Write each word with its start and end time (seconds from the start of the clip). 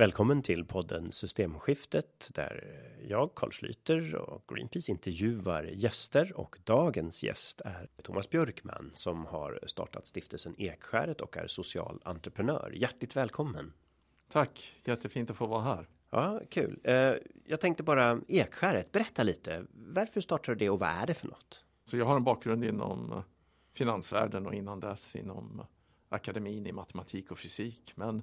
Välkommen 0.00 0.42
till 0.42 0.64
podden 0.64 1.12
Systemskiftet 1.12 2.30
där 2.34 2.64
jag, 3.08 3.34
Carl 3.34 3.50
Schlyter 3.50 4.14
och 4.14 4.44
Greenpeace 4.48 4.92
intervjuar 4.92 5.62
gäster 5.62 6.32
och 6.36 6.56
dagens 6.64 7.22
gäst 7.22 7.60
är 7.60 7.88
Thomas 8.02 8.30
Björkman 8.30 8.90
som 8.94 9.26
har 9.26 9.60
startat 9.66 10.06
stiftelsen 10.06 10.54
Ekskäret 10.58 11.20
och 11.20 11.36
är 11.36 11.46
social 11.46 12.00
entreprenör. 12.04 12.72
Hjärtligt 12.74 13.16
välkommen! 13.16 13.72
Tack, 14.32 14.74
jättefint 14.84 15.30
att 15.30 15.36
få 15.36 15.46
vara 15.46 15.62
här. 15.62 15.88
Ja, 16.10 16.40
kul. 16.50 16.80
Eh, 16.84 17.14
jag 17.44 17.60
tänkte 17.60 17.82
bara 17.82 18.20
Ekskäret, 18.28 18.92
berätta 18.92 19.22
lite. 19.22 19.64
Varför 19.72 20.20
startade 20.20 20.54
du 20.54 20.64
det 20.64 20.70
och 20.70 20.78
vad 20.78 20.88
är 20.88 21.06
det 21.06 21.14
för 21.14 21.26
något? 21.26 21.64
Så 21.86 21.96
jag 21.96 22.06
har 22.06 22.16
en 22.16 22.24
bakgrund 22.24 22.64
inom 22.64 23.12
eh, 23.12 23.22
finansvärlden 23.72 24.46
och 24.46 24.54
innan 24.54 24.80
dess 24.80 25.16
inom 25.16 25.62
akademin 26.08 26.66
i 26.66 26.72
matematik 26.72 27.30
och 27.30 27.38
fysik. 27.38 27.92
Men 27.94 28.16
Eh, 28.18 28.22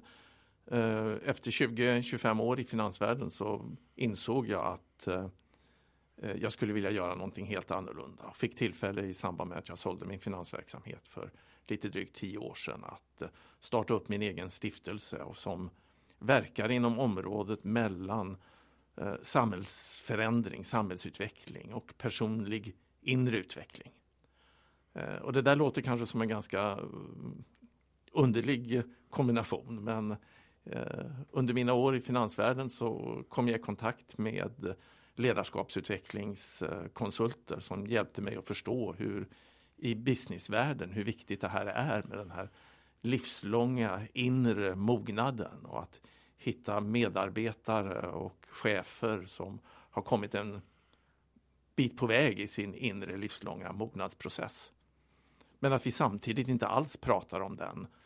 Eh, 0.70 1.14
efter 1.24 1.50
20-25 1.50 2.42
år 2.42 2.60
i 2.60 2.64
finansvärlden 2.64 3.30
så 3.30 3.70
insåg 3.94 4.48
jag 4.48 4.66
att 4.66 5.06
eh, 5.06 5.26
eh, 6.16 6.36
jag 6.36 6.52
skulle 6.52 6.72
vilja 6.72 6.90
göra 6.90 7.14
någonting 7.14 7.46
helt 7.46 7.70
annorlunda. 7.70 8.32
Fick 8.34 8.56
tillfälle 8.56 9.02
i 9.02 9.14
samband 9.14 9.50
med 9.50 9.58
att 9.58 9.68
jag 9.68 9.78
sålde 9.78 10.06
min 10.06 10.20
finansverksamhet 10.20 11.08
för 11.08 11.30
lite 11.66 11.88
drygt 11.88 12.16
tio 12.16 12.38
år 12.38 12.54
sedan 12.54 12.84
att 12.84 13.22
starta 13.60 13.94
upp 13.94 14.08
min 14.08 14.22
egen 14.22 14.50
stiftelse 14.50 15.22
och 15.22 15.36
som 15.36 15.70
verkar 16.18 16.70
inom 16.70 16.98
området 16.98 17.64
mellan 17.64 18.36
samhällsförändring, 19.22 20.64
samhällsutveckling 20.64 21.74
och 21.74 21.94
personlig 21.98 22.76
inre 23.00 23.36
utveckling. 23.36 23.92
Och 25.22 25.32
det 25.32 25.42
där 25.42 25.56
låter 25.56 25.82
kanske 25.82 26.06
som 26.06 26.22
en 26.22 26.28
ganska 26.28 26.62
mm, 26.62 27.44
underlig 28.12 28.82
kombination 29.10 29.84
men 29.84 30.16
Eh, 30.64 31.06
under 31.30 31.54
mina 31.54 31.72
år 31.72 31.96
i 31.96 32.00
finansvärlden 32.00 32.70
så 32.70 33.22
kom 33.28 33.48
jag 33.48 33.60
i 33.60 33.62
kontakt 33.62 34.18
med 34.18 34.74
ledarskapsutvecklingskonsulter 35.14 37.60
som 37.60 37.86
hjälpte 37.86 38.22
mig 38.22 38.36
att 38.36 38.48
förstå 38.48 38.92
hur 38.92 39.28
i 39.76 39.94
businessvärlden 39.94 40.90
hur 40.90 41.04
viktigt 41.04 41.40
det 41.40 41.48
här 41.48 41.66
är 41.66 42.02
med 42.02 42.18
den 42.18 42.30
här 42.30 42.50
livslånga 43.00 44.06
inre 44.14 44.74
mognaden 44.74 45.64
och 45.64 45.82
att 45.82 46.00
hitta 46.36 46.80
medarbetare 46.80 48.08
och 48.08 48.46
chefer 48.48 49.24
som 49.26 49.60
har 49.66 50.02
kommit 50.02 50.34
en 50.34 50.60
bit 51.76 51.96
på 51.96 52.06
väg 52.06 52.40
i 52.40 52.46
sin 52.46 52.74
inre 52.74 53.16
livslånga 53.16 53.72
mognadsprocess. 53.72 54.72
Men 55.58 55.72
att 55.72 55.86
vi 55.86 55.90
samtidigt 55.90 56.48
inte 56.48 56.66
alls 56.66 56.96
pratar 56.96 57.40
om 57.40 57.56
den 57.56 57.86
Eh, 57.86 57.97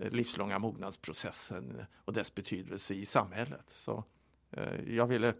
Eh, 0.00 0.10
livslånga 0.10 0.58
mognadsprocessen 0.58 1.84
och 2.04 2.12
dess 2.12 2.34
betydelse 2.34 2.94
i 2.94 3.04
samhället. 3.04 3.64
Så 3.66 4.04
eh, 4.50 4.94
jag 4.94 5.06
ville 5.06 5.34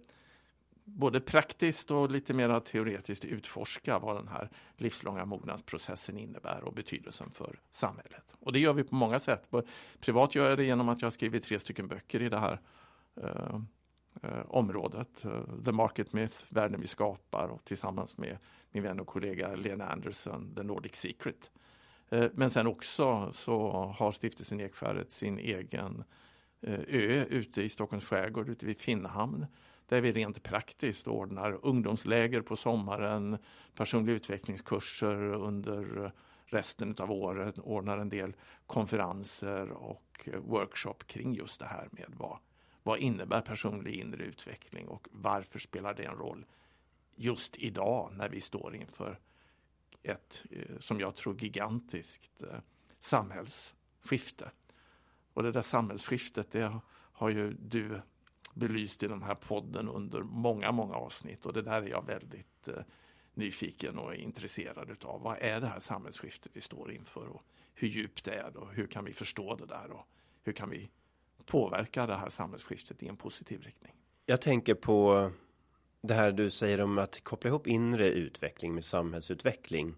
både 0.84 1.20
praktiskt 1.20 1.90
och 1.90 2.10
lite 2.10 2.34
mer 2.34 2.60
teoretiskt 2.60 3.24
utforska 3.24 3.98
vad 3.98 4.16
den 4.16 4.28
här 4.28 4.50
livslånga 4.76 5.24
mognadsprocessen 5.24 6.18
innebär 6.18 6.64
och 6.64 6.74
betydelsen 6.74 7.30
för 7.30 7.60
samhället. 7.70 8.34
Och 8.40 8.52
det 8.52 8.58
gör 8.58 8.72
vi 8.72 8.84
på 8.84 8.94
många 8.94 9.18
sätt. 9.18 9.50
Privat 10.00 10.34
gör 10.34 10.48
jag 10.48 10.58
det 10.58 10.64
genom 10.64 10.88
att 10.88 11.02
jag 11.02 11.06
har 11.06 11.10
skrivit 11.10 11.44
tre 11.44 11.58
stycken 11.58 11.88
böcker 11.88 12.22
i 12.22 12.28
det 12.28 12.38
här 12.38 12.60
eh, 13.16 13.60
eh, 14.22 14.46
området. 14.48 15.24
Eh, 15.24 15.44
The 15.64 15.72
Market 15.72 16.12
Myth, 16.12 16.36
Världen 16.48 16.80
vi 16.80 16.86
skapar 16.86 17.48
och 17.48 17.64
tillsammans 17.64 18.18
med 18.18 18.38
min 18.70 18.82
vän 18.82 19.00
och 19.00 19.06
kollega 19.06 19.54
Lena 19.54 19.88
Anderson, 19.88 20.54
The 20.54 20.62
Nordic 20.62 20.94
Secret. 20.94 21.50
Eh, 22.10 22.30
men 22.34 22.50
sen 22.50 22.66
också 22.66 23.32
så 23.32 23.70
har 23.98 24.12
stiftelsen 24.12 24.60
Ekskärret 24.60 25.10
sin 25.10 25.38
egen 25.38 26.04
eh, 26.60 26.80
ö 26.88 27.24
ute 27.24 27.62
i 27.62 27.68
Stockholms 27.68 28.04
skärgård, 28.04 28.48
ute 28.48 28.66
vid 28.66 28.78
Finnhamn 28.78 29.46
där 29.90 30.00
vi 30.00 30.12
rent 30.12 30.42
praktiskt 30.42 31.08
ordnar 31.08 31.58
ungdomsläger 31.62 32.40
på 32.40 32.56
sommaren, 32.56 33.38
personliga 33.74 34.16
utvecklingskurser 34.16 35.32
under 35.34 36.12
resten 36.46 36.94
av 36.98 37.12
året, 37.12 37.58
ordnar 37.58 37.98
en 37.98 38.08
del 38.08 38.32
konferenser 38.66 39.70
och 39.70 40.28
eh, 40.32 40.40
workshop 40.40 40.94
kring 41.06 41.34
just 41.34 41.60
det 41.60 41.66
här 41.66 41.88
med 41.90 42.06
vad, 42.16 42.38
vad 42.82 42.98
innebär 42.98 43.40
personlig 43.40 43.94
inre 43.94 44.24
utveckling 44.24 44.88
och 44.88 45.08
varför 45.10 45.58
spelar 45.58 45.94
det 45.94 46.04
en 46.04 46.16
roll 46.16 46.46
just 47.14 47.56
idag 47.56 48.12
när 48.16 48.28
vi 48.28 48.40
står 48.40 48.76
inför 48.76 49.18
ett, 50.02 50.46
eh, 50.50 50.78
som 50.78 51.00
jag 51.00 51.16
tror, 51.16 51.42
gigantiskt 51.42 52.42
eh, 52.42 52.58
samhällsskifte. 52.98 54.50
Och 55.32 55.42
det 55.42 55.52
där 55.52 55.62
samhällsskiftet, 55.62 56.50
det 56.50 56.80
har 57.12 57.30
ju 57.30 57.52
du 57.52 58.00
belyst 58.54 59.02
i 59.02 59.08
den 59.08 59.22
här 59.22 59.34
podden 59.34 59.88
under 59.88 60.22
många, 60.22 60.72
många 60.72 60.94
avsnitt 60.94 61.46
och 61.46 61.52
det 61.52 61.62
där 61.62 61.82
är 61.82 61.88
jag 61.88 62.06
väldigt 62.06 62.68
eh, 62.68 62.82
nyfiken 63.34 63.98
och 63.98 64.14
intresserad 64.14 64.90
utav. 64.90 65.22
Vad 65.22 65.38
är 65.40 65.60
det 65.60 65.66
här 65.66 65.80
samhällsskiftet 65.80 66.52
vi 66.54 66.60
står 66.60 66.92
inför 66.92 67.26
och 67.26 67.42
hur 67.74 67.88
djupt 67.88 68.24
det 68.24 68.34
är 68.34 68.56
och 68.56 68.72
hur 68.72 68.86
kan 68.86 69.04
vi 69.04 69.12
förstå 69.12 69.56
det 69.56 69.66
där 69.66 69.90
och 69.90 70.06
hur 70.42 70.52
kan 70.52 70.70
vi 70.70 70.90
påverka 71.46 72.06
det 72.06 72.16
här 72.16 72.28
samhällsskiftet 72.28 73.02
i 73.02 73.08
en 73.08 73.16
positiv 73.16 73.62
riktning? 73.62 73.92
Jag 74.26 74.40
tänker 74.40 74.74
på 74.74 75.30
det 76.02 76.14
här 76.14 76.32
du 76.32 76.50
säger 76.50 76.80
om 76.80 76.98
att 76.98 77.24
koppla 77.24 77.48
ihop 77.48 77.66
inre 77.66 78.08
utveckling 78.08 78.74
med 78.74 78.84
samhällsutveckling. 78.84 79.94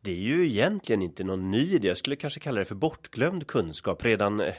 Det 0.00 0.10
är 0.10 0.20
ju 0.20 0.46
egentligen 0.46 1.02
inte 1.02 1.24
någon 1.24 1.50
ny 1.50 1.74
idé. 1.74 1.88
Jag 1.88 1.96
skulle 1.96 2.16
kanske 2.16 2.40
kalla 2.40 2.58
det 2.58 2.64
för 2.64 2.74
bortglömd 2.74 3.46
kunskap. 3.46 4.04
Redan 4.04 4.40
eh, 4.40 4.54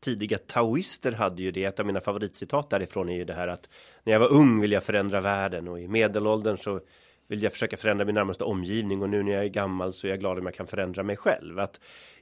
tidiga 0.00 0.38
taoister 0.38 1.12
hade 1.12 1.42
ju 1.42 1.50
det. 1.50 1.64
Ett 1.64 1.80
av 1.80 1.86
mina 1.86 2.00
favoritcitat 2.00 2.70
därifrån 2.70 3.08
är 3.08 3.16
ju 3.16 3.24
det 3.24 3.34
här 3.34 3.48
att 3.48 3.68
när 4.04 4.12
jag 4.12 4.20
var 4.20 4.32
ung 4.32 4.60
ville 4.60 4.74
jag 4.74 4.84
förändra 4.84 5.20
världen 5.20 5.68
och 5.68 5.80
i 5.80 5.88
medelåldern 5.88 6.56
så 6.56 6.80
vill 7.28 7.42
jag 7.42 7.52
försöka 7.52 7.76
förändra 7.76 8.04
min 8.04 8.14
närmaste 8.14 8.44
omgivning 8.44 9.02
och 9.02 9.08
nu 9.08 9.22
när 9.22 9.32
jag 9.32 9.44
är 9.44 9.48
gammal 9.48 9.92
så 9.92 10.06
är 10.06 10.10
jag 10.10 10.20
glad 10.20 10.38
om 10.38 10.46
jag 10.46 10.54
kan 10.54 10.66
förändra 10.66 11.02
mig 11.02 11.16
själv. 11.16 11.58
Att 11.58 11.80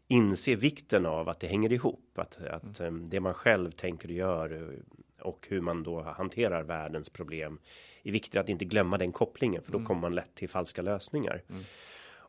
inse 0.09 0.55
vikten 0.55 1.07
av 1.07 1.29
att 1.29 1.41
det 1.41 1.47
hänger 1.47 1.73
ihop, 1.73 2.19
att, 2.19 2.47
att 2.47 2.81
mm. 2.81 3.09
det 3.11 3.21
man 3.21 3.35
själv 3.35 3.71
tänker 3.71 4.09
och 4.09 4.15
gör 4.15 4.79
och 5.21 5.47
hur 5.49 5.61
man 5.61 5.83
då 5.83 6.03
hanterar 6.03 6.63
världens 6.63 7.09
problem 7.09 7.59
är 8.03 8.13
viktigt 8.13 8.37
att 8.37 8.49
inte 8.49 8.65
glömma 8.65 8.99
den 8.99 9.13
kopplingen 9.13 9.63
för 9.63 9.73
då 9.73 9.79
mm. 9.79 9.87
kommer 9.87 10.01
man 10.01 10.15
lätt 10.15 10.35
till 10.35 10.49
falska 10.49 10.83
lösningar. 10.83 11.43
Mm. 11.49 11.65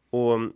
Och 0.09 0.53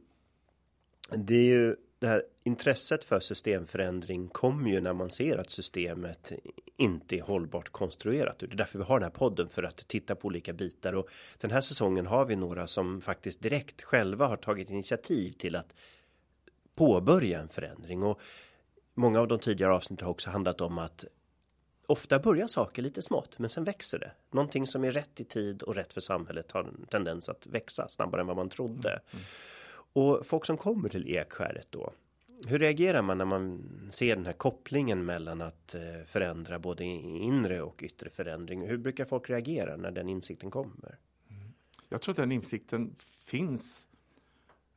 det 1.17 1.35
är 1.35 1.45
ju 1.45 1.75
det 1.99 2.07
här 2.07 2.23
intresset 2.43 3.03
för 3.03 3.19
systemförändring 3.19 4.27
kommer 4.27 4.69
ju 4.69 4.81
när 4.81 4.93
man 4.93 5.09
ser 5.09 5.37
att 5.37 5.49
systemet 5.49 6.31
inte 6.77 7.17
är 7.17 7.21
hållbart 7.21 7.69
konstruerat. 7.69 8.39
Det 8.39 8.45
är 8.45 8.55
därför 8.55 8.79
vi 8.79 8.85
har 8.85 8.99
den 8.99 9.03
här 9.03 9.17
podden 9.17 9.49
för 9.49 9.63
att 9.63 9.87
titta 9.87 10.15
på 10.15 10.27
olika 10.27 10.53
bitar 10.53 10.93
och 10.93 11.09
den 11.37 11.51
här 11.51 11.61
säsongen 11.61 12.07
har 12.07 12.25
vi 12.25 12.35
några 12.35 12.67
som 12.67 13.01
faktiskt 13.01 13.41
direkt 13.41 13.81
själva 13.81 14.27
har 14.27 14.37
tagit 14.37 14.71
initiativ 14.71 15.31
till 15.31 15.55
att 15.55 15.75
påbörja 16.75 17.39
en 17.39 17.49
förändring 17.49 18.03
och 18.03 18.19
många 18.93 19.19
av 19.19 19.27
de 19.27 19.39
tidigare 19.39 19.73
avsnitten 19.73 20.05
har 20.05 20.11
också 20.11 20.29
handlat 20.29 20.61
om 20.61 20.77
att 20.77 21.05
ofta 21.87 22.19
börjar 22.19 22.47
saker 22.47 22.81
lite 22.81 23.01
smått, 23.01 23.39
men 23.39 23.49
sen 23.49 23.63
växer 23.63 23.99
det. 23.99 24.11
Någonting 24.31 24.67
som 24.67 24.83
är 24.83 24.91
rätt 24.91 25.19
i 25.19 25.23
tid 25.23 25.61
och 25.61 25.75
rätt 25.75 25.93
för 25.93 26.01
samhället 26.01 26.51
har 26.51 26.63
en 26.63 26.85
tendens 26.89 27.29
att 27.29 27.47
växa 27.47 27.89
snabbare 27.89 28.21
än 28.21 28.27
vad 28.27 28.35
man 28.35 28.49
trodde. 28.49 28.89
Mm. 28.89 29.01
mm. 29.11 29.25
Och 29.93 30.25
folk 30.25 30.45
som 30.45 30.57
kommer 30.57 30.89
till 30.89 31.15
Ekskäret 31.15 31.67
då. 31.69 31.93
Hur 32.47 32.59
reagerar 32.59 33.01
man 33.01 33.17
när 33.17 33.25
man 33.25 33.63
ser 33.91 34.15
den 34.15 34.25
här 34.25 34.33
kopplingen 34.33 35.05
mellan 35.05 35.41
att 35.41 35.75
eh, 35.75 35.81
förändra 36.05 36.59
både 36.59 36.83
inre 36.83 37.61
och 37.61 37.83
yttre 37.83 38.09
förändring? 38.09 38.67
Hur 38.67 38.77
brukar 38.77 39.05
folk 39.05 39.29
reagera 39.29 39.77
när 39.77 39.91
den 39.91 40.09
insikten 40.09 40.51
kommer? 40.51 40.97
Mm. 41.29 41.53
Jag 41.89 42.01
tror 42.01 42.13
att 42.13 42.17
den 42.17 42.31
insikten 42.31 42.95
finns 42.99 43.87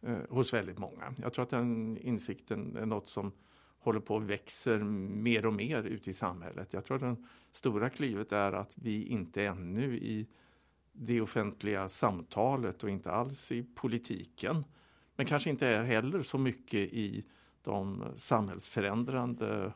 eh, 0.03 0.19
hos 0.29 0.55
väldigt 0.55 0.79
många. 0.79 1.15
Jag 1.23 1.33
tror 1.33 1.43
att 1.43 1.51
den 1.51 1.99
insikten 1.99 2.77
är 2.77 2.87
något 2.87 3.09
som 3.09 3.33
håller 3.79 4.01
på 4.01 4.15
och 4.15 4.31
växer 4.31 4.79
mer 4.79 5.47
och 5.47 5.53
mer 5.53 5.83
ute 5.83 6.11
i 6.11 6.13
samhället. 6.13 6.73
Jag 6.73 6.85
tror 6.85 6.97
att 6.97 7.17
det 7.17 7.25
stora 7.51 7.91
klivet 7.91 8.33
är 8.33 8.53
att 8.53 8.79
vi 8.79 9.07
inte 9.07 9.45
ännu 9.45 9.97
i 9.97 10.27
det 10.93 11.21
offentliga 11.21 11.89
samtalet 11.89 12.83
och 12.83 12.91
inte 12.91 13.11
alls 13.11 13.53
i 13.53 13.63
politiken, 13.63 14.65
men 15.17 15.27
kanske 15.27 15.51
inte 15.51 15.67
heller 15.67 16.23
så 16.23 16.39
mycket 16.39 16.81
i 16.81 17.25
de 17.63 18.05
samhällsförändrande 18.17 19.73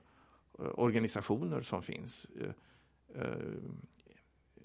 eh, 0.59 0.67
organisationer 0.75 1.61
som 1.61 1.83
finns 1.83 2.27
eh, 2.41 3.23
eh, 3.23 3.37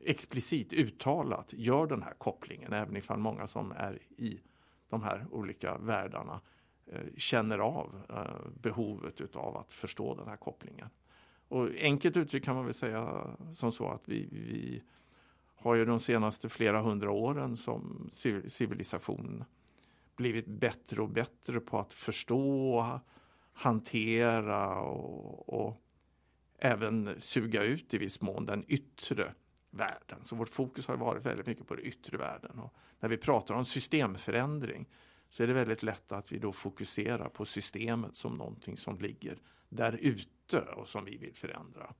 explicit 0.05 0.73
uttalat 0.73 1.53
gör 1.53 1.87
den 1.87 2.03
här 2.03 2.13
kopplingen, 2.13 2.73
även 2.73 2.97
ifall 2.97 3.19
många 3.19 3.47
som 3.47 3.71
är 3.71 3.99
i 4.17 4.41
de 4.89 5.03
här 5.03 5.25
olika 5.31 5.77
världarna 5.77 6.33
Eh, 6.33 6.56
Eh, 6.91 7.01
känner 7.17 7.59
av 7.59 8.01
eh, 8.09 8.51
behovet 8.61 9.21
utav 9.21 9.57
att 9.57 9.71
förstå 9.71 10.15
den 10.15 10.27
här 10.27 10.35
kopplingen. 10.35 10.89
Och 11.47 11.69
enkelt 11.81 12.17
uttryckt 12.17 12.45
kan 12.45 12.55
man 12.55 12.65
väl 12.65 12.73
säga 12.73 13.27
som 13.55 13.71
så 13.71 13.89
att 13.89 14.01
vi, 14.05 14.27
vi 14.31 14.83
har 15.55 15.75
ju 15.75 15.85
de 15.85 15.99
senaste 15.99 16.49
flera 16.49 16.81
hundra 16.81 17.11
åren 17.11 17.55
som 17.55 18.09
civilisation 18.47 19.43
blivit 20.15 20.47
bättre 20.47 21.01
och 21.01 21.09
bättre 21.09 21.59
på 21.59 21.79
att 21.79 21.93
förstå, 21.93 22.85
hantera 23.53 24.81
och, 24.81 25.49
och 25.49 25.81
även 26.59 27.21
suga 27.21 27.63
ut 27.63 27.93
i 27.93 27.97
viss 27.97 28.21
mån 28.21 28.45
den 28.45 28.65
yttre 28.67 29.33
världen. 29.69 30.23
Så 30.23 30.35
vårt 30.35 30.49
fokus 30.49 30.87
har 30.87 30.97
varit 30.97 31.25
väldigt 31.25 31.47
mycket 31.47 31.67
på 31.67 31.75
den 31.75 31.85
yttre 31.85 32.17
världen. 32.17 32.59
Och 32.59 32.73
när 32.99 33.09
vi 33.09 33.17
pratar 33.17 33.55
om 33.55 33.65
systemförändring 33.65 34.85
så 35.29 35.43
är 35.43 35.47
det 35.47 35.53
väldigt 35.53 35.83
lätt 35.83 36.11
att 36.11 36.31
vi 36.31 36.39
då 36.39 36.51
fokuserar 36.51 37.29
på 37.29 37.45
systemet 37.45 38.15
som 38.15 38.37
någonting 38.37 38.77
som 38.77 38.97
ligger 38.97 39.37
där 39.69 39.93
ute 40.01 40.59
och 40.59 40.87
som 40.87 41.05
vi 41.05 41.17
vill 41.17 41.33
förändra. 41.33 41.93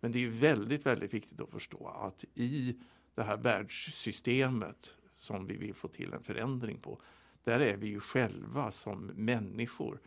Men 0.00 0.12
det 0.12 0.24
är 0.24 0.28
väldigt, 0.28 0.86
väldigt 0.86 1.14
viktigt 1.14 1.40
att 1.40 1.50
förstå 1.50 1.88
att 1.88 2.24
i 2.34 2.76
det 3.14 3.22
här 3.22 3.36
världssystemet 3.36 4.94
som 5.14 5.46
vi 5.46 5.56
vill 5.56 5.74
få 5.74 5.88
till 5.88 6.12
en 6.12 6.22
förändring 6.22 6.80
på, 6.80 7.00
där 7.44 7.60
är 7.60 7.76
vi 7.76 7.86
ju 7.86 8.00
själva 8.00 8.70
som 8.70 9.06
människor 9.06 10.00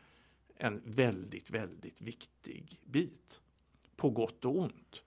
en 0.55 0.81
väldigt, 0.85 1.51
väldigt 1.51 2.01
viktig 2.01 2.79
bit. 2.83 3.41
På 3.95 4.09
gott 4.09 4.45
och 4.45 4.57
ont. 4.57 5.03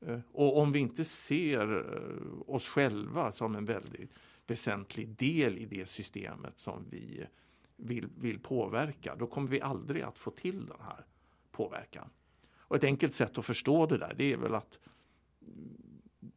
Eh, 0.00 0.20
och 0.32 0.58
om 0.58 0.72
vi 0.72 0.78
inte 0.78 1.04
ser 1.04 1.76
eh, 1.76 2.54
oss 2.54 2.68
själva 2.68 3.32
som 3.32 3.54
en 3.54 3.64
väldigt 3.64 4.10
väsentlig 4.50 5.08
del 5.08 5.58
i 5.58 5.66
det 5.66 5.86
systemet 5.86 6.54
som 6.56 6.84
vi 6.90 7.26
vill, 7.76 8.08
vill 8.16 8.38
påverka, 8.38 9.16
då 9.16 9.26
kommer 9.26 9.48
vi 9.48 9.60
aldrig 9.60 10.02
att 10.02 10.18
få 10.18 10.30
till 10.30 10.66
den 10.66 10.80
här 10.80 11.04
påverkan. 11.50 12.10
Och 12.56 12.76
ett 12.76 12.84
enkelt 12.84 13.14
sätt 13.14 13.38
att 13.38 13.44
förstå 13.44 13.86
det 13.86 13.98
där, 13.98 14.14
det 14.16 14.32
är 14.32 14.36
väl 14.36 14.54
att 14.54 14.78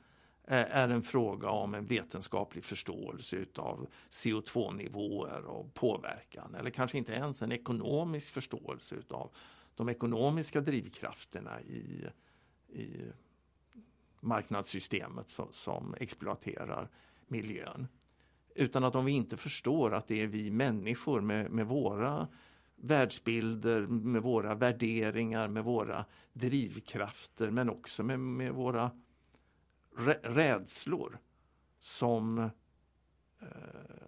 Eh, 0.48 0.78
är 0.78 0.90
en 0.90 1.04
fråga 1.04 1.50
om 1.50 1.74
en 1.74 1.86
vetenskaplig 1.86 2.64
förståelse 2.64 3.36
utav 3.36 3.88
CO2-nivåer 4.10 5.46
och 5.46 5.74
påverkan 5.74 6.56
eller 6.56 6.70
kanske 6.70 6.98
inte 6.98 7.14
ens 7.14 7.42
en 7.42 7.52
ekonomisk 7.52 8.34
förståelse 8.34 8.96
utav 8.96 9.32
de 9.76 9.90
ekonomiska 9.90 10.62
drivkrafterna 10.62 11.62
i, 11.62 12.06
i 12.68 13.12
marknadssystemet 14.20 15.30
som, 15.30 15.48
som 15.52 15.96
exploaterar 16.00 16.90
miljön. 17.28 17.88
Utan 18.56 18.84
att 18.84 18.96
om 18.96 19.06
vi 19.06 19.12
inte 19.12 19.38
förstår 19.38 19.94
att 19.94 20.08
det 20.08 20.22
är 20.22 20.28
vi 20.28 20.52
människor 20.52 21.22
med, 21.22 21.52
med 21.52 21.68
våra 21.68 22.28
världsbilder, 22.76 23.82
med 23.88 24.22
våra 24.22 24.56
värderingar, 24.56 25.48
med 25.48 25.64
våra 25.64 26.06
drivkrafter 26.34 27.52
men 27.52 27.70
också 27.70 28.04
med, 28.04 28.20
med 28.20 28.54
våra 28.54 28.92
rädslor 30.24 31.20
som 31.80 32.38
eh, 32.38 33.48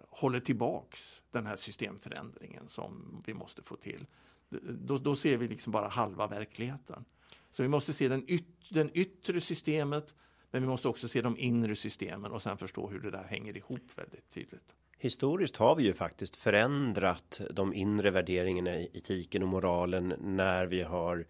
håller 0.08 0.40
tillbaks 0.40 1.22
den 1.30 1.46
här 1.46 1.56
systemförändringen 1.56 2.68
som 2.68 3.22
vi 3.26 3.34
måste 3.34 3.62
få 3.62 3.76
till. 3.76 4.06
Då, 4.70 4.98
då 4.98 5.16
ser 5.16 5.36
vi 5.36 5.48
liksom 5.48 5.72
bara 5.72 5.88
halva 5.88 6.26
verkligheten. 6.26 7.04
Så 7.50 7.62
vi 7.62 7.68
måste 7.68 7.92
se 7.92 8.08
den, 8.08 8.30
yt, 8.30 8.46
den 8.70 8.90
yttre 8.94 9.40
systemet 9.40 10.14
men 10.50 10.62
vi 10.62 10.68
måste 10.68 10.88
också 10.88 11.08
se 11.08 11.20
de 11.20 11.38
inre 11.38 11.74
systemen 11.74 12.32
och 12.32 12.42
sen 12.42 12.58
förstå 12.58 12.88
hur 12.88 13.00
det 13.00 13.10
där 13.10 13.24
hänger 13.24 13.56
ihop 13.56 13.90
väldigt 13.94 14.30
tydligt. 14.30 14.74
Historiskt 14.98 15.56
har 15.56 15.76
vi 15.76 15.82
ju 15.82 15.92
faktiskt 15.92 16.36
förändrat 16.36 17.40
de 17.50 17.74
inre 17.74 18.10
värderingarna 18.10 18.76
i 18.76 18.90
etiken 18.94 19.42
och 19.42 19.48
moralen 19.48 20.14
när 20.20 20.66
vi 20.66 20.82
har 20.82 21.26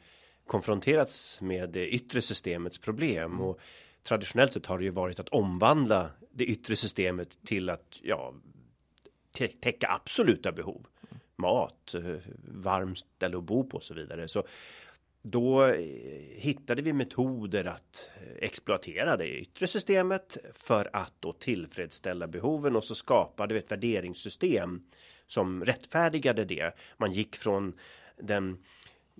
konfronterats 0.47 1.41
med 1.41 1.71
det 1.71 1.89
yttre 1.89 2.23
systemets 2.23 2.79
problem 2.79 3.33
mm. 3.33 3.45
och 3.45 3.61
traditionellt 4.09 4.53
sett 4.53 4.67
har 4.67 4.79
det 4.79 4.85
ju 4.85 4.91
varit 4.91 5.21
att 5.21 5.29
omvandla 5.29 6.11
det 6.31 6.45
yttre 6.45 6.77
systemet 6.77 7.45
till 7.45 7.71
att 7.71 8.01
ja 8.03 8.35
täcka 9.61 9.89
absoluta 9.89 10.53
behov. 10.53 10.87
Mat, 11.37 11.95
eh, 11.95 12.17
varmt 12.49 12.99
ställe 12.99 13.39
att 13.39 13.45
bo 13.45 13.69
på 13.69 13.77
och 13.77 13.83
så 13.83 13.95
vidare. 13.95 14.29
Så 14.29 14.45
då 15.23 15.65
eh, 15.65 15.81
hittade 16.37 16.83
vi 16.83 16.93
metoder 16.93 17.65
att 17.65 18.11
eh, 18.21 18.45
exploatera 18.45 19.17
det 19.17 19.29
yttre 19.29 19.67
systemet 19.67 20.37
för 20.53 20.91
att 20.93 21.15
då 21.21 21.33
tillfredsställa 21.33 22.27
behoven 22.27 22.77
och 22.77 22.85
så 22.85 22.95
skapade 22.95 23.55
vi 23.55 23.61
ett 23.61 23.73
värderingssystem 23.73 24.83
som 25.27 25.65
rättfärdigade 25.65 26.45
det. 26.45 26.75
Man 26.97 27.13
gick 27.13 27.37
från 27.37 27.79
den 28.21 28.65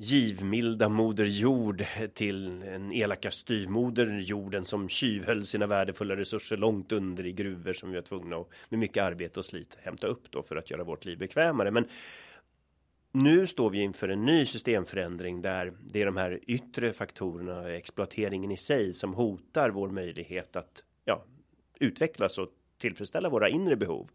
givmilda 0.01 0.89
moder 0.89 1.25
jord 1.25 1.85
till 2.15 2.63
en 2.63 2.93
elaka 2.93 3.31
styvmoder 3.31 4.19
jorden 4.19 4.65
som 4.65 4.89
tjuvhöll 4.89 5.47
sina 5.47 5.67
värdefulla 5.67 6.17
resurser 6.17 6.57
långt 6.57 6.93
under 6.93 7.27
i 7.27 7.33
gruvor 7.33 7.73
som 7.73 7.91
vi 7.91 7.95
var 7.95 8.03
tvungna 8.03 8.37
att 8.37 8.49
med 8.69 8.81
mycket 8.81 9.03
arbete 9.03 9.41
och 9.41 9.47
slit 9.47 9.79
hämta 9.83 10.07
upp 10.07 10.31
då 10.31 10.43
för 10.43 10.57
att 10.57 10.71
göra 10.71 10.85
vårt 10.85 11.05
liv 11.05 11.19
bekvämare. 11.19 11.71
Men 11.71 11.89
nu 13.13 13.47
står 13.47 13.71
vi 13.71 13.79
inför 13.79 14.09
en 14.09 14.25
ny 14.25 14.47
systemförändring 14.47 15.43
där 15.43 15.73
det 15.81 16.03
är 16.03 16.07
de 16.07 16.17
här 16.17 16.41
yttre 16.47 16.93
faktorerna, 16.93 17.71
exploateringen 17.71 18.51
i 18.51 18.57
sig 18.57 18.95
som 18.95 19.15
hotar 19.15 19.71
vår 19.71 19.89
möjlighet 19.89 20.57
att 20.57 20.85
ja, 21.05 21.25
utvecklas 21.81 22.39
och 22.39 22.49
tillfredsställa 22.79 23.29
våra 23.29 23.49
inre 23.49 23.77
behov. 23.77 24.11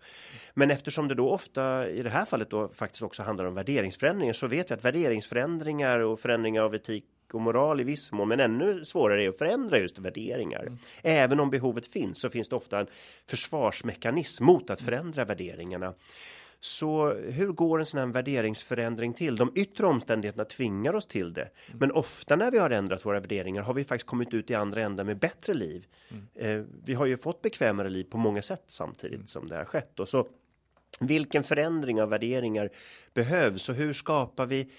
Men 0.54 0.72
eftersom 0.72 1.08
det 1.08 1.16
då 1.16 1.30
ofta 1.30 1.90
i 1.90 2.04
det 2.04 2.10
här 2.10 2.26
fallet 2.26 2.50
då 2.50 2.68
faktiskt 2.68 3.04
också 3.04 3.24
handlar 3.24 3.46
om 3.46 3.56
värderingsförändringar 3.56 4.34
så 4.34 4.48
vet 4.48 4.72
vi 4.72 4.76
att 4.76 4.86
värderingsförändringar 4.86 6.00
och 6.00 6.20
förändringar 6.20 6.62
av 6.64 6.76
etik 6.76 7.06
och 7.34 7.42
moral 7.42 7.82
i 7.82 7.84
viss 7.84 8.12
mån, 8.12 8.28
men 8.28 8.40
ännu 8.40 8.86
svårare 8.86 9.24
är 9.24 9.30
att 9.30 9.38
förändra 9.38 9.80
just 9.80 10.00
värderingar. 10.00 10.62
Mm. 10.62 10.78
Även 11.02 11.40
om 11.40 11.50
behovet 11.50 11.88
finns 11.88 12.22
så 12.22 12.30
finns 12.30 12.50
det 12.50 12.56
ofta 12.56 12.80
en 12.80 12.88
försvarsmekanism 13.30 14.46
mot 14.46 14.70
att 14.70 14.82
förändra 14.82 15.26
värderingarna. 15.26 15.94
Så 16.66 17.14
hur 17.14 17.48
går 17.48 17.80
en 17.80 17.86
sån 17.86 18.00
här 18.00 18.08
värderingsförändring 18.08 19.14
till? 19.14 19.36
De 19.36 19.52
yttre 19.56 19.86
omständigheterna 19.86 20.46
tvingar 20.46 20.96
oss 20.96 21.06
till 21.06 21.34
det. 21.34 21.42
Mm. 21.42 21.80
Men 21.80 21.92
ofta 21.92 22.36
när 22.36 22.52
vi 22.52 22.58
har 22.58 22.70
ändrat 22.70 23.06
våra 23.06 23.20
värderingar 23.20 23.62
har 23.62 23.74
vi 23.74 23.84
faktiskt 23.84 24.08
kommit 24.08 24.34
ut 24.34 24.52
i 24.52 24.54
andra 24.54 24.82
ändar 24.82 25.04
med 25.04 25.20
bättre 25.20 25.54
liv. 25.54 25.88
Mm. 26.10 26.28
Eh, 26.36 26.66
vi 26.86 26.94
har 26.94 27.06
ju 27.06 27.18
fått 27.18 27.42
bekvämare 27.42 27.90
liv 27.90 28.04
på 28.04 28.18
många 28.18 28.42
sätt 28.42 28.64
samtidigt 28.68 29.16
mm. 29.16 29.28
som 29.28 29.48
det 29.48 29.56
har 29.56 29.66
skett. 29.66 30.00
Och 30.00 30.10
så 30.10 30.28
vilken 31.00 31.44
förändring 31.44 32.02
av 32.02 32.10
värderingar 32.10 32.70
behövs 33.14 33.70
och 33.70 33.76
hur 33.76 33.94
skapar 33.94 34.46
vi 34.46 34.72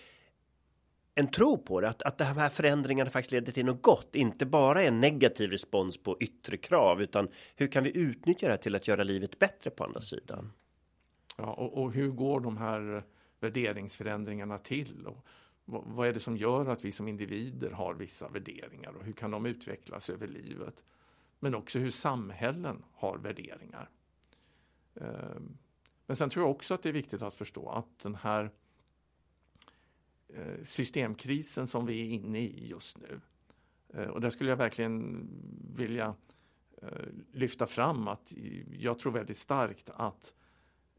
en 1.15 1.31
tro 1.31 1.59
på 1.59 1.81
det, 1.81 1.89
att, 1.89 2.03
att 2.03 2.19
de 2.19 2.25
här 2.25 2.49
förändringarna 2.49 3.11
faktiskt 3.11 3.33
leder 3.33 3.53
till 3.53 3.67
något 3.67 3.83
gott, 3.83 4.15
inte 4.15 4.47
bara 4.47 4.83
en 4.83 5.01
negativ 5.01 5.51
respons 5.51 6.03
på 6.03 6.17
yttre 6.21 6.57
krav, 6.57 7.03
utan 7.03 7.29
hur 7.57 7.67
kan 7.67 7.85
vi 7.85 7.97
utnyttja 7.97 8.49
det 8.49 8.57
till 8.57 8.75
att 8.75 8.89
göra 8.89 9.03
livet 9.03 9.39
bättre 9.39 9.71
på 9.71 9.85
andra 9.85 10.01
sidan? 10.01 10.53
Ja, 11.37 11.53
och, 11.53 11.83
och, 11.83 11.93
hur 11.93 12.09
går 12.09 12.41
de 12.41 12.57
här 12.57 13.05
värderingsförändringarna 13.41 14.59
till? 14.59 15.07
Och 15.07 15.27
vad 15.65 16.09
är 16.09 16.13
det 16.13 16.21
som 16.21 16.37
gör 16.37 16.67
att 16.67 16.85
vi 16.85 16.93
som 16.93 17.09
individer 17.09 17.71
har 17.71 17.95
vissa 17.95 18.29
värderingar 18.29 18.93
och 18.93 19.05
hur 19.05 19.13
kan 19.13 19.31
de 19.31 19.47
utvecklas 19.47 20.11
över 20.11 20.27
livet? 20.27 20.85
Men 21.39 21.55
också 21.55 21.79
hur 21.79 21.91
samhällen 21.91 22.85
har 22.93 23.19
värderingar. 23.19 23.91
Ehm, 24.95 25.59
men 26.07 26.17
sen 26.17 26.31
tror 26.31 26.45
jag 26.45 26.51
också 26.51 26.75
att 26.75 26.83
det 26.83 26.89
är 26.89 26.93
viktigt 26.93 27.23
att 27.23 27.35
förstå 27.35 27.69
att 27.69 27.99
den 27.99 28.15
här 28.15 28.51
eh, 30.29 30.63
systemkrisen 30.63 31.67
som 31.67 31.87
vi 31.87 32.01
är 32.01 32.11
inne 32.11 32.39
i 32.39 32.69
just 32.69 32.99
nu. 32.99 33.21
Eh, 33.89 34.09
och 34.09 34.21
där 34.21 34.31
skulle 34.31 34.51
jag 34.51 34.57
verkligen 34.57 35.29
vilja 35.75 36.15
eh, 36.83 36.89
lyfta 37.33 37.67
fram 37.67 38.09
att 38.09 38.33
jag 38.79 38.99
tror 38.99 39.13
väldigt 39.13 39.37
starkt 39.37 39.91
att 39.91 40.35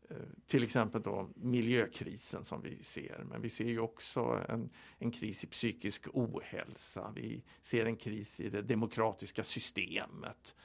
Eh, 0.10 0.16
till 0.48 0.64
exempel 0.64 1.02
då 1.02 1.30
miljökrisen 1.36 2.46
som 2.46 2.62
vi 2.62 2.84
ser. 2.84 3.24
Men 3.30 3.42
vi 3.42 3.50
ser 3.50 3.66
ju 3.66 3.80
också 3.80 4.46
en, 4.50 4.70
en 4.98 5.12
kris 5.12 5.44
i 5.44 5.48
psykisk 5.48 6.08
ohälsa. 6.14 7.12
Vi 7.16 7.44
ser 7.62 7.86
en 7.86 7.96
kris 7.96 8.40
i 8.40 8.50
det 8.50 8.62
demokratiska 8.62 9.44
systemet. 9.44 10.56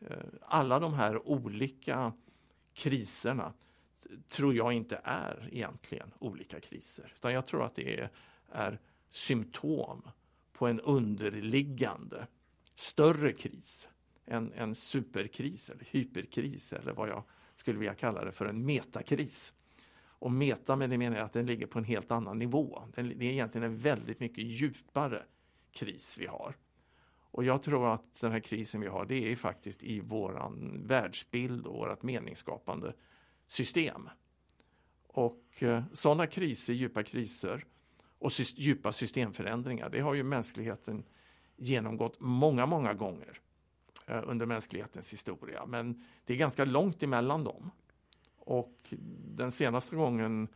Eh, 0.00 0.16
alla 0.42 0.78
de 0.78 0.94
här 0.94 1.28
olika 1.28 2.12
kriserna 2.72 3.52
tror 4.28 4.54
jag 4.54 4.72
inte 4.72 5.00
är 5.04 5.48
egentligen 5.52 6.12
olika 6.18 6.60
kriser. 6.60 7.12
Utan 7.16 7.32
jag 7.32 7.46
tror 7.46 7.64
att 7.64 7.74
det 7.74 8.00
är, 8.00 8.10
är 8.48 8.80
symptom 9.08 10.10
på 10.52 10.66
en 10.66 10.80
underliggande 10.80 12.26
större 12.74 13.32
kris. 13.32 13.88
En, 14.24 14.52
en 14.52 14.74
superkris 14.74 15.70
eller 15.70 15.84
hyperkris 15.84 16.72
eller 16.72 16.92
vad 16.92 17.08
jag 17.08 17.24
skulle 17.60 17.78
vilja 17.78 17.94
kalla 17.94 18.24
det 18.24 18.32
för 18.32 18.46
en 18.46 18.66
metakris. 18.66 19.52
Och 20.02 20.32
meta 20.32 20.76
med 20.76 20.90
det 20.90 20.98
menar 20.98 21.16
jag 21.16 21.24
att 21.24 21.32
den 21.32 21.46
ligger 21.46 21.66
på 21.66 21.78
en 21.78 21.84
helt 21.84 22.10
annan 22.10 22.38
nivå. 22.38 22.82
det 22.94 23.00
är 23.00 23.22
egentligen 23.22 23.64
en 23.64 23.78
väldigt 23.78 24.20
mycket 24.20 24.44
djupare 24.44 25.22
kris 25.72 26.18
vi 26.18 26.26
har. 26.26 26.56
Och 27.32 27.44
jag 27.44 27.62
tror 27.62 27.94
att 27.94 28.20
den 28.20 28.32
här 28.32 28.40
krisen 28.40 28.80
vi 28.80 28.86
har 28.86 29.04
det 29.04 29.32
är 29.32 29.36
faktiskt 29.36 29.82
i 29.82 30.00
våran 30.00 30.82
världsbild 30.86 31.66
och 31.66 31.76
vårt 31.76 32.02
meningsskapande 32.02 32.92
system. 33.46 34.08
Och 35.06 35.44
eh, 35.58 35.82
sådana 35.92 36.26
kriser, 36.26 36.72
djupa 36.72 37.02
kriser 37.02 37.64
och 38.18 38.32
sy 38.32 38.44
djupa 38.56 38.92
systemförändringar, 38.92 39.88
det 39.90 40.00
har 40.00 40.14
ju 40.14 40.22
mänskligheten 40.22 41.04
genomgått 41.56 42.20
många, 42.20 42.66
många 42.66 42.94
gånger. 42.94 43.40
Eh, 44.10 44.22
under 44.26 44.46
mänsklighetens 44.46 45.12
historia. 45.12 45.66
Men 45.66 46.04
det 46.24 46.32
är 46.32 46.36
ganska 46.36 46.64
långt 46.64 47.02
emellan 47.02 47.44
dem. 47.44 47.70
Och 48.36 48.94
den 49.34 49.52
senaste 49.52 49.96
gången 49.96 50.48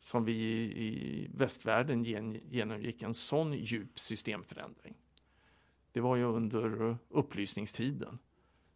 som 0.00 0.24
vi 0.24 0.34
i 0.76 1.28
västvärlden 1.34 2.04
genomgick 2.50 3.02
en 3.02 3.14
sån 3.14 3.52
djup 3.52 4.00
systemförändring. 4.00 4.94
Det 5.92 6.00
var 6.00 6.16
ju 6.16 6.24
under 6.24 6.96
upplysningstiden. 7.08 8.18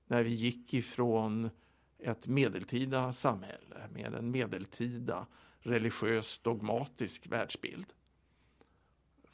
När 0.06 0.22
vi 0.22 0.30
gick 0.30 0.74
ifrån 0.74 1.50
ett 1.98 2.28
medeltida 2.28 3.12
samhälle 3.12 3.88
med 3.92 4.14
en 4.14 4.30
medeltida 4.30 5.26
religiös 5.58 6.38
dogmatisk 6.42 7.26
världsbild. 7.26 7.86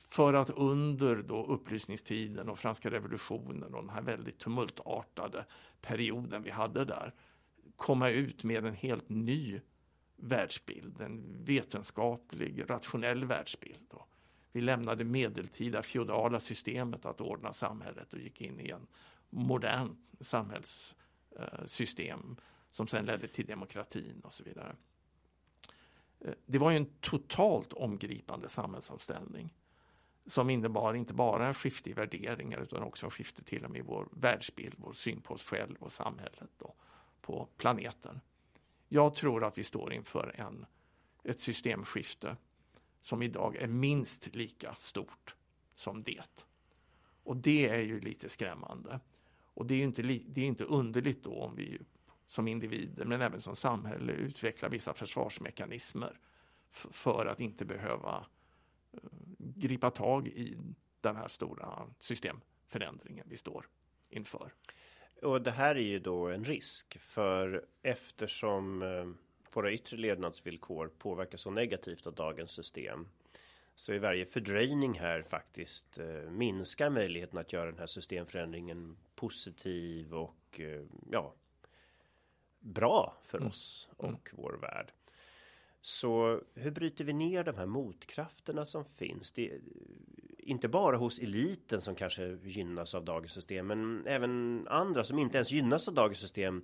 För 0.08 0.34
att 0.34 0.50
under 0.50 1.16
då 1.16 1.46
upplysningstiden 1.46 2.48
och 2.48 2.58
franska 2.58 2.90
revolutionen 2.90 3.74
och 3.74 3.82
den 3.82 3.90
här 3.90 4.02
väldigt 4.02 4.38
tumultartade 4.38 5.44
perioden 5.80 6.42
vi 6.42 6.50
hade 6.50 6.84
där 6.84 7.14
komma 7.76 8.08
ut 8.08 8.44
med 8.44 8.66
en 8.66 8.74
helt 8.74 9.08
ny 9.08 9.60
världsbild, 10.16 11.00
en 11.00 11.44
vetenskaplig, 11.44 12.70
rationell 12.70 13.24
världsbild. 13.24 13.92
Vi 14.52 14.60
lämnade 14.60 15.04
medeltida 15.04 15.82
feodala 15.82 16.40
systemet 16.40 17.04
att 17.04 17.20
ordna 17.20 17.52
samhället 17.52 18.12
och 18.12 18.18
gick 18.18 18.40
in 18.40 18.60
i 18.60 18.70
en 18.70 18.86
modern 19.30 19.96
samhällssystem 20.20 22.20
eh, 22.20 22.26
som 22.70 22.88
sen 22.88 23.04
ledde 23.04 23.28
till 23.28 23.46
demokratin 23.46 24.20
och 24.24 24.32
så 24.32 24.44
vidare. 24.44 24.76
Eh, 26.20 26.34
det 26.46 26.58
var 26.58 26.70
ju 26.70 26.76
en 26.76 26.90
totalt 27.00 27.72
omgripande 27.72 28.48
samhällsomställning 28.48 29.54
som 30.28 30.50
innebar 30.50 30.94
inte 30.94 31.14
bara 31.14 31.46
en 31.46 31.54
skifte 31.54 31.90
i 31.90 31.92
värderingar 31.92 32.60
utan 32.60 32.82
också 32.82 33.06
en 33.06 33.10
skifte 33.10 33.44
till 33.44 33.64
och 33.64 33.70
med 33.70 33.78
i 33.78 33.82
vår 33.82 34.08
världsbild, 34.12 34.74
vår 34.78 34.92
syn 34.92 35.20
på 35.20 35.34
oss 35.34 35.44
själva 35.44 35.78
och 35.80 35.92
samhället 35.92 36.62
och 36.62 36.78
på 37.20 37.48
planeten. 37.56 38.20
Jag 38.88 39.14
tror 39.14 39.44
att 39.44 39.58
vi 39.58 39.64
står 39.64 39.92
inför 39.92 40.34
en, 40.36 40.66
ett 41.24 41.40
systemskifte 41.40 42.36
som 43.00 43.22
idag 43.22 43.56
är 43.56 43.66
minst 43.66 44.34
lika 44.34 44.74
stort 44.74 45.36
som 45.74 46.02
det. 46.02 46.44
Och 47.22 47.36
det 47.36 47.68
är 47.68 47.80
ju 47.80 48.00
lite 48.00 48.28
skrämmande. 48.28 49.00
Och 49.54 49.66
det 49.66 49.74
är 49.74 49.82
inte, 49.82 50.02
det 50.02 50.40
är 50.40 50.46
inte 50.46 50.64
underligt 50.64 51.24
då 51.24 51.42
om 51.42 51.56
vi 51.56 51.78
som 52.26 52.48
individer 52.48 53.04
men 53.04 53.22
även 53.22 53.40
som 53.40 53.56
samhälle 53.56 54.12
utvecklar 54.12 54.68
vissa 54.68 54.94
försvarsmekanismer 54.94 56.20
för 56.70 57.26
att 57.26 57.40
inte 57.40 57.64
behöva 57.64 58.26
gripa 59.38 59.90
tag 59.90 60.28
i 60.28 60.56
den 61.00 61.16
här 61.16 61.28
stora 61.28 61.88
systemförändringen 62.00 63.26
vi 63.28 63.36
står 63.36 63.66
inför. 64.08 64.52
Och 65.22 65.42
det 65.42 65.50
här 65.50 65.74
är 65.74 65.80
ju 65.80 65.98
då 65.98 66.28
en 66.28 66.44
risk 66.44 66.98
för 67.00 67.66
eftersom 67.82 68.82
eh, 68.82 69.06
våra 69.52 69.72
yttre 69.72 69.96
levnadsvillkor 69.96 70.92
påverkas 70.98 71.40
så 71.40 71.50
negativt 71.50 72.06
av 72.06 72.14
dagens 72.14 72.50
system 72.50 73.08
så 73.74 73.92
är 73.92 73.98
varje 73.98 74.26
fördröjning 74.26 74.98
här 74.98 75.22
faktiskt 75.22 75.98
eh, 75.98 76.30
minskar 76.30 76.90
möjligheten 76.90 77.38
att 77.38 77.52
göra 77.52 77.70
den 77.70 77.78
här 77.78 77.86
systemförändringen 77.86 78.96
positiv 79.14 80.14
och 80.14 80.60
eh, 80.60 80.82
ja 81.10 81.34
bra 82.60 83.16
för 83.22 83.38
mm. 83.38 83.48
oss 83.48 83.88
och 83.96 84.08
mm. 84.08 84.20
vår 84.32 84.52
värld. 84.52 84.92
Så 85.80 86.40
hur 86.54 86.70
bryter 86.70 87.04
vi 87.04 87.12
ner 87.12 87.44
de 87.44 87.56
här 87.56 87.66
motkrafterna 87.66 88.64
som 88.64 88.84
finns? 88.84 89.32
Det 89.32 89.50
är 89.52 89.60
inte 90.38 90.68
bara 90.68 90.96
hos 90.96 91.18
eliten 91.18 91.80
som 91.80 91.94
kanske 91.94 92.38
gynnas 92.42 92.94
av 92.94 93.04
dagens 93.04 93.32
system, 93.32 93.66
men 93.66 94.06
även 94.06 94.64
andra 94.68 95.04
som 95.04 95.18
inte 95.18 95.36
ens 95.38 95.50
gynnas 95.50 95.88
av 95.88 95.94
dagens 95.94 96.18
system 96.18 96.62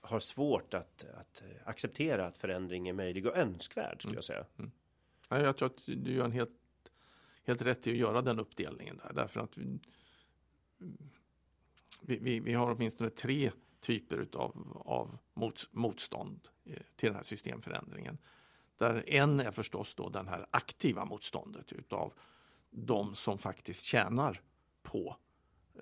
har 0.00 0.20
svårt 0.20 0.74
att, 0.74 1.04
att 1.04 1.42
acceptera 1.64 2.26
att 2.26 2.36
förändring 2.36 2.88
är 2.88 2.92
möjlig 2.92 3.26
och 3.26 3.36
önskvärd 3.36 4.00
skulle 4.00 4.10
mm. 4.10 4.16
jag 4.16 4.24
säga. 4.24 4.46
Mm. 4.58 4.70
Ja, 5.28 5.40
jag 5.40 5.56
tror 5.56 5.66
att 5.66 5.82
du 5.86 6.12
gör 6.12 6.24
en 6.24 6.32
helt, 6.32 6.50
helt 7.44 7.62
rätt 7.62 7.86
i 7.86 7.90
att 7.90 7.96
göra 7.96 8.22
den 8.22 8.40
uppdelningen 8.40 8.96
där, 8.96 9.12
därför 9.14 9.40
att 9.40 9.58
vi, 12.00 12.18
vi, 12.18 12.40
vi 12.40 12.52
har 12.52 12.74
åtminstone 12.74 13.10
tre 13.10 13.50
typer 13.80 14.16
utav, 14.16 14.82
av 14.84 15.18
mot, 15.34 15.68
motstånd 15.70 16.48
eh, 16.64 16.72
till 16.96 17.06
den 17.06 17.14
här 17.14 17.22
systemförändringen. 17.22 18.18
Där 18.78 19.04
en 19.06 19.40
är 19.40 19.50
förstås 19.50 19.94
då 19.94 20.08
den 20.08 20.28
här 20.28 20.46
aktiva 20.50 21.04
motståndet 21.04 21.72
utav 21.72 22.12
de 22.70 23.14
som 23.14 23.38
faktiskt 23.38 23.82
tjänar 23.82 24.40
på 24.82 25.16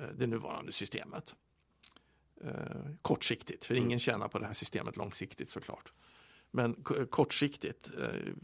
eh, 0.01 0.09
det 0.09 0.27
nuvarande 0.27 0.73
systemet. 0.73 1.35
Eh, 2.41 2.51
kortsiktigt, 3.03 3.65
för 3.65 3.75
ingen 3.75 3.87
mm. 3.87 3.99
tjänar 3.99 4.29
på 4.29 4.39
det 4.39 4.47
här 4.47 4.53
systemet 4.53 4.97
långsiktigt 4.97 5.49
såklart. 5.49 5.93
Men 6.51 6.75
kortsiktigt 7.11 7.91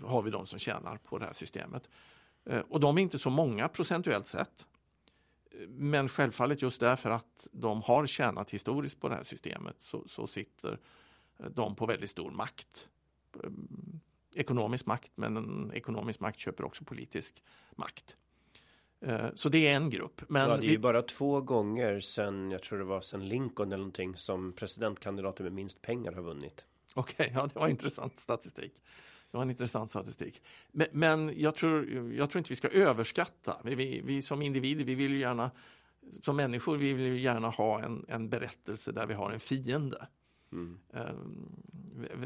har 0.02 0.23
vi 0.23 0.30
de 0.30 0.47
som 0.47 0.59
tjänar 0.59 0.97
på 0.97 1.19
det 1.19 1.25
här 1.25 1.33
systemet. 1.33 1.88
Och 2.69 2.80
de 2.80 2.99
är 2.99 3.02
inte 3.02 3.19
så 3.19 3.30
många 3.30 3.69
procentuellt 3.69 4.26
sett. 4.26 4.66
Men 5.69 6.09
självfallet 6.09 6.62
just 6.62 6.81
därför 6.81 7.11
att 7.11 7.49
de 7.52 7.83
har 7.83 8.07
tjänat 8.07 8.50
historiskt 8.50 9.00
på 9.00 9.09
det 9.09 9.14
här 9.14 9.25
systemet 9.25 9.76
så, 9.79 10.09
så 10.09 10.26
sitter 10.26 10.79
de 11.49 11.76
på 11.76 11.87
väldigt 11.87 12.11
stor 12.11 12.31
makt. 12.31 12.88
Ekonomisk 14.35 14.87
makt, 14.87 15.11
men 15.14 15.37
en 15.37 15.73
ekonomisk 15.75 16.21
makt 16.21 16.38
köper 16.38 16.64
också 16.64 16.85
politisk 16.85 17.43
makt. 17.76 18.17
Eh, 19.00 19.26
så 19.35 19.49
det 19.49 19.67
är 19.67 19.76
en 19.76 19.90
grupp. 19.90 20.23
Men 20.29 20.50
ja, 20.50 20.57
det 20.57 20.67
är 20.67 20.71
ju 20.71 20.79
bara 20.79 21.02
två 21.02 21.40
gånger 21.40 22.00
sen, 22.00 22.50
jag 22.50 22.62
tror 22.62 22.79
det 22.79 22.85
var 22.85 23.00
sen 23.00 23.29
Lincoln 23.29 23.69
eller 23.69 23.79
någonting, 23.79 24.17
som 24.17 24.52
presidentkandidater 24.52 25.45
med 25.45 25.52
minst 25.52 25.83
pengar 25.83 26.12
har 26.12 26.23
vunnit. 26.23 26.64
Okej, 26.95 27.14
okay, 27.14 27.40
ja 27.40 27.47
det 27.47 27.61
var 27.61 27.69
intressant 27.69 28.21
statistik. 28.21 28.83
Det 29.31 29.37
var 29.37 29.43
en 29.43 29.51
intressant 29.51 29.91
statistik. 29.91 30.43
Men, 30.73 30.87
men 30.93 31.41
jag, 31.41 31.55
tror, 31.55 32.13
jag 32.13 32.31
tror 32.31 32.39
inte 32.39 32.51
vi 32.53 32.57
ska 32.57 32.69
överskatta. 32.69 33.57
Vi, 33.65 33.75
vi, 33.75 34.01
vi, 34.05 34.23
som 34.23 34.43
individer, 34.43 34.85
vi 34.85 34.95
vill 34.95 35.21
gärna, 35.21 35.51
som 36.23 36.37
människor, 36.37 36.77
vi 36.77 36.93
vill 36.93 37.21
gärna 37.21 37.49
ha 37.49 37.83
en, 37.83 38.05
en 38.09 38.29
berättelse 38.29 38.93
där 38.93 39.07
vi 39.07 39.15
har 39.15 39.31
en 39.31 39.41
fiende. 39.41 40.07
Mm. 40.53 40.81
Ehm, 40.93 41.63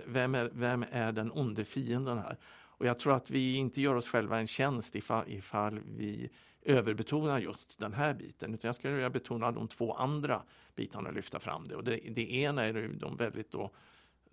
vem, 0.06 0.34
är, 0.34 0.50
vem 0.52 0.84
är 0.90 1.12
den 1.12 1.32
onde 1.32 1.64
fienden 1.64 2.18
här? 2.18 2.36
Och 2.76 2.86
jag 2.86 2.98
tror 2.98 3.14
att 3.14 3.30
vi 3.30 3.54
inte 3.54 3.80
gör 3.80 3.94
oss 3.94 4.08
själva 4.08 4.38
en 4.38 4.46
tjänst 4.46 4.96
ifall, 4.96 5.28
ifall 5.28 5.80
vi 5.96 6.30
överbetonar 6.62 7.38
just 7.38 7.78
den 7.78 7.92
här 7.92 8.14
biten. 8.14 8.54
Utan 8.54 8.68
jag 8.68 8.74
skulle 8.74 8.94
vilja 8.94 9.10
betona 9.10 9.52
de 9.52 9.68
två 9.68 9.94
andra 9.94 10.42
bitarna 10.74 11.08
och 11.08 11.14
lyfta 11.14 11.40
fram 11.40 11.68
det. 11.68 11.76
Och 11.76 11.84
det, 11.84 11.96
det 11.96 12.32
ena 12.32 12.64
är 12.64 12.88
de 13.00 13.16
väldigt 13.16 13.50
då, 13.50 13.70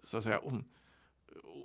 så 0.03 0.17
att 0.17 0.23
säga, 0.23 0.39
om, 0.39 0.63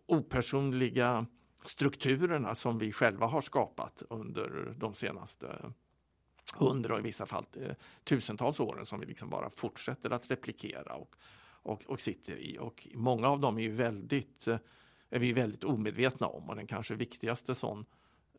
opersonliga 0.07 1.27
strukturerna 1.65 2.55
som 2.55 2.79
vi 2.79 2.93
själva 2.93 3.27
har 3.27 3.41
skapat 3.41 4.03
under 4.11 4.75
de 4.79 4.95
senaste 4.95 5.73
hundra 6.55 6.95
och 6.95 7.01
i 7.01 7.03
vissa 7.03 7.27
fall 7.27 7.47
eh, 7.53 7.75
tusentals 8.05 8.61
åren 8.61 8.87
som 8.87 9.01
vi 9.01 9.07
liksom 9.07 9.31
bara 9.31 9.51
fortsätter 9.51 10.11
att 10.11 10.31
replikera 10.31 10.95
och, 10.95 11.17
och, 11.47 11.83
och 11.87 12.01
sitter 12.01 12.37
i. 12.37 12.59
Och 12.59 12.89
många 12.95 13.29
av 13.29 13.41
dem 13.41 13.59
är, 13.59 13.63
ju 13.63 13.73
väldigt, 13.73 14.49
eh, 14.49 14.59
är 15.11 15.19
vi 15.19 15.33
väldigt 15.33 15.65
omedvetna 15.65 16.27
om 16.27 16.49
och 16.49 16.57
den 16.57 16.67
kanske 16.67 16.95
viktigaste 16.95 17.55
sån 17.55 17.85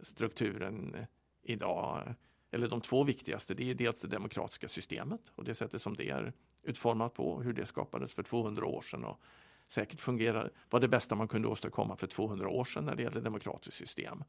strukturen 0.01 0.95
eh, 0.95 1.05
idag, 1.43 2.13
eller 2.51 2.67
de 2.67 2.81
två 2.81 3.03
viktigaste, 3.03 3.53
det 3.53 3.69
är 3.69 3.75
dels 3.75 3.99
det 3.99 4.07
demokratiska 4.07 4.67
systemet 4.67 5.21
och 5.35 5.43
det 5.43 5.53
sättet 5.53 5.81
som 5.81 5.95
det 5.95 6.09
är 6.09 6.33
utformat 6.63 7.13
på, 7.13 7.41
hur 7.41 7.53
det 7.53 7.65
skapades 7.65 8.13
för 8.13 8.23
200 8.23 8.65
år 8.65 8.81
sedan 8.81 9.05
och 9.05 9.21
säkert 9.67 9.99
fungerar, 9.99 10.51
var 10.69 10.79
det 10.79 10.87
bästa 10.87 11.15
man 11.15 11.27
kunde 11.27 11.47
åstadkomma 11.47 11.95
för 11.95 12.07
200 12.07 12.49
år 12.49 12.65
sedan 12.65 12.85
när 12.85 12.95
det 12.95 13.03
gäller 13.03 13.21
demokratiskt 13.21 13.77
system. 13.77 14.23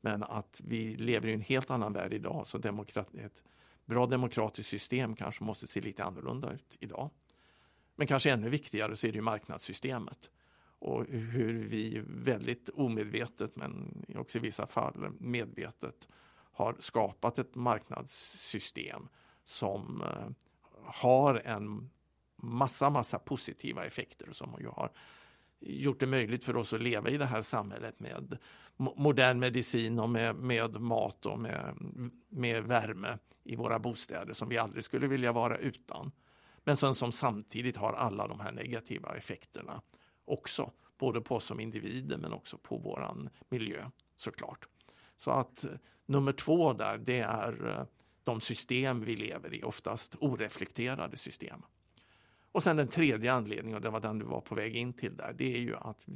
Men 0.00 0.22
att 0.22 0.60
vi 0.64 0.96
lever 0.96 1.28
i 1.28 1.32
en 1.32 1.40
helt 1.40 1.70
annan 1.70 1.92
värld 1.92 2.12
idag 2.12 2.46
så 2.46 2.58
ett 2.58 3.42
bra 3.84 4.06
demokratiskt 4.06 4.70
system 4.70 5.16
kanske 5.16 5.44
måste 5.44 5.66
se 5.66 5.80
lite 5.80 6.04
annorlunda 6.04 6.52
ut 6.52 6.76
idag. 6.80 7.10
Men 7.96 8.06
kanske 8.06 8.30
ännu 8.30 8.48
viktigare 8.48 8.96
så 8.96 9.06
är 9.06 9.12
det 9.12 9.20
marknadssystemet 9.20 10.30
och 10.78 11.04
hur 11.08 11.68
vi 11.68 12.02
väldigt 12.06 12.68
omedvetet 12.68 13.56
men 13.56 14.04
också 14.16 14.38
i 14.38 14.40
vissa 14.40 14.66
fall 14.66 15.12
medvetet 15.18 16.08
har 16.52 16.76
skapat 16.78 17.38
ett 17.38 17.54
marknadssystem 17.54 19.08
som 19.44 20.02
eh, 20.02 20.30
har 20.84 21.34
en 21.34 21.90
massa, 22.42 22.90
massa 22.90 23.18
positiva 23.18 23.84
effekter 23.84 24.32
som 24.32 24.56
ju 24.60 24.68
har 24.68 24.90
gjort 25.60 26.00
det 26.00 26.06
möjligt 26.06 26.44
för 26.44 26.56
oss 26.56 26.72
att 26.72 26.82
leva 26.82 27.10
i 27.10 27.16
det 27.16 27.26
här 27.26 27.42
samhället 27.42 28.00
med 28.00 28.38
modern 28.76 29.38
medicin 29.38 29.98
och 29.98 30.10
med, 30.10 30.36
med 30.36 30.80
mat 30.80 31.26
och 31.26 31.38
med, 31.38 31.74
med 32.28 32.64
värme 32.64 33.18
i 33.44 33.56
våra 33.56 33.78
bostäder 33.78 34.32
som 34.32 34.48
vi 34.48 34.58
aldrig 34.58 34.84
skulle 34.84 35.06
vilja 35.06 35.32
vara 35.32 35.58
utan. 35.58 36.12
Men 36.64 36.76
som, 36.76 36.94
som 36.94 37.12
samtidigt 37.12 37.76
har 37.76 37.92
alla 37.92 38.28
de 38.28 38.40
här 38.40 38.52
negativa 38.52 39.16
effekterna 39.16 39.82
också, 40.24 40.72
både 40.98 41.20
på 41.20 41.34
oss 41.34 41.44
som 41.44 41.60
individer 41.60 42.18
men 42.18 42.32
också 42.32 42.58
på 42.58 42.78
våran 42.78 43.30
miljö 43.48 43.90
såklart. 44.16 44.68
Så 45.16 45.30
att 45.30 45.64
eh, 45.64 45.70
nummer 46.06 46.32
två 46.32 46.72
där, 46.72 46.98
det 46.98 47.18
är 47.18 47.68
eh, 47.68 47.86
de 48.24 48.40
system 48.40 49.04
vi 49.04 49.16
lever 49.16 49.54
i, 49.54 49.62
oftast 49.62 50.16
oreflekterade 50.20 51.16
system. 51.16 51.62
Och 52.58 52.62
sen 52.64 52.76
den 52.76 52.88
tredje 52.88 53.32
anledningen, 53.32 53.76
och 53.76 53.80
det 53.82 53.90
var 53.90 54.00
den 54.00 54.18
du 54.18 54.24
var 54.24 54.40
på 54.40 54.54
väg 54.54 54.76
in 54.76 54.92
till 54.92 55.16
där, 55.16 55.34
det 55.38 55.54
är 55.54 55.60
ju 55.60 55.76
att 55.76 56.06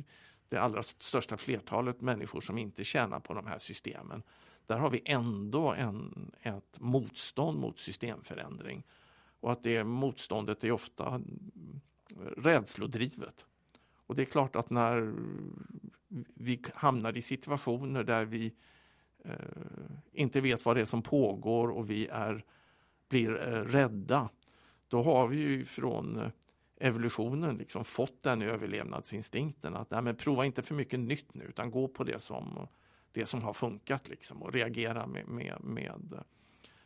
det 0.48 0.56
allra 0.56 0.82
största 0.82 1.36
flertalet 1.36 2.00
människor 2.00 2.40
som 2.40 2.58
inte 2.58 2.84
tjänar 2.84 3.20
på 3.20 3.34
de 3.34 3.46
här 3.46 3.58
systemen, 3.58 4.22
där 4.66 4.78
har 4.78 4.90
vi 4.90 5.02
ändå 5.04 5.72
en, 5.72 6.30
ett 6.40 6.80
motstånd 6.80 7.58
mot 7.58 7.78
systemförändring. 7.78 8.82
Och 9.40 9.52
att 9.52 9.62
det 9.62 9.84
motståndet 9.84 10.64
är 10.64 10.72
ofta 10.72 11.22
rädslodrivet. 12.36 13.46
Och 14.06 14.16
det 14.16 14.22
är 14.22 14.26
klart 14.26 14.56
att 14.56 14.70
när 14.70 15.14
vi 16.34 16.62
hamnar 16.74 17.16
i 17.16 17.22
situationer 17.22 18.04
där 18.04 18.24
vi 18.24 18.52
eh, 19.24 19.34
inte 20.12 20.40
vet 20.40 20.64
vad 20.64 20.76
det 20.76 20.80
är 20.80 20.84
som 20.84 21.02
pågår 21.02 21.70
och 21.70 21.90
vi 21.90 22.06
är, 22.06 22.44
blir 23.08 23.30
eh, 23.30 23.64
rädda, 23.64 24.28
då 24.92 25.02
har 25.02 25.26
vi 25.26 25.36
ju 25.36 25.64
från 25.64 26.18
eh, 26.18 26.28
evolutionen 26.80 27.56
liksom 27.56 27.84
fått 27.84 28.22
den 28.22 28.42
överlevnadsinstinkten 28.42 29.76
att 29.76 29.90
nej, 29.90 30.02
men 30.02 30.16
prova 30.16 30.44
inte 30.44 30.62
för 30.62 30.74
mycket 30.74 31.00
nytt 31.00 31.34
nu 31.34 31.44
utan 31.44 31.70
gå 31.70 31.88
på 31.88 32.04
det 32.04 32.18
som, 32.18 32.66
det 33.12 33.26
som 33.26 33.42
har 33.42 33.52
funkat 33.52 34.08
liksom 34.08 34.42
och 34.42 34.52
reagera 34.52 35.06
med, 35.06 35.28
med, 35.28 35.56
med, 35.60 36.24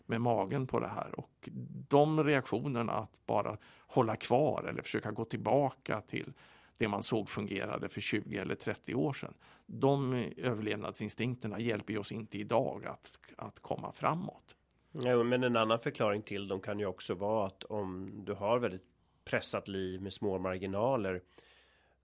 med 0.07 0.21
magen 0.21 0.67
på 0.67 0.81
det 0.81 0.89
här. 0.89 1.21
Och 1.21 1.49
de 1.89 2.25
reaktionerna 2.25 2.93
att 2.93 3.27
bara 3.27 3.57
hålla 3.79 4.17
kvar 4.17 4.65
eller 4.69 4.83
försöka 4.83 5.11
gå 5.11 5.25
tillbaka 5.25 6.01
till 6.01 6.33
det 6.77 6.89
man 6.89 7.03
såg 7.03 7.29
fungerade 7.29 7.89
för 7.89 8.01
20 8.01 8.37
eller 8.37 8.55
30 8.55 8.95
år 8.95 9.13
sedan. 9.13 9.35
De 9.67 10.15
eh, 10.15 10.33
överlevnadsinstinkterna 10.37 11.61
hjälper 11.61 11.99
oss 11.99 12.13
inte 12.13 12.39
idag 12.39 12.87
att, 12.87 13.19
att 13.37 13.61
komma 13.61 13.93
framåt. 13.93 14.56
Ja, 15.03 15.23
men 15.23 15.45
en 15.45 15.57
annan 15.57 15.79
förklaring 15.79 16.23
till 16.23 16.49
dem 16.49 16.61
kan 16.61 16.79
ju 16.79 16.87
också 16.87 17.15
vara 17.15 17.47
att 17.47 17.65
om 17.65 18.13
du 18.25 18.33
har 18.33 18.59
väldigt 18.59 18.85
pressat 19.25 19.69
liv 19.69 20.03
med 20.03 20.13
små 20.13 20.39
marginaler 20.39 21.23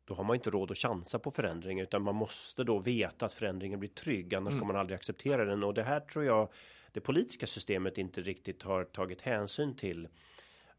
då 0.05 0.15
har 0.15 0.25
man 0.25 0.37
inte 0.37 0.51
råd 0.51 0.71
att 0.71 0.79
chansa 0.79 1.19
på 1.19 1.31
förändring 1.31 1.81
utan 1.81 2.03
man 2.03 2.15
måste 2.15 2.65
då 2.65 2.79
veta 2.79 3.27
att 3.27 3.35
förändringen 3.35 3.81
blir 3.81 3.91
trygg 3.91 4.35
annars 4.35 4.51
mm. 4.51 4.61
kommer 4.61 4.73
man 4.73 4.81
aldrig 4.81 4.97
acceptera 4.97 5.45
den 5.45 5.63
och 5.63 5.75
det 5.75 5.83
här 5.83 6.01
tror 6.01 6.25
jag 6.25 6.49
det 6.93 7.01
politiska 7.01 7.47
systemet 7.47 7.99
inte 7.99 8.21
riktigt 8.21 8.63
har 8.63 8.85
tagit 8.85 9.21
hänsyn 9.21 9.77
till 9.77 10.09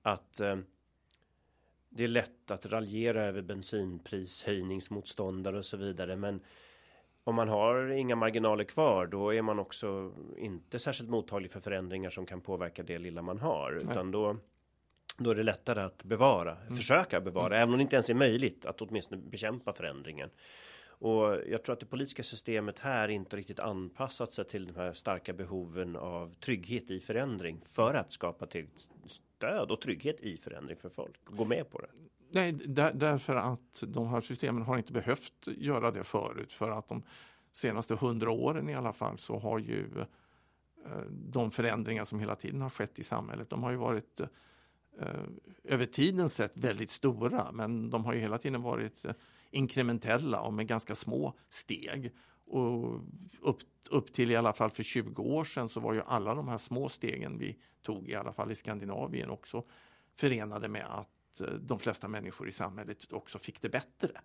att 0.01 0.39
eh, 0.39 0.58
det 1.89 2.03
är 2.03 2.08
lätt 2.08 2.51
att 2.51 2.65
raljera 2.65 3.24
över 3.24 3.41
bensinprishöjningsmotståndare 3.41 5.58
och 5.58 5.65
så 5.65 5.77
vidare 5.77 6.15
men 6.15 6.41
om 7.24 7.36
man 7.36 7.48
har 7.48 7.88
inga 7.88 8.15
marginaler 8.15 8.63
kvar 8.63 9.08
då 9.08 9.34
är 9.34 9.42
man 9.42 9.60
också 9.60 10.13
inte 10.38 10.80
särskilt 10.80 11.10
mottaglig 11.10 11.51
för 11.51 11.60
förändringar 11.60 12.10
som 12.10 12.25
kan 12.25 12.42
påverka 12.42 12.84
det 12.84 12.98
lilla 12.98 13.22
man 13.22 13.39
har 13.39 13.72
Nej. 13.72 13.92
utan 13.92 14.12
då 14.12 14.38
då 15.18 15.30
är 15.30 15.36
det 15.36 15.44
lättare 15.44 15.82
att 15.82 16.03
bevara, 16.03 16.58
mm. 16.58 16.75
försöka 16.75 17.22
bevara, 17.22 17.56
mm. 17.56 17.58
även 17.58 17.74
om 17.74 17.77
det 17.77 17.82
inte 17.82 17.96
ens 17.96 18.10
är 18.10 18.13
möjligt 18.13 18.65
att 18.65 18.82
åtminstone 18.82 19.22
bekämpa 19.22 19.74
förändringen. 19.74 20.30
Och 20.86 21.38
jag 21.48 21.63
tror 21.63 21.74
att 21.74 21.80
det 21.80 21.86
politiska 21.86 22.24
systemet 22.24 22.80
här 22.80 23.08
inte 23.08 23.38
riktigt 23.38 23.60
anpassat 23.60 24.34
sig 24.34 24.46
till 24.46 24.68
de 24.68 24.75
här 24.75 24.94
starka 24.94 25.34
behoven 25.34 25.96
av 25.96 26.34
trygghet 26.34 26.92
i 26.92 27.00
förändring 27.00 27.62
för 27.65 27.94
att 27.94 28.12
skapa 28.12 28.46
till 28.46 28.68
stöd 29.08 29.72
och 29.72 29.82
trygghet 29.82 30.20
i 30.20 30.38
förändring 30.38 30.77
för 30.77 30.89
folk. 30.89 31.25
Gå 31.25 31.46
med 31.46 31.70
på 31.70 31.80
det. 31.80 31.88
Nej, 32.34 32.52
där, 32.52 32.94
därför 32.94 33.36
att 33.36 33.84
de 33.88 34.08
här 34.08 34.22
systemen 34.22 34.63
har 34.63 34.78
inte 34.78 34.94
behövt 34.94 35.48
göra 35.48 35.92
det 35.92 36.04
förut 36.04 36.54
för 36.54 36.72
att 36.72 36.88
de 36.88 37.04
senaste 37.52 37.96
hundra 37.96 38.32
åren 38.32 38.70
i 38.70 38.75
alla 38.75 38.94
fall 38.94 39.18
så 39.18 39.40
har 39.40 39.60
ju 39.60 39.89
eh, 40.86 41.02
de 41.10 41.52
förändringar 41.52 42.06
som 42.06 42.19
hela 42.19 42.36
tiden 42.36 42.62
har 42.62 42.69
skett 42.69 43.00
i 43.00 43.04
samhället, 43.04 43.50
de 43.50 43.63
har 43.63 43.72
ju 43.72 43.78
varit 43.78 44.19
eh, 45.00 45.08
över 45.63 45.86
tiden 45.86 46.30
sett 46.30 46.58
väldigt 46.58 46.89
stora 46.89 47.52
men 47.52 47.89
de 47.89 48.06
har 48.06 48.13
ju 48.13 48.19
hela 48.19 48.38
tiden 48.38 48.62
varit 48.62 49.06
eh, 49.06 49.13
inkrementella 49.52 50.41
och 50.41 50.54
med 50.54 50.67
ganska 50.67 50.96
små 50.96 51.34
steg. 51.50 52.13
Och 52.46 53.02
upp, 53.41 53.58
upp 53.89 54.13
till 54.13 54.32
i 54.32 54.36
alla 54.36 54.54
fall 54.54 54.69
för 54.69 54.84
20 54.84 55.22
år 55.22 55.43
sedan 55.43 55.69
så 55.69 55.80
var 55.80 55.93
ju 55.93 56.02
alla 56.06 56.36
de 56.36 56.48
här 56.48 56.58
små 56.58 56.89
stegen 56.89 57.38
vi 57.38 57.58
tog 57.82 58.10
i 58.10 58.15
alla 58.15 58.34
fall 58.34 58.52
i 58.52 58.56
Skandinavien 58.56 59.30
också 59.30 59.63
förenade 60.15 60.67
med 60.67 60.86
att 60.86 61.23
Eh, 61.41 61.48
de 61.48 61.80
flesta 61.80 62.08
människor 62.08 62.48
i 62.48 62.52
samhället 62.52 63.13
också 63.13 63.39
fick 63.39 63.62
det 63.62 63.69
bättre. 63.69 64.22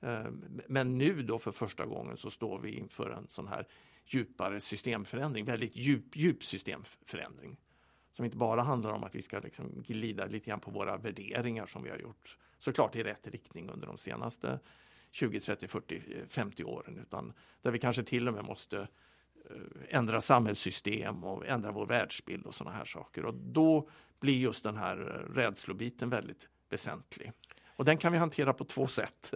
Ehm, 0.00 0.60
men 0.68 0.98
nu 0.98 1.22
då 1.22 1.38
för 1.38 1.52
första 1.52 1.86
gången 1.86 2.16
så 2.16 2.30
står 2.30 2.58
vi 2.58 2.70
inför 2.70 3.10
en 3.10 3.28
sån 3.28 3.48
här 3.48 3.66
djupare 4.04 4.60
systemförändring, 4.60 5.44
väldigt 5.44 5.76
djup, 5.76 6.16
djup 6.16 6.44
systemförändring. 6.44 7.56
Som 8.10 8.24
inte 8.24 8.36
bara 8.36 8.62
handlar 8.62 8.92
om 8.92 9.04
att 9.04 9.14
vi 9.14 9.22
ska 9.22 9.38
liksom 9.38 9.82
glida 9.82 10.26
lite 10.26 10.46
grann 10.46 10.60
på 10.60 10.70
våra 10.70 10.96
värderingar 10.96 11.66
som 11.66 11.82
vi 11.82 11.90
har 11.90 11.98
gjort 11.98 12.38
såklart 12.58 12.96
i 12.96 13.02
rätt 13.02 13.26
riktning 13.26 13.70
under 13.70 13.86
de 13.86 13.98
senaste 13.98 14.60
20, 15.10 15.40
30, 15.40 15.68
40, 15.68 16.02
50 16.28 16.64
åren 16.64 16.98
utan 16.98 17.32
där 17.62 17.70
vi 17.70 17.78
kanske 17.78 18.02
till 18.02 18.28
och 18.28 18.34
med 18.34 18.44
måste 18.44 18.88
ändra 19.88 20.20
samhällssystem 20.20 21.24
och 21.24 21.46
ändra 21.46 21.72
vår 21.72 21.86
världsbild 21.86 22.46
och 22.46 22.54
sådana 22.54 22.76
här 22.76 22.84
saker. 22.84 23.24
Och 23.24 23.34
då 23.34 23.88
blir 24.20 24.38
just 24.38 24.62
den 24.62 24.76
här 24.76 24.98
eh, 24.98 25.34
rädslobiten 25.34 26.10
väldigt 26.10 26.48
väsentlig. 26.68 27.32
Och 27.66 27.84
den 27.84 27.98
kan 27.98 28.12
vi 28.12 28.18
hantera 28.18 28.52
på 28.52 28.64
två 28.64 28.86
sätt. 28.86 29.34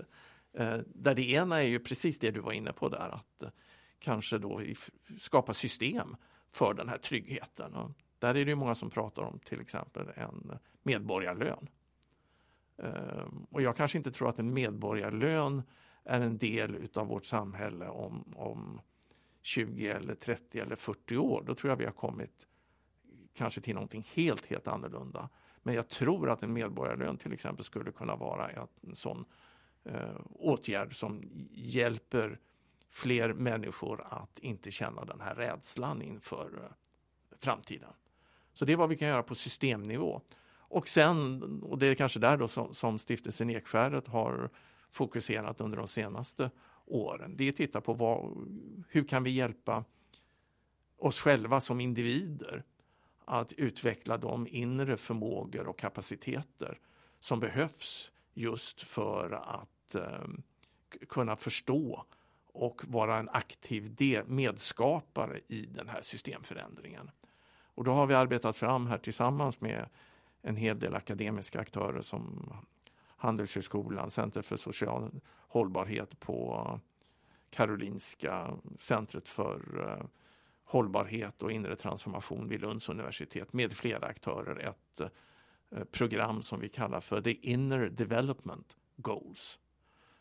Eh, 0.53 0.79
där 0.87 1.15
det 1.15 1.31
ena 1.31 1.63
är 1.63 1.67
ju 1.67 1.79
precis 1.79 2.19
det 2.19 2.31
du 2.31 2.41
var 2.41 2.53
inne 2.53 2.73
på 2.73 2.89
där, 2.89 3.09
att 3.15 3.43
eh, 3.43 3.49
kanske 3.99 4.39
då 4.39 4.63
skapa 5.21 5.55
system 5.55 6.17
för 6.53 6.75
den 6.75 6.89
här 6.89 6.99
tryggheten. 6.99 7.75
Och 7.75 7.91
där 8.19 8.37
är 8.37 8.45
det 8.45 8.55
många 8.55 8.75
som 8.75 8.91
pratar 8.91 9.23
om 9.23 9.39
till 9.39 9.61
exempel 9.61 10.09
en 10.15 10.59
medborgarlön. 10.83 11.69
Ehm, 12.83 13.47
och 13.51 13.63
jag 13.63 13.77
kanske 13.77 13.99
inte 13.99 14.13
tror 14.13 14.29
att 14.29 14.39
en 14.39 14.55
medborgarlön 14.55 15.63
är 16.05 16.21
en 16.21 16.39
del 16.39 16.75
utav 16.75 17.07
vårt 17.07 17.25
samhälle 17.25 17.89
om, 17.89 18.35
om 18.37 18.81
20 19.43 19.89
eller 19.89 20.15
30 20.15 20.61
eller 20.61 20.77
40 20.77 21.17
år. 21.17 21.43
Då 21.47 21.55
tror 21.55 21.71
jag 21.71 21.77
vi 21.77 21.85
har 21.85 21.93
kommit 21.93 22.47
kanske 23.35 23.61
till 23.61 23.75
någonting 23.75 24.07
helt, 24.15 24.47
helt 24.47 24.69
annorlunda. 24.69 25.29
Men 25.63 25.75
jag 25.75 25.89
tror 25.89 26.31
att 26.31 26.43
en 26.43 26.53
medborgarlön 26.53 27.17
till 27.17 27.33
exempel 27.33 27.65
skulle 27.65 27.93
kunna 27.93 28.17
vara 28.17 28.51
en 28.51 28.97
sån 28.97 29.25
eh, 29.85 30.21
åtgärd 30.31 30.95
som 30.95 31.23
hjälper 31.51 32.39
fler 32.91 33.33
människor 33.33 34.07
att 34.09 34.39
inte 34.39 34.71
känna 34.71 35.05
den 35.05 35.21
här 35.21 35.35
rädslan 35.35 36.03
inför 36.03 36.65
eh, 36.65 36.71
framtiden. 37.39 37.93
Så 38.53 38.65
det 38.65 38.73
är 38.73 38.77
vad 38.77 38.89
vi 38.89 38.97
kan 38.97 39.09
göra 39.09 39.23
på 39.23 39.35
systemnivå. 39.35 40.21
Och 40.53 40.89
sen, 40.89 41.43
och 41.63 41.79
det 41.79 41.87
är 41.87 41.95
kanske 41.95 42.19
där 42.19 42.37
då 42.37 42.49
som, 42.49 42.75
som 42.75 42.99
stiftelsen 42.99 43.51
Ekskäret 43.51 44.09
har 44.09 44.51
fokuserat 44.91 45.61
under 45.61 45.79
de 45.79 45.89
senaste 45.89 46.51
åren, 46.91 47.37
det 47.37 47.45
är 47.45 47.49
att 47.49 47.57
titta 47.57 47.81
på 47.81 47.95
vad, 47.95 48.49
hur 48.89 49.05
kan 49.05 49.23
vi 49.23 49.31
hjälpa 49.31 49.85
oss 50.97 51.21
själva 51.21 51.61
som 51.61 51.81
individer 51.81 52.65
att 53.25 53.53
utveckla 53.53 54.19
de 54.19 54.47
inre 54.51 54.97
förmågor 54.97 55.67
och 55.67 55.79
kapaciteter 55.79 56.79
som 57.21 57.41
behövs 57.41 58.11
just 58.35 58.83
för 58.83 59.31
att 59.31 59.95
eh, 59.95 60.29
kunna 61.09 61.37
förstå 61.37 62.05
och 62.53 62.83
vara 62.87 63.19
en 63.19 63.29
aktiv 63.29 63.97
medskapare 64.27 65.41
i 65.49 65.67
den 65.67 65.89
här 65.89 66.03
systemförändringen. 66.03 67.11
Och 67.75 67.85
då 67.85 67.93
har 67.93 68.07
vi 68.07 68.15
arbetat 68.15 68.57
fram 68.57 68.87
här 68.87 68.99
tillsammans 68.99 69.61
med 69.61 69.89
en 70.43 70.57
hel 70.57 70.79
del 70.79 70.95
akademiska 70.95 71.61
aktörer 71.61 72.03
som 72.03 72.53
Handelshögskolan, 73.21 74.11
Center 74.11 74.43
för 74.43 74.57
social 74.57 75.21
hållbarhet 75.49 76.21
på 76.21 76.81
Karolinska, 77.51 78.57
Centret 78.77 79.29
för 79.29 79.89
eh, 79.89 80.07
hållbarhet 80.65 81.43
och 81.43 81.53
inre 81.53 81.77
transformation 81.77 82.49
vid 82.49 82.61
Lunds 82.61 82.89
universitet 82.89 83.53
med 83.53 83.73
flera 83.73 84.07
aktörer. 84.07 84.57
Ett 84.59 85.01
eh, 85.01 85.85
program 85.85 86.43
som 86.43 86.61
vi 86.61 86.69
kallar 86.69 87.01
för 87.01 87.23
The 87.23 87.33
Inner 87.33 87.89
Development 87.89 88.77
Goals 88.97 89.59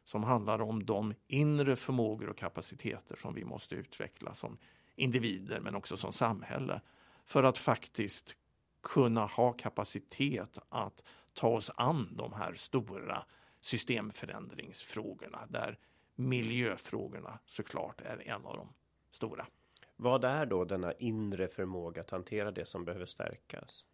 som 0.04 0.24
handlar 0.24 0.62
om 0.62 0.86
de 0.86 1.14
inre 1.28 1.76
förmågor 1.76 2.30
och 2.30 2.38
kapaciteter 2.38 3.16
som 3.16 3.34
vi 3.34 3.46
måste 3.46 3.76
utveckla 3.76 4.34
som 4.34 4.58
individer 4.96 5.60
men 5.60 5.76
också 5.76 5.98
som 5.98 6.14
samhälle 6.14 6.82
för 7.26 7.44
att 7.44 7.58
faktiskt 7.58 8.36
kunna 8.82 9.26
ha 9.26 9.54
kapacitet 9.54 10.60
att 10.70 11.04
ta 11.40 11.48
oss 11.48 11.72
an 11.76 12.10
de 12.12 12.34
här 12.34 12.54
stora 12.54 13.26
systemförändringsfrågorna 13.60 15.48
där 15.50 15.78
miljöfrågorna 16.16 17.40
såklart 17.46 18.02
är 18.02 18.28
en 18.28 18.46
av 18.46 18.58
de 18.58 18.74
stora. 19.12 19.48
Vad 19.96 20.24
är 20.24 20.46
då 20.46 20.66
denna 20.66 20.94
inre 20.94 21.48
förmåga 21.48 22.02
att 22.02 22.10
hantera 22.10 22.52
det 22.52 22.66
som 22.66 22.86
behöver 22.86 23.06
stärkas? 23.06 23.86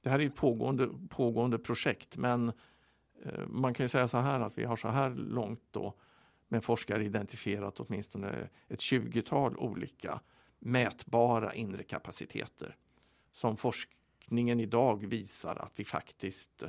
Det 0.00 0.10
här 0.10 0.18
är 0.18 0.26
ett 0.26 0.34
pågående, 0.34 0.90
pågående 1.08 1.58
projekt 1.58 2.16
men 2.16 2.52
eh, 3.22 3.46
man 3.46 3.74
kan 3.74 3.88
säga 3.88 4.08
så 4.08 4.18
här 4.18 4.40
att 4.40 4.58
vi 4.58 4.64
har 4.64 4.76
så 4.76 4.88
här 4.88 5.10
långt 5.10 5.62
då 5.70 5.94
med 6.48 6.64
forskare 6.64 7.04
identifierat 7.04 7.80
åtminstone 7.80 8.48
ett 8.68 8.80
20-tal 8.80 9.56
olika 9.56 10.20
mätbara 10.58 11.54
inre 11.54 11.82
kapaciteter 11.82 12.76
som 13.32 13.56
forskningen 14.26 14.60
idag 14.60 15.06
visar 15.06 15.56
att 15.56 15.72
vi 15.76 15.84
faktiskt 15.84 16.62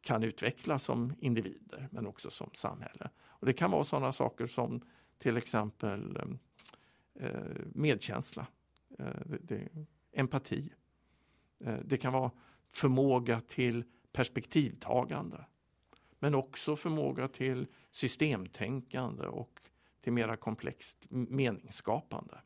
kan 0.00 0.22
utvecklas 0.22 0.84
som 0.84 1.14
individer 1.20 1.88
men 1.90 2.06
också 2.06 2.30
som 2.30 2.50
samhälle. 2.54 3.10
Och 3.20 3.46
Det 3.46 3.52
kan 3.52 3.70
vara 3.70 3.84
sådana 3.84 4.12
saker 4.12 4.46
som 4.46 4.80
till 5.18 5.36
exempel 5.36 6.16
eh, 6.16 7.26
eh, 7.26 7.66
medkänsla, 7.74 8.46
eh, 8.98 9.06
det, 9.26 9.38
det, 9.42 9.68
empati. 10.12 10.72
Eh, 11.64 11.78
det 11.84 11.96
kan 11.96 12.12
vara 12.12 12.30
förmåga 12.68 13.40
till 13.40 13.84
perspektivtagande 14.12 15.44
men 16.18 16.34
också 16.34 16.76
förmåga 16.76 17.28
till 17.28 17.66
systemtänkande 17.90 19.26
och 19.26 19.60
till 20.00 20.12
mera 20.12 20.36
komplext 20.36 21.06
meningsskapande. 21.08 22.40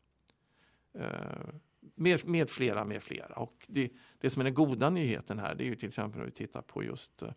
Eh, 0.93 1.53
med, 1.95 2.27
med, 2.27 2.49
flera, 2.49 2.85
med 2.85 3.03
flera. 3.03 3.35
Och 3.35 3.65
det, 3.67 3.91
det 4.19 4.29
som 4.29 4.39
är 4.39 4.43
den 4.43 4.53
goda 4.53 4.89
nyheten 4.89 5.39
här 5.39 5.55
det 5.55 5.63
är 5.63 5.65
ju 5.65 5.75
till 5.75 5.87
exempel 5.87 6.19
när 6.19 6.25
vi 6.25 6.31
tittar 6.31 6.61
på 6.61 6.83
just 6.83 7.21
eh, 7.21 7.31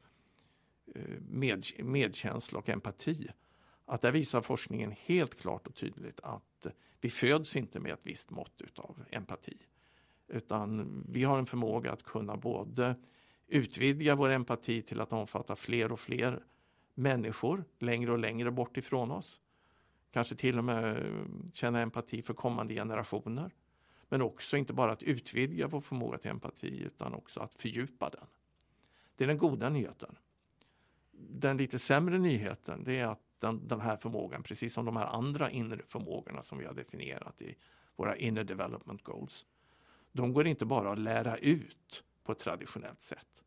med, 1.20 1.66
medkänsla 1.78 2.58
och 2.58 2.68
empati. 2.68 3.28
Att 3.84 4.00
där 4.00 4.12
visar 4.12 4.40
forskningen 4.40 4.94
helt 4.98 5.40
klart 5.40 5.66
och 5.66 5.74
tydligt 5.74 6.20
att 6.20 6.66
vi 7.00 7.10
föds 7.10 7.56
inte 7.56 7.80
med 7.80 7.92
ett 7.92 8.00
visst 8.02 8.30
mått 8.30 8.62
utav 8.62 9.04
empati. 9.10 9.56
Utan 10.28 11.02
vi 11.08 11.24
har 11.24 11.38
en 11.38 11.46
förmåga 11.46 11.92
att 11.92 12.02
kunna 12.02 12.36
både 12.36 12.96
utvidga 13.46 14.14
vår 14.14 14.28
empati 14.28 14.82
till 14.82 15.00
att 15.00 15.12
omfatta 15.12 15.56
fler 15.56 15.92
och 15.92 16.00
fler 16.00 16.44
människor 16.94 17.64
längre 17.78 18.12
och 18.12 18.18
längre 18.18 18.50
bort 18.50 18.76
ifrån 18.76 19.10
oss. 19.10 19.40
Kanske 20.10 20.36
till 20.36 20.58
och 20.58 20.64
med 20.64 21.12
känna 21.52 21.80
empati 21.80 22.22
för 22.22 22.34
kommande 22.34 22.74
generationer. 22.74 23.54
Men 24.08 24.22
också 24.22 24.56
inte 24.56 24.72
bara 24.72 24.92
att 24.92 25.02
utvidga 25.02 25.66
vår 25.66 25.80
förmåga 25.80 26.18
till 26.18 26.30
empati 26.30 26.78
utan 26.78 27.14
också 27.14 27.40
att 27.40 27.54
fördjupa 27.54 28.08
den. 28.08 28.26
Det 29.16 29.24
är 29.24 29.28
den 29.28 29.38
goda 29.38 29.68
nyheten. 29.68 30.16
Den 31.12 31.56
lite 31.56 31.78
sämre 31.78 32.18
nyheten 32.18 32.84
det 32.84 32.98
är 32.98 33.06
att 33.06 33.20
den, 33.38 33.68
den 33.68 33.80
här 33.80 33.96
förmågan, 33.96 34.42
precis 34.42 34.74
som 34.74 34.84
de 34.84 34.96
här 34.96 35.06
andra 35.06 35.50
inre 35.50 35.82
förmågorna 35.86 36.42
som 36.42 36.58
vi 36.58 36.64
har 36.64 36.74
definierat 36.74 37.42
i 37.42 37.54
våra 37.96 38.16
inner 38.16 38.44
development 38.44 39.02
goals, 39.02 39.46
de 40.12 40.32
går 40.32 40.46
inte 40.46 40.66
bara 40.66 40.92
att 40.92 40.98
lära 40.98 41.36
ut 41.36 42.04
på 42.24 42.32
ett 42.32 42.38
traditionellt 42.38 43.00
sätt. 43.00 43.42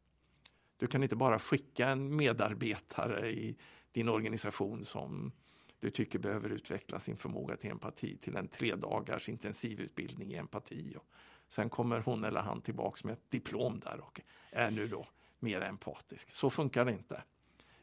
Du 0.78 0.88
kan 0.88 1.04
inte 1.04 1.16
bara 1.16 1.40
skicka 1.40 1.88
en 1.88 2.16
medarbetare 2.16 3.30
i 3.32 3.58
din 3.92 4.10
organisation 4.10 4.86
som 4.86 5.32
du 5.80 5.90
tycker 5.92 6.20
behöver 6.20 6.50
utveckla 6.50 7.00
sin 7.00 7.18
förmåga 7.18 7.58
till 7.58 7.72
empati 7.72 8.18
till 8.18 8.36
en 8.36 8.48
tre 8.48 8.76
dagars 8.76 9.30
intensivutbildning 9.30 10.32
i 10.32 10.36
empati. 10.36 10.96
Och 10.98 11.06
sen 11.50 11.70
kommer 11.70 12.00
hon 12.00 12.24
eller 12.24 12.42
han 12.42 12.62
tillbaks 12.62 13.04
med 13.04 13.14
ett 13.14 13.32
diplom 13.32 13.80
där 13.80 14.00
och 14.00 14.22
är 14.52 14.72
nu 14.72 14.88
då 14.88 15.08
mer 15.40 15.62
empatisk. 15.62 16.32
Så 16.32 16.50
funkar 16.50 16.86
det 16.86 16.92
inte. 16.92 17.24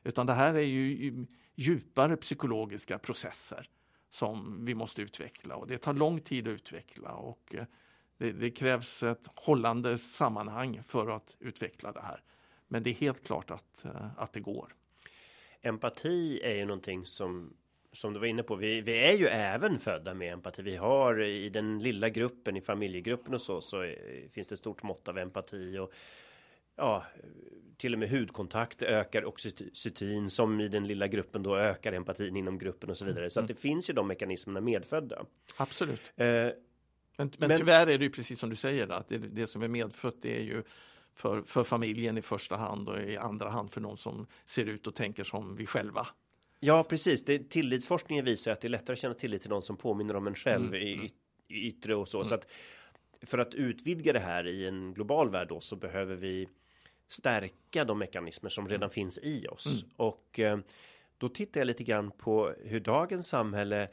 Utan 0.04 0.26
det 0.26 0.32
här 0.32 0.54
är 0.54 0.60
ju 0.60 1.26
djupare 1.54 2.16
psykologiska 2.16 2.98
processer 2.98 3.70
som 4.10 4.64
vi 4.64 4.74
måste 4.74 5.02
utveckla 5.02 5.56
och 5.56 5.66
det 5.66 5.78
tar 5.78 5.94
lång 5.94 6.20
tid 6.20 6.48
att 6.48 6.52
utveckla 6.52 7.12
och 7.12 7.54
eh, 7.54 7.64
det, 8.18 8.32
det, 8.32 8.50
krävs 8.50 9.02
ett 9.02 9.28
hållande 9.34 9.98
sammanhang 9.98 10.82
för 10.82 11.16
att 11.16 11.36
utveckla 11.40 11.92
det 11.92 12.00
här. 12.00 12.22
Men 12.68 12.82
det 12.82 12.90
är 12.90 12.94
helt 12.94 13.24
klart 13.26 13.50
att, 13.50 13.84
eh, 13.84 14.06
att 14.16 14.32
det 14.32 14.40
går. 14.40 14.74
Empati 15.62 16.40
är 16.42 16.54
ju 16.54 16.64
någonting 16.64 17.06
som 17.06 17.56
som 17.96 18.12
du 18.12 18.20
var 18.20 18.26
inne 18.26 18.42
på, 18.42 18.56
vi, 18.56 18.80
vi, 18.80 18.92
är 18.92 19.12
ju 19.12 19.26
även 19.26 19.78
födda 19.78 20.14
med 20.14 20.32
empati. 20.32 20.62
Vi 20.62 20.76
har 20.76 21.22
i 21.22 21.48
den 21.48 21.78
lilla 21.78 22.08
gruppen, 22.08 22.56
i 22.56 22.60
familjegruppen 22.60 23.34
och 23.34 23.42
så, 23.42 23.60
så 23.60 23.94
finns 24.32 24.46
det 24.46 24.52
ett 24.52 24.58
stort 24.58 24.82
mått 24.82 25.08
av 25.08 25.18
empati 25.18 25.78
och 25.78 25.92
ja, 26.76 27.04
till 27.76 27.92
och 27.92 27.98
med 27.98 28.10
hudkontakt 28.10 28.82
ökar 28.82 29.24
oxytocin 29.24 30.30
som 30.30 30.60
i 30.60 30.68
den 30.68 30.86
lilla 30.86 31.06
gruppen 31.06 31.42
då 31.42 31.56
ökar 31.56 31.92
empatin 31.92 32.36
inom 32.36 32.58
gruppen 32.58 32.90
och 32.90 32.96
så 32.96 33.04
vidare. 33.04 33.30
Så 33.30 33.40
att 33.40 33.42
mm. 33.42 33.54
det 33.54 33.60
finns 33.60 33.90
ju 33.90 33.94
de 33.94 34.08
mekanismerna 34.08 34.60
medfödda. 34.60 35.24
Absolut. 35.56 36.12
Eh, 36.16 36.26
men, 36.26 36.52
men, 37.16 37.30
men, 37.38 37.58
tyvärr 37.58 37.86
är 37.86 37.98
det 37.98 38.04
ju 38.04 38.10
precis 38.10 38.38
som 38.38 38.50
du 38.50 38.56
säger 38.56 38.88
att 38.88 39.08
det, 39.08 39.18
det 39.18 39.46
som 39.46 39.62
är 39.62 39.68
medfött 39.68 40.22
det 40.22 40.36
är 40.36 40.42
ju 40.42 40.62
för, 41.14 41.42
för 41.42 41.64
familjen 41.64 42.18
i 42.18 42.22
första 42.22 42.56
hand 42.56 42.88
och 42.88 43.00
i 43.00 43.16
andra 43.16 43.50
hand 43.50 43.70
för 43.70 43.80
någon 43.80 43.98
som 43.98 44.26
ser 44.44 44.66
ut 44.66 44.86
och 44.86 44.94
tänker 44.94 45.24
som 45.24 45.56
vi 45.56 45.66
själva. 45.66 46.06
Ja, 46.60 46.84
precis. 46.88 47.24
Det, 47.24 47.50
tillitsforskningen 47.50 48.24
visar 48.24 48.52
att 48.52 48.60
det 48.60 48.68
är 48.68 48.70
lättare 48.70 48.92
att 48.92 48.98
känna 48.98 49.14
tillit 49.14 49.42
till 49.42 49.50
någon 49.50 49.62
som 49.62 49.76
påminner 49.76 50.16
om 50.16 50.26
en 50.26 50.34
själv 50.34 50.66
mm. 50.66 50.82
i, 50.82 50.94
mm. 50.94 51.06
i 51.48 51.68
yttre 51.68 51.94
och 51.94 52.08
så. 52.08 52.18
Mm. 52.18 52.28
så 52.28 52.34
att 52.34 52.46
för 53.22 53.38
att 53.38 53.54
utvidga 53.54 54.12
det 54.12 54.20
här 54.20 54.46
i 54.46 54.66
en 54.66 54.94
global 54.94 55.30
värld 55.30 55.48
då 55.48 55.60
så 55.60 55.76
behöver 55.76 56.16
vi 56.16 56.48
stärka 57.08 57.84
de 57.84 57.98
mekanismer 57.98 58.50
som 58.50 58.68
redan 58.68 58.82
mm. 58.82 58.90
finns 58.90 59.18
i 59.22 59.46
oss. 59.46 59.66
Mm. 59.66 59.94
Och 59.96 60.38
eh, 60.38 60.58
då 61.18 61.28
tittar 61.28 61.60
jag 61.60 61.66
lite 61.66 61.84
grann 61.84 62.10
på 62.10 62.54
hur 62.64 62.80
dagens 62.80 63.28
samhälle 63.28 63.88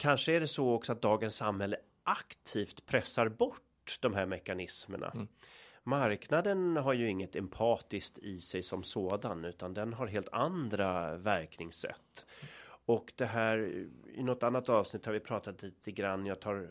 Kanske 0.00 0.32
är 0.32 0.40
det 0.40 0.48
så 0.48 0.72
också 0.72 0.92
att 0.92 1.02
dagens 1.02 1.36
samhälle 1.36 1.76
aktivt 2.02 2.86
pressar 2.86 3.28
bort 3.28 3.98
de 4.00 4.14
här 4.14 4.26
mekanismerna. 4.26 5.10
Mm. 5.14 5.28
Marknaden 5.82 6.76
har 6.76 6.92
ju 6.92 7.08
inget 7.08 7.36
empatiskt 7.36 8.18
i 8.18 8.38
sig 8.38 8.62
som 8.62 8.82
sådan 8.82 9.44
utan 9.44 9.74
den 9.74 9.92
har 9.92 10.06
helt 10.06 10.28
andra 10.32 11.16
verkningssätt. 11.16 12.26
Och 12.84 13.12
det 13.16 13.26
här 13.26 13.58
i 14.14 14.22
något 14.22 14.42
annat 14.42 14.68
avsnitt 14.68 15.06
har 15.06 15.12
vi 15.12 15.20
pratat 15.20 15.62
lite 15.62 15.92
grann. 15.92 16.26
Jag 16.26 16.40
tar 16.40 16.68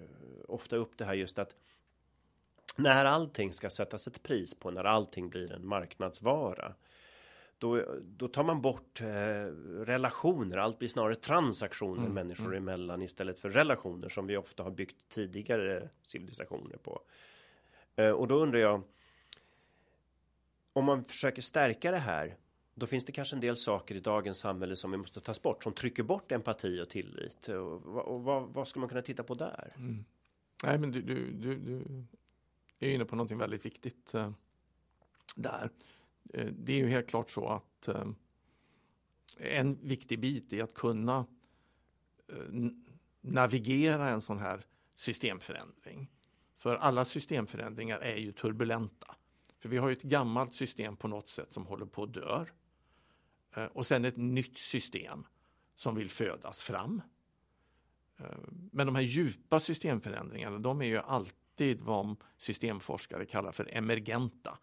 ofta 0.48 0.76
upp 0.76 0.98
det 0.98 1.06
här 1.06 1.14
just 1.14 1.40
att 1.40 1.56
när 2.76 3.06
allting 3.06 3.54
ska 3.54 3.70
sättas 3.70 4.08
ett 4.08 4.24
pris 4.24 4.60
på, 4.60 4.72
när 4.72 4.84
allting 4.84 5.30
blir 5.30 5.52
en 5.52 5.68
marknadsvara. 5.68 6.74
Då, 7.58 7.86
då 8.02 8.28
tar 8.28 8.44
man 8.44 8.62
bort 8.62 9.02
eh, 9.02 9.08
relationer, 9.86 10.58
allt 10.58 10.80
blir 10.80 10.90
snarare 10.90 11.16
transaktioner 11.16 12.02
mm, 12.02 12.14
människor 12.14 12.46
mm. 12.46 12.58
emellan 12.58 13.02
istället 13.02 13.40
för 13.40 13.50
relationer 13.50 14.10
som 14.10 14.28
vi 14.28 14.38
ofta 14.38 14.64
har 14.64 14.72
byggt 14.72 15.10
tidigare 15.10 15.90
civilisationer 16.02 16.78
på. 16.78 17.02
Eh, 17.96 18.12
och 18.12 18.28
då 18.28 18.36
undrar 18.36 18.60
jag, 18.60 18.82
om 20.80 20.86
man 20.86 21.04
försöker 21.04 21.42
stärka 21.42 21.92
det 21.92 21.98
här, 21.98 22.38
då 22.76 22.86
finns 22.86 23.06
det 23.06 23.12
kanske 23.12 23.36
en 23.36 23.40
del 23.40 23.58
saker 23.58 23.96
i 23.96 24.00
dagens 24.00 24.40
samhälle 24.40 24.76
som 24.76 24.92
vi 24.92 24.98
måste 24.98 25.22
ta 25.22 25.34
bort, 25.44 25.64
som 25.64 25.74
trycker 25.74 26.04
bort 26.04 26.32
empati 26.32 26.82
och 26.82 26.90
tillit. 26.90 27.48
Och, 27.48 27.86
och 27.86 28.24
vad, 28.24 28.44
vad 28.50 28.68
ska 28.68 28.80
man 28.80 28.90
kunna 28.90 29.02
titta 29.02 29.24
på 29.24 29.36
där? 29.36 29.74
Mm. 29.76 30.06
Nej, 30.64 30.78
men 30.78 30.92
du, 30.92 31.02
du, 31.02 31.32
du, 31.32 31.56
du 31.58 32.06
är 32.80 32.90
inne 32.90 33.06
på 33.06 33.16
någonting 33.16 33.38
väldigt 33.38 33.66
viktigt 33.66 34.14
eh, 34.14 34.32
där. 35.36 35.70
Eh, 36.34 36.46
det 36.46 36.74
är 36.74 36.78
ju 36.78 36.88
helt 36.88 37.08
klart 37.08 37.32
så 37.32 37.48
att 37.48 37.88
eh, 37.88 38.08
en 39.38 39.78
viktig 39.82 40.20
bit 40.20 40.54
är 40.54 40.64
att 40.64 40.74
kunna 40.74 41.26
eh, 42.28 42.70
navigera 43.22 44.10
en 44.10 44.22
sån 44.22 44.38
här 44.38 44.66
systemförändring. 44.94 46.12
För 46.58 46.76
alla 46.76 47.06
systemförändringar 47.06 48.00
är 48.00 48.16
ju 48.16 48.32
turbulenta. 48.32 49.16
För 49.60 49.70
vi 49.70 49.78
har 49.78 49.88
ju 49.88 49.94
ett 49.94 50.02
gammalt 50.02 50.54
system 50.54 50.96
på 50.96 51.08
något 51.08 51.30
sätt 51.30 51.54
som 51.54 51.66
håller 51.66 51.86
på 51.86 52.04
att 52.04 52.14
dö. 52.14 52.46
Eh, 53.56 53.66
och 53.66 53.86
sen 53.86 54.06
ett 54.06 54.18
nytt 54.18 54.58
system 54.58 55.28
som 55.76 55.96
vill 55.96 56.10
födas 56.10 56.62
fram. 56.64 57.02
Eh, 58.18 58.26
men 58.72 58.88
de 58.88 58.96
här 58.96 59.02
djupa 59.02 59.60
systemförändringarna, 59.60 60.60
de 60.60 60.82
är 60.82 60.86
ju 60.86 60.98
alltid 60.98 61.82
vad 61.82 62.16
systemforskare 62.38 63.26
kallar 63.26 63.52
för 63.52 63.78
emergenta. 63.78 64.58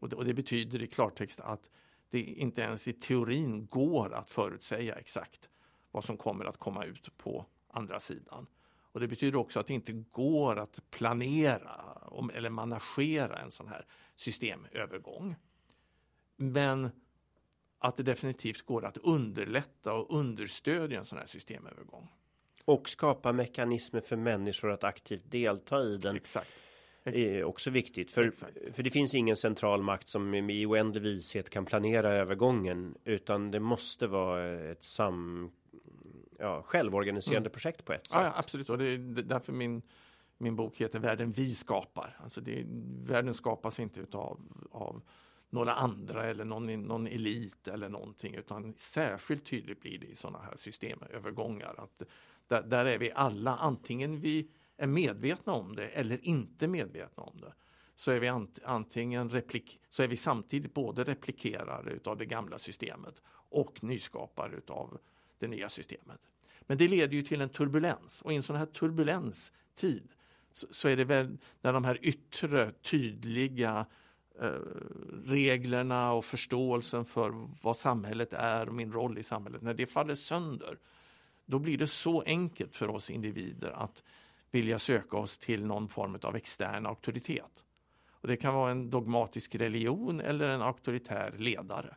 Och 0.00 0.08
det, 0.08 0.16
och 0.16 0.24
det 0.24 0.34
betyder 0.34 0.82
i 0.82 0.86
klartext 0.86 1.40
att 1.40 1.70
det 2.10 2.20
inte 2.20 2.62
ens 2.62 2.88
i 2.88 2.92
teorin 2.92 3.66
går 3.66 4.14
att 4.14 4.30
förutsäga 4.30 4.94
exakt 4.94 5.50
vad 5.90 6.04
som 6.04 6.16
kommer 6.16 6.44
att 6.44 6.58
komma 6.58 6.84
ut 6.84 7.18
på 7.18 7.46
andra 7.68 8.00
sidan. 8.00 8.46
Och 8.92 9.00
Det 9.00 9.08
betyder 9.08 9.38
också 9.38 9.60
att 9.60 9.66
det 9.66 9.74
inte 9.74 9.92
går 9.92 10.58
att 10.58 10.90
planera 10.90 11.98
eller 12.34 12.50
managera 12.50 13.38
en 13.38 13.50
sån 13.50 13.68
här 13.68 13.86
systemövergång. 14.16 15.36
Men 16.36 16.90
att 17.78 17.96
det 17.96 18.02
definitivt 18.02 18.62
går 18.62 18.84
att 18.84 18.96
underlätta 18.96 19.92
och 19.92 20.18
understödja 20.18 20.98
en 20.98 21.04
sån 21.04 21.18
här 21.18 21.26
systemövergång. 21.26 22.08
Och 22.64 22.88
skapa 22.88 23.32
mekanismer 23.32 24.00
för 24.00 24.16
människor 24.16 24.70
att 24.70 24.84
aktivt 24.84 25.30
delta 25.30 25.82
i 25.82 25.96
den. 25.96 26.16
Exakt. 26.16 26.50
är 27.04 27.44
också 27.44 27.70
viktigt. 27.70 28.10
För, 28.10 28.30
för 28.72 28.82
det 28.82 28.90
finns 28.90 29.14
ingen 29.14 29.36
central 29.36 29.82
makt 29.82 30.08
som 30.08 30.34
i 30.34 30.66
oändlig 30.66 31.02
vishet 31.02 31.50
kan 31.50 31.64
planera 31.64 32.08
övergången. 32.08 32.94
Utan 33.04 33.50
det 33.50 33.60
måste 33.60 34.06
vara 34.06 34.70
ett 34.70 34.84
sam, 34.84 35.52
ja, 36.42 36.62
självorganiserande 36.62 37.48
mm. 37.48 37.52
projekt 37.52 37.84
på 37.84 37.92
ett 37.92 38.06
sätt. 38.06 38.22
Ja, 38.22 38.32
absolut. 38.36 38.70
Och 38.70 38.78
det 38.78 38.84
är 38.84 38.98
därför 39.22 39.52
min 39.52 39.82
min 40.42 40.56
bok 40.56 40.80
heter 40.80 40.98
Världen 40.98 41.32
vi 41.32 41.54
skapar. 41.54 42.16
Alltså 42.22 42.40
det, 42.40 42.64
världen 43.06 43.34
skapas 43.34 43.80
inte 43.80 44.00
utav, 44.00 44.40
av 44.70 45.02
några 45.50 45.72
andra 45.72 46.24
eller 46.24 46.44
någon, 46.44 46.82
någon 46.82 47.06
elit 47.06 47.68
eller 47.68 47.88
någonting 47.88 48.34
utan 48.34 48.74
särskilt 48.76 49.44
tydligt 49.44 49.80
blir 49.80 49.98
det 49.98 50.06
i 50.06 50.16
sådana 50.16 50.38
här 50.38 50.56
systemövergångar. 50.56 51.74
Att 51.78 52.02
där, 52.46 52.62
där 52.62 52.84
är 52.84 52.98
vi 52.98 53.12
alla, 53.12 53.56
antingen 53.56 54.20
vi 54.20 54.50
är 54.76 54.86
medvetna 54.86 55.52
om 55.52 55.76
det 55.76 55.88
eller 55.88 56.24
inte 56.26 56.68
medvetna 56.68 57.22
om 57.22 57.40
det 57.40 57.52
så 57.94 58.10
är 58.10 58.20
vi 58.20 58.28
antingen 58.64 59.30
replik 59.30 59.80
så 59.90 60.02
är 60.02 60.08
vi 60.08 60.16
samtidigt 60.16 60.74
både 60.74 61.04
replikerare 61.04 61.90
utav 61.90 62.16
det 62.16 62.26
gamla 62.26 62.58
systemet 62.58 63.22
och 63.50 63.84
nyskapare 63.84 64.56
utav 64.56 64.98
det 65.42 65.48
nya 65.48 65.68
systemet. 65.68 66.20
Men 66.60 66.78
det 66.78 66.88
leder 66.88 67.14
ju 67.14 67.22
till 67.22 67.40
en 67.40 67.48
turbulens 67.48 68.22
och 68.22 68.32
i 68.32 68.36
en 68.36 68.42
sån 68.42 68.56
här 68.56 68.66
turbulenstid 68.66 70.08
så, 70.52 70.66
så 70.70 70.88
är 70.88 70.96
det 70.96 71.04
väl 71.04 71.38
när 71.60 71.72
de 71.72 71.84
här 71.84 71.98
yttre 72.02 72.72
tydliga 72.72 73.86
eh, 74.40 74.50
reglerna 75.24 76.12
och 76.12 76.24
förståelsen 76.24 77.04
för 77.04 77.48
vad 77.62 77.76
samhället 77.76 78.32
är 78.32 78.68
och 78.68 78.74
min 78.74 78.92
roll 78.92 79.18
i 79.18 79.22
samhället, 79.22 79.62
när 79.62 79.74
det 79.74 79.86
faller 79.86 80.14
sönder, 80.14 80.78
då 81.46 81.58
blir 81.58 81.78
det 81.78 81.86
så 81.86 82.22
enkelt 82.22 82.74
för 82.74 82.88
oss 82.88 83.10
individer 83.10 83.70
att 83.70 84.02
vilja 84.50 84.78
söka 84.78 85.16
oss 85.16 85.38
till 85.38 85.66
någon 85.66 85.88
form 85.88 86.18
av 86.22 86.36
extern 86.36 86.86
auktoritet. 86.86 87.64
Och 88.10 88.28
det 88.28 88.36
kan 88.36 88.54
vara 88.54 88.70
en 88.70 88.90
dogmatisk 88.90 89.54
religion 89.54 90.20
eller 90.20 90.48
en 90.48 90.62
auktoritär 90.62 91.34
ledare. 91.38 91.96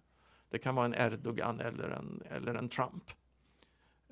Det 0.50 0.60
kan 0.60 0.76
vara 0.76 0.86
en 0.86 0.94
Erdogan 0.94 1.60
eller 1.60 1.90
en, 1.90 2.24
eller 2.30 2.56
en 2.56 2.70
Trump. 2.70 3.12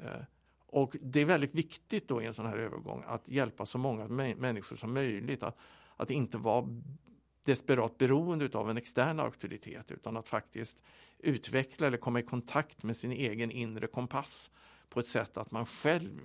Eh, 0.04 0.22
och 0.68 0.96
det 1.02 1.22
är 1.22 1.26
väldigt 1.26 1.56
viktigt 1.56 2.08
då 2.08 2.22
i 2.22 2.26
en 2.26 2.34
sån 2.34 2.46
här 2.46 2.58
övergång 2.58 3.04
att 3.08 3.28
hjälpa 3.28 3.66
så 3.66 3.78
många 3.78 4.08
människor 4.36 4.76
som 4.76 4.94
möjligt 4.94 5.44
att, 5.44 5.58
att 5.96 6.12
inte 6.12 6.38
vara 6.38 6.68
desperat 7.46 7.98
beroende 7.98 8.58
av 8.58 8.70
en 8.70 8.78
extern 8.78 9.20
auktoritet 9.20 9.92
utan 9.92 10.18
att 10.18 10.28
faktiskt 10.28 10.82
utveckla 11.20 11.88
eller 11.88 11.98
komma 11.98 12.20
i 12.20 12.24
kontakt 12.24 12.84
med 12.84 12.98
sin 12.98 13.12
egen 13.12 13.52
inre 13.52 13.88
kompass 13.88 14.52
på 14.90 15.00
ett 15.00 15.08
sätt 15.08 15.38
att 15.38 15.52
man 15.52 15.66
själv 15.66 16.20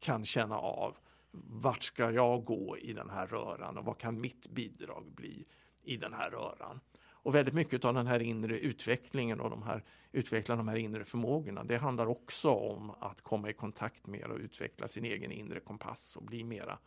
kan 0.00 0.24
känna 0.24 0.58
av 0.58 0.96
vart 1.32 1.82
ska 1.82 2.10
jag 2.10 2.44
gå 2.44 2.78
i 2.78 2.92
den 2.92 3.10
här 3.10 3.26
röran 3.26 3.78
och 3.78 3.84
vad 3.84 3.98
kan 3.98 4.20
mitt 4.20 4.48
bidrag 4.48 5.12
bli 5.14 5.44
i 5.82 5.96
den 5.96 6.12
här 6.12 6.30
röran? 6.30 6.80
Och 7.22 7.34
väldigt 7.34 7.54
mycket 7.54 7.84
av 7.84 7.94
den 7.94 8.06
här 8.06 8.22
inre 8.22 8.58
utvecklingen 8.58 9.40
och 9.40 9.50
de 9.50 9.62
här, 9.62 9.84
utveckla 10.12 10.56
de 10.56 10.68
här 10.68 10.76
inre 10.76 11.04
förmågorna, 11.04 11.64
det 11.64 11.76
handlar 11.76 12.06
också 12.06 12.50
om 12.50 12.90
att 12.90 13.20
komma 13.20 13.50
i 13.50 13.52
kontakt 13.52 14.06
med 14.06 14.24
och 14.24 14.38
utveckla 14.38 14.88
sin 14.88 15.04
egen 15.04 15.32
inre 15.32 15.60
kompass 15.60 16.16
och 16.16 16.22
bli 16.22 16.44
mera 16.44 16.78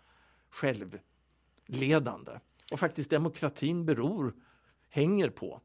självledande. 0.49 2.39
Och 2.71 2.79
faktiskt 2.79 3.09
demokratin 3.09 3.85
beror, 3.85 4.33
hänger 4.89 5.29
på 5.29 5.61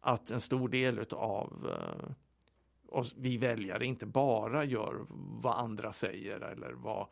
att 0.00 0.30
en 0.30 0.40
stor 0.40 0.68
del 0.68 1.06
av 1.10 1.68
eh, 1.70 2.10
oss, 2.88 3.14
vi 3.16 3.36
väljare 3.36 3.86
inte 3.86 4.06
bara 4.06 4.64
gör 4.64 5.06
vad 5.42 5.58
andra 5.58 5.92
säger 5.92 6.40
eller 6.40 6.72
vad 6.72 7.06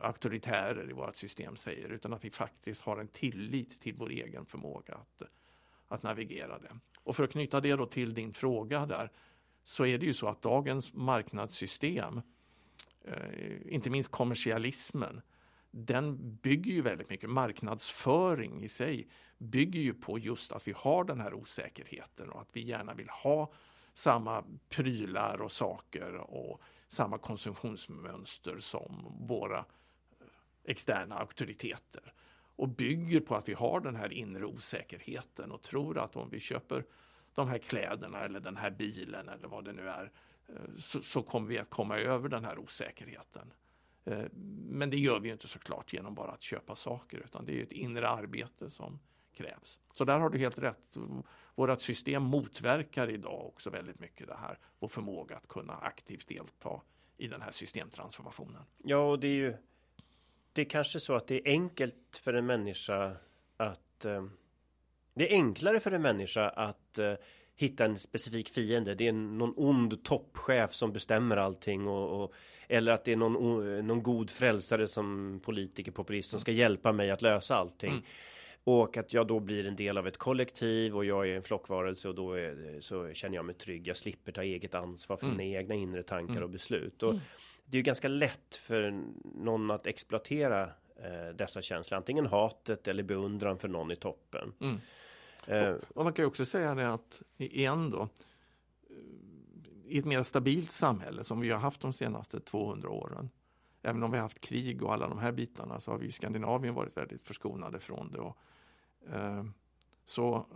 auktoritärer 0.00 0.90
i 0.90 0.92
vårt 0.92 1.16
system 1.16 1.56
säger 1.56 1.88
utan 1.88 2.12
att 2.12 2.24
vi 2.24 2.30
faktiskt 2.30 2.82
har 2.82 2.96
en 2.96 3.08
tillit 3.08 3.80
till 3.80 3.94
vår 3.94 4.10
egen 4.10 4.46
förmåga 4.46 4.94
att, 4.94 5.22
att 5.88 6.02
navigera 6.02 6.58
det. 6.58 6.78
Och 6.98 7.16
för 7.16 7.24
att 7.24 7.32
knyta 7.32 7.60
det 7.60 7.76
då 7.76 7.86
till 7.86 8.14
din 8.14 8.32
fråga 8.32 8.86
där 8.86 9.10
så 9.64 9.86
är 9.86 9.98
det 9.98 10.06
ju 10.06 10.14
så 10.14 10.28
att 10.28 10.42
dagens 10.42 10.94
marknadssystem, 10.94 12.20
eh, 13.04 13.74
inte 13.74 13.90
minst 13.90 14.10
kommersialismen, 14.10 15.22
den 15.70 16.36
bygger 16.36 16.72
ju 16.72 16.82
väldigt 16.82 17.10
mycket, 17.10 17.30
marknadsföring 17.30 18.64
i 18.64 18.68
sig 18.68 19.08
bygger 19.38 19.80
ju 19.80 19.94
på 19.94 20.18
just 20.18 20.52
att 20.52 20.68
vi 20.68 20.72
har 20.76 21.04
den 21.04 21.20
här 21.20 21.34
osäkerheten 21.34 22.30
och 22.30 22.40
att 22.40 22.48
vi 22.52 22.60
gärna 22.60 22.94
vill 22.94 23.08
ha 23.08 23.52
samma 23.94 24.44
prylar 24.68 25.40
och 25.40 25.52
saker 25.52 26.14
och 26.14 26.62
samma 26.88 27.18
konsumtionsmönster 27.18 28.58
som 28.58 29.16
våra 29.28 29.58
eh, 29.58 29.64
externa 30.64 31.18
auktoriteter 31.18 32.12
och 32.56 32.68
bygger 32.68 33.20
på 33.20 33.36
att 33.36 33.48
vi 33.48 33.52
har 33.52 33.80
den 33.80 33.96
här 33.96 34.12
inre 34.12 34.44
osäkerheten 34.44 35.52
och 35.52 35.62
tror 35.62 35.98
att 35.98 36.16
om 36.16 36.30
vi 36.30 36.40
köper 36.40 36.84
de 37.34 37.48
här 37.48 37.58
kläderna 37.58 38.20
eller 38.20 38.40
den 38.40 38.56
här 38.56 38.70
bilen 38.70 39.28
eller 39.28 39.48
vad 39.48 39.64
det 39.64 39.72
nu 39.72 39.88
är 39.88 40.12
eh, 40.48 40.54
så, 40.78 41.02
så 41.02 41.22
kommer 41.22 41.48
vi 41.48 41.58
att 41.58 41.70
komma 41.70 41.98
över 41.98 42.28
den 42.28 42.44
här 42.44 42.58
osäkerheten. 42.58 43.52
Eh, 44.04 44.24
men 44.70 44.90
det 44.90 44.96
gör 44.96 45.20
vi 45.20 45.30
inte 45.30 45.48
såklart 45.48 45.92
genom 45.92 46.14
bara 46.14 46.30
att 46.30 46.42
köpa 46.42 46.74
saker 46.74 47.18
utan 47.18 47.44
det 47.44 47.58
är 47.58 47.62
ett 47.62 47.72
inre 47.72 48.08
arbete 48.08 48.70
som 48.70 48.98
krävs. 49.32 49.80
Så 49.92 50.04
där 50.04 50.18
har 50.18 50.30
du 50.30 50.38
helt 50.38 50.58
rätt. 50.58 50.96
Vårt 51.54 51.80
system 51.80 52.22
motverkar 52.22 53.10
idag 53.10 53.46
också 53.46 53.70
väldigt 53.70 54.00
mycket 54.00 54.26
det 54.26 54.36
här, 54.36 54.58
vår 54.78 54.88
förmåga 54.88 55.36
att 55.36 55.48
kunna 55.48 55.74
aktivt 55.74 56.28
delta 56.28 56.82
i 57.16 57.28
den 57.28 57.42
här 57.42 57.50
systemtransformationen. 57.50 58.62
Ja, 58.76 59.10
och 59.10 59.20
det 59.20 59.28
är 59.28 59.34
ju 59.34 59.56
det 60.56 60.62
är 60.62 60.64
kanske 60.64 61.00
så 61.00 61.14
att 61.14 61.26
det 61.26 61.34
är 61.34 61.50
enkelt 61.50 62.20
för 62.22 62.34
en 62.34 62.46
människa 62.46 63.16
att 63.56 64.04
eh, 64.04 64.24
det 65.14 65.32
är 65.32 65.34
enklare 65.34 65.80
för 65.80 65.92
en 65.92 66.02
människa 66.02 66.48
att 66.48 66.98
eh, 66.98 67.14
hitta 67.56 67.84
en 67.84 67.98
specifik 67.98 68.48
fiende. 68.48 68.94
Det 68.94 69.08
är 69.08 69.12
någon 69.12 69.54
ond 69.56 70.04
toppchef 70.04 70.74
som 70.74 70.92
bestämmer 70.92 71.36
allting 71.36 71.88
och, 71.88 72.22
och 72.22 72.34
eller 72.68 72.92
att 72.92 73.04
det 73.04 73.12
är 73.12 73.16
någon, 73.16 73.86
någon 73.86 74.02
god 74.02 74.30
frälsare 74.30 74.86
som 74.86 75.40
politiker 75.44 75.92
populist 75.92 76.30
som 76.30 76.40
ska 76.40 76.52
hjälpa 76.52 76.92
mig 76.92 77.10
att 77.10 77.22
lösa 77.22 77.56
allting. 77.56 77.90
Mm. 77.90 78.02
Och 78.64 78.96
att 78.96 79.12
jag 79.12 79.26
då 79.26 79.40
blir 79.40 79.66
en 79.66 79.76
del 79.76 79.98
av 79.98 80.06
ett 80.06 80.16
kollektiv 80.16 80.96
och 80.96 81.04
jag 81.04 81.28
är 81.28 81.36
en 81.36 81.42
flockvarelse 81.42 82.08
och 82.08 82.14
då 82.14 82.32
är, 82.32 82.80
så 82.80 83.12
känner 83.12 83.36
jag 83.36 83.44
mig 83.44 83.54
trygg. 83.54 83.88
Jag 83.88 83.96
slipper 83.96 84.32
ta 84.32 84.42
eget 84.42 84.74
ansvar 84.74 85.16
för 85.16 85.26
mm. 85.26 85.36
mina 85.36 85.58
egna 85.58 85.74
inre 85.74 86.02
tankar 86.02 86.32
mm. 86.32 86.44
och 86.44 86.50
beslut. 86.50 87.02
Och, 87.02 87.10
mm 87.10 87.20
det 87.66 87.76
är 87.76 87.78
ju 87.78 87.82
ganska 87.82 88.08
lätt 88.08 88.54
för 88.54 89.02
någon 89.24 89.70
att 89.70 89.86
exploatera 89.86 90.62
eh, 90.96 91.34
dessa 91.34 91.62
känslor. 91.62 91.96
Antingen 91.96 92.26
hatet 92.26 92.88
eller 92.88 93.02
beundran 93.02 93.58
för 93.58 93.68
någon 93.68 93.92
i 93.92 93.96
toppen. 93.96 94.52
Mm. 94.60 94.80
Eh, 95.46 95.70
och, 95.70 95.96
och, 95.96 96.04
man 96.04 96.12
kan 96.12 96.22
ju 96.22 96.26
också 96.26 96.44
säga 96.44 96.74
det 96.74 96.92
att 96.92 97.22
igen 97.36 97.90
då 97.90 98.08
i 99.86 99.98
ett 99.98 100.04
mer 100.04 100.22
stabilt 100.22 100.72
samhälle 100.72 101.24
som 101.24 101.40
vi 101.40 101.50
har 101.50 101.58
haft 101.58 101.80
de 101.80 101.92
senaste 101.92 102.40
200 102.40 102.88
åren. 102.88 103.30
Även 103.82 104.02
om 104.02 104.10
vi 104.10 104.16
har 104.16 104.22
haft 104.22 104.40
krig 104.40 104.82
och 104.82 104.92
alla 104.92 105.08
de 105.08 105.18
här 105.18 105.32
bitarna 105.32 105.80
så 105.80 105.90
har 105.90 105.98
vi 105.98 106.06
i 106.06 106.12
Skandinavien 106.12 106.74
varit 106.74 106.96
väldigt 106.96 107.22
förskonade 107.22 107.80
från 107.80 108.12
det. 108.12 108.18
Och, 108.18 108.36
eh, 109.12 109.44
så 110.04 110.46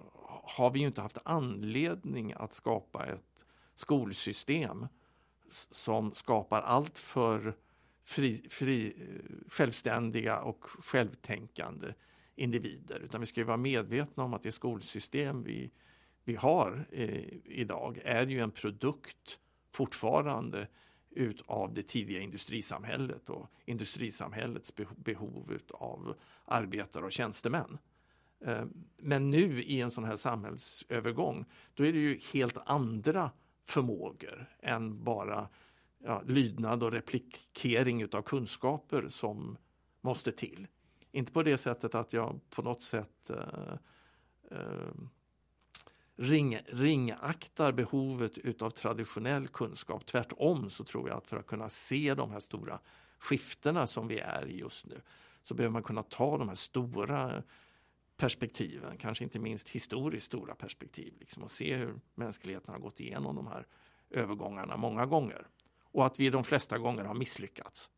har 0.44 0.70
vi 0.70 0.80
ju 0.80 0.86
inte 0.86 1.02
haft 1.02 1.18
anledning 1.24 2.32
att 2.36 2.54
skapa 2.54 3.06
ett 3.06 3.44
skolsystem 3.74 4.86
som 5.70 6.12
skapar 6.12 6.60
allt 6.60 6.98
för 6.98 7.56
fri, 8.04 8.46
fri, 8.50 8.86
eh, 8.86 9.48
självständiga 9.48 10.40
och 10.40 10.64
självtänkande 10.64 11.94
individer. 12.34 13.00
Utan 13.00 13.20
vi 13.20 13.26
ska 13.26 13.44
vara 13.44 13.56
medvetna 13.56 14.24
om 14.24 14.34
att 14.34 14.42
det 14.42 14.52
skolsystem 14.52 15.42
vi, 15.42 15.70
vi 16.24 16.34
har 16.34 16.86
eh, 16.90 17.24
idag 17.44 18.00
är 18.04 18.26
ju 18.26 18.40
en 18.40 18.50
produkt 18.50 19.38
fortfarande 19.72 20.68
utav 21.10 21.74
det 21.74 21.82
tidiga 21.82 22.20
industrisamhället 22.20 23.30
och 23.30 23.46
industrisamhällets 23.64 24.72
behov 24.96 25.58
av 25.70 26.16
arbetare 26.44 27.04
och 27.04 27.12
tjänstemän. 27.12 27.78
Eh, 28.44 28.64
men 28.96 29.30
nu 29.30 29.62
i 29.62 29.80
en 29.80 29.90
sån 29.90 30.04
här 30.04 30.16
samhällsövergång, 30.16 31.44
då 31.74 31.86
är 31.86 31.92
det 31.92 31.98
ju 31.98 32.20
helt 32.32 32.58
andra 32.66 33.30
förmågor 33.70 34.46
än 34.61 35.04
bara 35.04 35.48
ja, 35.98 36.22
lydnad 36.26 36.83
och 36.83 36.92
replikering 36.92 38.02
utav 38.02 38.22
kunskaper 38.22 39.09
som 39.09 39.56
måste 40.00 40.33
till. 40.33 40.66
Inte 41.12 41.33
på 41.33 41.42
det 41.42 41.59
sättet 41.59 41.94
att 41.94 42.12
jag 42.12 42.40
på 42.50 42.62
något 42.62 42.83
sätt 42.83 43.30
eh, 43.30 43.74
eh, 44.50 44.94
ring, 46.16 46.59
ringaktar 46.66 47.72
behovet 47.72 48.38
utav 48.38 48.70
traditionell 48.70 49.48
kunskap. 49.48 50.06
Tvärtom 50.06 50.70
så 50.70 50.85
tror 50.85 51.09
jag 51.09 51.18
att 51.18 51.26
för 51.26 51.37
att 51.37 51.46
kunna 51.46 51.68
se 51.68 52.14
de 52.14 52.30
här 52.30 52.40
stora 52.40 52.78
skiftena 53.18 53.87
som 53.87 54.09
vi 54.09 54.18
är 54.18 54.46
i 54.46 54.59
just 54.59 54.87
nu 54.87 55.00
så 55.42 55.54
behöver 55.54 55.72
man 55.72 55.83
kunna 55.83 56.02
ta 56.02 56.38
de 56.38 56.48
här 56.48 56.54
stora 56.54 57.42
perspektiven, 58.20 58.96
kanske 58.98 59.24
inte 59.24 59.38
minst 59.38 59.68
historiskt 59.68 60.26
stora 60.26 60.54
perspektiv, 60.54 61.14
liksom, 61.20 61.42
och 61.42 61.50
se 61.50 61.76
hur 61.76 62.00
mänskligheten 62.14 62.74
har 62.74 62.80
gått 62.80 63.00
igenom 63.00 63.37
de 63.37 63.46
här 63.46 63.66
övergångarna 64.11 64.76
många 64.76 65.06
gånger. 65.06 65.46
Och 65.83 66.06
att 66.06 66.20
vi 66.20 66.30
de 66.30 66.44
flesta 66.44 66.78
gånger 66.78 67.04
har 67.04 67.14
misslyckats. 67.14 67.90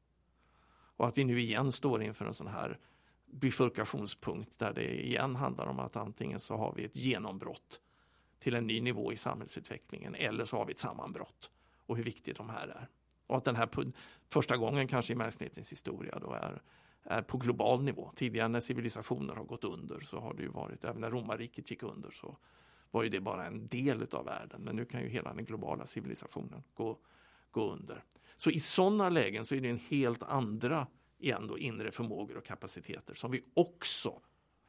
Och 0.96 1.06
att 1.06 1.18
vi 1.18 1.24
nu 1.24 1.40
igen 1.40 1.72
står 1.72 2.02
inför 2.02 2.24
en 2.24 2.34
sån 2.34 2.46
här 2.46 2.78
bifurkationspunkt 3.26 4.58
där 4.58 4.72
det 4.72 5.06
igen 5.06 5.36
handlar 5.36 5.66
om 5.66 5.78
att 5.78 5.96
antingen 5.96 6.40
så 6.40 6.56
har 6.56 6.74
vi 6.76 6.84
ett 6.84 6.96
genombrott 6.96 7.80
till 8.38 8.54
en 8.54 8.66
ny 8.66 8.80
nivå 8.80 9.12
i 9.12 9.16
samhällsutvecklingen 9.16 10.14
eller 10.14 10.44
så 10.44 10.56
har 10.56 10.66
vi 10.66 10.72
ett 10.72 10.78
sammanbrott 10.78 11.50
och 11.86 11.96
hur 11.96 12.04
viktigt 12.04 12.36
de 12.36 12.50
här 12.50 12.68
är. 12.68 12.88
Och 13.26 13.36
att 13.36 13.44
den 13.44 13.56
här 13.56 13.68
första 14.28 14.56
gången 14.56 14.88
kanske 14.88 15.12
i 15.12 15.16
mänsklighetens 15.16 15.72
historia 15.72 16.18
då 16.18 16.32
är 16.32 16.40
är 16.42 16.62
på 17.26 17.38
global 17.38 17.82
nivå. 17.82 18.12
Tidigare 18.16 18.48
när 18.48 18.60
civilisationer 18.60 19.34
har 19.34 19.44
gått 19.44 19.64
under 19.64 20.00
så 20.00 20.20
har 20.20 20.34
det 20.34 20.42
ju 20.42 20.48
varit, 20.48 20.84
även 20.84 21.00
när 21.00 21.10
romarriket 21.10 21.70
gick 21.70 21.82
under 21.82 22.10
så 22.10 22.36
var 22.90 23.02
ju 23.02 23.08
det 23.08 23.20
bara 23.20 23.46
en 23.46 23.68
del 23.68 24.06
av 24.12 24.24
världen. 24.24 24.60
Men 24.60 24.76
nu 24.76 24.84
kan 24.84 25.00
ju 25.00 25.08
hela 25.08 25.34
den 25.34 25.44
globala 25.44 25.86
civilisationen 25.86 26.62
gå, 26.74 26.98
gå 27.50 27.72
under. 27.72 28.04
Så 28.36 28.50
i 28.50 28.60
sådana 28.60 29.08
lägen 29.08 29.44
så 29.44 29.54
är 29.54 29.60
det 29.60 29.68
en 29.68 29.80
helt 29.88 30.22
andra 30.22 30.86
igen 31.18 31.46
då 31.46 31.58
inre 31.58 31.90
förmågor 31.90 32.36
och 32.36 32.44
kapaciteter 32.44 33.14
som 33.14 33.30
vi 33.30 33.44
också 33.54 34.20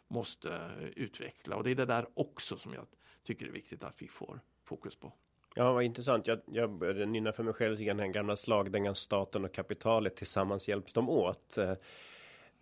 måste 0.08 0.72
utveckla. 0.96 1.56
Och 1.56 1.64
det 1.64 1.72
är 1.72 1.76
det 1.76 1.86
där 1.86 2.08
också 2.14 2.58
som 2.58 2.74
jag 2.74 2.86
tycker 3.24 3.48
är 3.48 3.52
viktigt 3.52 3.84
att 3.84 4.02
vi 4.02 4.08
får 4.08 4.40
fokus 4.64 4.96
på. 4.96 5.14
Ja, 5.56 5.74
vad 5.74 5.84
intressant. 5.84 6.28
Jag, 6.28 6.40
jag 6.46 6.72
började 6.72 7.06
nynna 7.06 7.32
för 7.32 7.44
mig 7.44 7.54
själv 7.54 7.82
igen 7.82 7.98
den 7.98 8.12
gamla 8.12 8.36
slagdängan 8.36 8.96
staten 8.96 9.46
och 9.46 9.54
kapitalet 9.54 10.16
tillsammans 10.16 10.70
hjälps 10.70 10.94
de 10.94 11.10
åt. 11.10 11.58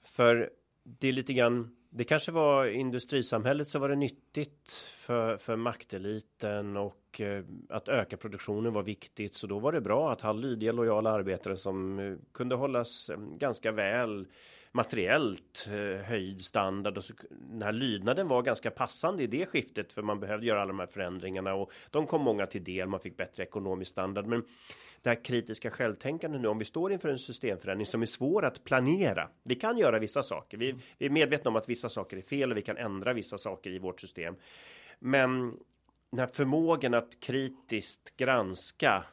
För 0.04 0.50
det 0.84 1.08
är 1.08 1.14
lite 1.14 1.34
grann 1.34 1.76
det 1.94 2.04
kanske 2.04 2.32
var 2.32 2.66
industrisamhället 2.66 3.68
så 3.68 3.80
var 3.80 3.90
det 3.90 3.96
nyttigt 3.96 4.72
för, 4.96 5.38
för 5.38 5.56
makteliten 5.56 6.78
och 6.78 7.22
eh, 7.22 7.44
att 7.70 7.88
öka 7.88 8.18
produktionen 8.18 8.74
var 8.74 8.84
viktigt. 8.84 9.36
Så 9.36 9.48
då 9.48 9.60
var 9.60 9.72
det 9.72 9.82
bra 9.82 10.12
att 10.12 10.22
ha 10.22 10.34
lydiga 10.34 10.72
lojala 10.72 11.12
arbetare 11.12 11.58
som 11.58 12.00
eh, 12.00 12.16
kunde 12.34 12.56
hållas 12.56 13.10
eh, 13.10 13.18
ganska 13.18 13.72
väl 13.72 14.28
materiellt 14.72 15.68
eh, 15.68 16.06
höjd 16.06 16.46
standard 16.46 16.98
och 16.98 17.04
så 17.04 17.14
den 17.30 17.62
här 17.62 17.72
lydnaden 17.72 18.28
var 18.28 18.42
ganska 18.42 18.72
passande 18.72 19.24
i 19.24 19.28
det 19.28 19.46
skiftet 19.46 19.92
för 19.92 20.02
man 20.02 20.20
behövde 20.20 20.46
göra 20.46 20.62
alla 20.62 20.68
de 20.68 20.80
här 20.80 20.88
förändringarna 20.88 21.54
och 21.54 21.72
de 21.90 22.08
kom 22.08 22.22
många 22.22 22.46
till 22.46 22.64
del. 22.64 22.88
Man 22.88 23.00
fick 23.00 23.18
bättre 23.18 23.44
ekonomisk 23.44 23.92
standard, 23.92 24.26
men 24.26 24.44
det 25.02 25.10
här 25.10 25.24
kritiska 25.24 25.72
självtänkandet 25.72 26.42
nu 26.42 26.48
om 26.48 26.58
vi 26.58 26.66
står 26.66 26.92
inför 26.92 27.10
en 27.10 27.18
systemförändring 27.18 27.86
som 27.86 28.02
är 28.02 28.06
svår 28.06 28.46
att 28.46 28.64
planera. 28.64 29.30
Vi 29.44 29.56
kan 29.56 29.78
göra 29.78 30.00
vissa 30.00 30.24
saker. 30.24 30.58
Vi, 30.58 30.76
vi 30.98 31.06
är 31.06 31.10
medvetna 31.10 31.50
om 31.50 31.56
att 31.56 31.70
vissa 31.70 31.90
saker 31.90 32.18
är 32.18 32.22
fel 32.22 32.52
och 32.52 32.58
vi 32.58 32.62
kan 32.62 32.78
ändra 32.78 33.14
vissa 33.14 33.38
saker 33.38 33.70
i 33.70 33.80
vårt 33.80 34.00
system. 34.00 34.36
Men 35.00 35.58
den 36.12 36.20
här 36.20 36.28
förmågan 36.28 36.94
att 36.94 37.20
kritiskt 37.20 38.18
granska 38.18 39.04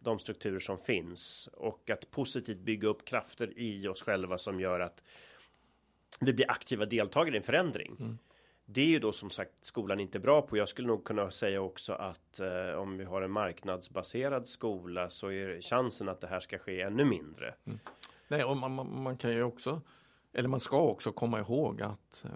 de 0.00 0.18
strukturer 0.18 0.58
som 0.58 0.78
finns 0.78 1.48
och 1.52 1.90
att 1.90 2.10
positivt 2.10 2.58
bygga 2.58 2.88
upp 2.88 3.04
krafter 3.04 3.52
i 3.56 3.88
oss 3.88 4.02
själva 4.02 4.38
som 4.38 4.60
gör 4.60 4.80
att 4.80 5.02
vi 6.20 6.32
blir 6.32 6.50
aktiva 6.50 6.86
deltagare 6.86 7.34
i 7.34 7.38
en 7.38 7.42
förändring. 7.42 7.96
Mm. 8.00 8.18
Det 8.64 8.80
är 8.80 8.86
ju 8.86 8.98
då 8.98 9.12
som 9.12 9.30
sagt 9.30 9.52
skolan 9.60 10.00
inte 10.00 10.18
bra 10.18 10.42
på. 10.42 10.56
Jag 10.56 10.68
skulle 10.68 10.88
nog 10.88 11.04
kunna 11.04 11.30
säga 11.30 11.60
också 11.60 11.92
att 11.92 12.40
eh, 12.40 12.78
om 12.78 12.98
vi 12.98 13.04
har 13.04 13.22
en 13.22 13.30
marknadsbaserad 13.30 14.46
skola 14.46 15.10
så 15.10 15.30
är 15.30 15.60
chansen 15.60 16.08
att 16.08 16.20
det 16.20 16.26
här 16.26 16.40
ska 16.40 16.58
ske 16.58 16.80
ännu 16.80 17.04
mindre. 17.04 17.54
Mm. 17.64 17.78
Nej, 18.28 18.44
och 18.44 18.56
man, 18.56 18.74
man, 18.74 19.02
man, 19.02 19.16
kan 19.16 19.30
ju 19.30 19.42
också, 19.42 19.80
eller 20.32 20.48
man 20.48 20.60
ska 20.60 20.80
också 20.80 21.12
komma 21.12 21.38
ihåg 21.38 21.82
att 21.82 22.24
eh, 22.24 22.30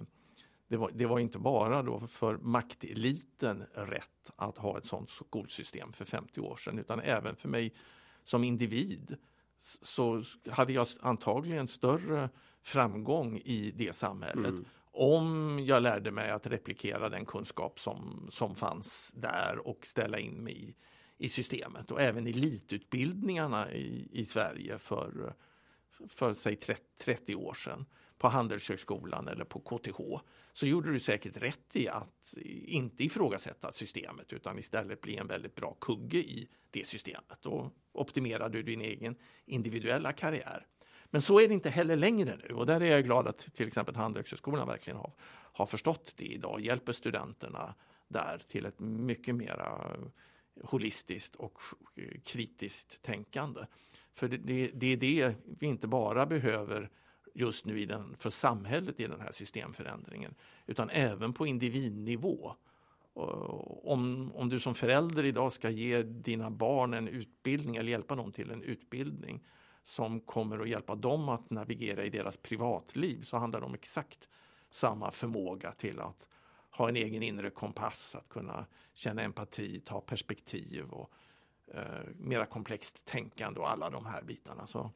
det 0.72 0.78
var, 0.78 0.90
det 0.94 1.06
var, 1.06 1.18
inte 1.18 1.38
bara 1.38 1.82
då 1.82 2.00
för 2.00 2.36
makteliten 2.36 3.64
rätt 3.74 4.30
att 4.36 4.58
ha 4.58 4.78
ett 4.78 4.84
sådant 4.84 5.10
skolsystem 5.10 5.92
för 5.92 6.04
50 6.04 6.40
år 6.40 6.56
sedan 6.56 6.78
utan 6.78 7.00
även 7.00 7.36
för 7.36 7.48
mig 7.48 7.74
som 8.22 8.44
individ 8.44 9.16
så 9.82 10.22
hade 10.50 10.72
jag 10.72 10.86
antagligen 11.00 11.68
större 11.68 12.30
framgång 12.62 13.38
i 13.38 13.70
det 13.76 13.92
samhället 13.96 14.50
mm. 14.50 14.64
om 14.92 15.58
jag 15.64 15.82
lärde 15.82 16.10
mig 16.10 16.30
att 16.30 16.46
replikera 16.46 17.08
den 17.08 17.26
kunskap 17.26 17.80
som, 17.80 18.28
som 18.32 18.54
fanns 18.54 19.12
där 19.14 19.58
och 19.66 19.86
ställa 19.86 20.18
in 20.18 20.44
mig 20.44 20.68
i, 20.68 20.74
i 21.24 21.28
systemet 21.28 21.90
och 21.90 22.00
även 22.00 22.26
elitutbildningarna 22.26 23.72
i, 23.72 24.08
i 24.12 24.24
Sverige 24.24 24.78
för, 24.78 25.34
för 26.08 26.32
säg 26.32 26.56
30, 26.56 26.82
30 26.98 27.34
år 27.34 27.54
sedan 27.54 27.86
på 28.22 28.28
Handelshögskolan 28.28 29.28
eller 29.28 29.44
på 29.44 29.60
KTH 29.60 30.00
så 30.52 30.66
gjorde 30.66 30.92
du 30.92 31.00
säkert 31.00 31.36
rätt 31.36 31.76
i 31.76 31.88
att 31.88 32.34
inte 32.64 33.04
ifrågasätta 33.04 33.72
systemet 33.72 34.32
utan 34.32 34.58
istället 34.58 35.00
bli 35.00 35.16
en 35.16 35.26
väldigt 35.26 35.54
bra 35.54 35.74
kugge 35.80 36.18
i 36.18 36.48
det 36.70 36.86
systemet. 36.86 37.38
Då 37.40 37.70
optimerar 37.92 38.48
du 38.48 38.62
din 38.62 38.80
egen 38.80 39.16
individuella 39.44 40.12
karriär. 40.12 40.66
Men 41.10 41.22
så 41.22 41.40
är 41.40 41.48
det 41.48 41.54
inte 41.54 41.70
heller 41.70 41.96
längre 41.96 42.38
nu 42.48 42.54
och 42.54 42.66
där 42.66 42.80
är 42.80 42.90
jag 42.90 43.04
glad 43.04 43.28
att 43.28 43.54
till 43.54 43.66
exempel 43.66 43.96
Handelshögskolan 43.96 44.68
verkligen 44.68 44.96
har, 44.96 45.12
har 45.52 45.66
förstått 45.66 46.14
det 46.16 46.24
idag, 46.24 46.52
och 46.52 46.60
hjälper 46.60 46.92
studenterna 46.92 47.74
där 48.08 48.42
till 48.48 48.66
ett 48.66 48.80
mycket 48.80 49.34
mera 49.34 49.96
holistiskt 50.64 51.36
och 51.36 51.58
kritiskt 52.24 53.02
tänkande. 53.02 53.60
För 54.14 54.28
det, 54.28 54.36
det, 54.36 54.70
det 54.74 54.86
är 54.86 54.96
det 54.96 55.34
vi 55.44 55.66
inte 55.66 55.88
bara 55.88 56.26
behöver 56.26 56.90
just 57.32 57.64
nu 57.64 57.80
i 57.80 57.86
den, 57.86 58.16
för 58.18 58.30
samhället 58.30 59.00
i 59.00 59.06
den 59.06 59.20
här 59.20 59.32
systemförändringen 59.32 60.34
utan 60.66 60.90
även 60.90 61.32
på 61.32 61.46
individnivå. 61.46 62.54
Om, 63.14 64.32
om 64.34 64.48
du 64.48 64.60
som 64.60 64.74
förälder 64.74 65.24
idag 65.24 65.52
ska 65.52 65.70
ge 65.70 66.02
dina 66.02 66.50
barn 66.50 66.94
en 66.94 67.08
utbildning 67.08 67.76
eller 67.76 67.90
hjälpa 67.90 68.14
dem 68.14 68.32
till 68.32 68.50
en 68.50 68.62
utbildning 68.62 69.40
som 69.82 70.20
kommer 70.20 70.58
att 70.58 70.68
hjälpa 70.68 70.94
dem 70.94 71.28
att 71.28 71.50
navigera 71.50 72.04
i 72.04 72.10
deras 72.10 72.36
privatliv 72.36 73.22
så 73.22 73.36
handlar 73.36 73.60
det 73.60 73.66
om 73.66 73.74
exakt 73.74 74.28
samma 74.70 75.10
förmåga 75.10 75.72
till 75.72 76.00
att 76.00 76.28
ha 76.70 76.88
en 76.88 76.96
egen 76.96 77.22
inre 77.22 77.50
kompass, 77.50 78.14
att 78.14 78.28
kunna 78.28 78.66
känna 78.92 79.22
empati, 79.22 79.80
ta 79.80 80.00
perspektiv 80.00 80.90
och 80.90 81.10
eh, 81.74 82.04
mera 82.16 82.46
komplext 82.46 83.04
tänkande 83.04 83.60
och 83.60 83.70
alla 83.70 83.90
de 83.90 84.06
här 84.06 84.22
bitarna. 84.22 84.66
Så 84.66 84.90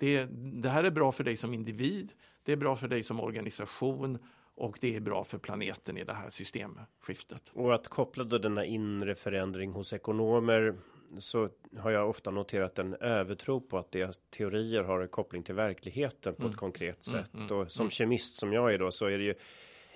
det, 0.00 0.26
det 0.62 0.68
här 0.68 0.84
är 0.84 0.90
bra 0.90 1.12
för 1.12 1.24
dig 1.24 1.36
som 1.36 1.54
individ, 1.54 2.12
det 2.44 2.52
är 2.52 2.56
bra 2.56 2.76
för 2.76 2.88
dig 2.88 3.02
som 3.02 3.20
organisation 3.20 4.18
och 4.54 4.78
det 4.80 4.96
är 4.96 5.00
bra 5.00 5.24
för 5.24 5.38
planeten 5.38 5.96
i 5.96 6.04
det 6.04 6.12
här 6.12 6.30
systemskiftet. 6.30 7.50
Och 7.52 7.74
att 7.74 7.88
koppla 7.88 8.24
då 8.24 8.38
denna 8.38 8.64
inre 8.64 9.14
förändring 9.14 9.72
hos 9.72 9.92
ekonomer 9.92 10.74
så 11.18 11.48
har 11.78 11.90
jag 11.90 12.10
ofta 12.10 12.30
noterat 12.30 12.78
en 12.78 12.94
övertro 12.94 13.60
på 13.60 13.78
att 13.78 13.92
deras 13.92 14.20
teorier 14.30 14.82
har 14.82 15.00
en 15.00 15.08
koppling 15.08 15.42
till 15.42 15.54
verkligheten 15.54 16.34
på 16.34 16.42
mm. 16.42 16.52
ett 16.52 16.58
konkret 16.58 17.06
mm, 17.06 17.22
sätt. 17.22 17.34
Mm, 17.34 17.46
mm, 17.46 17.58
och 17.58 17.72
som 17.72 17.82
mm. 17.82 17.90
kemist 17.90 18.38
som 18.38 18.52
jag 18.52 18.74
är 18.74 18.78
då 18.78 18.90
så 18.90 19.06
är 19.06 19.18
det 19.18 19.24
ju 19.24 19.34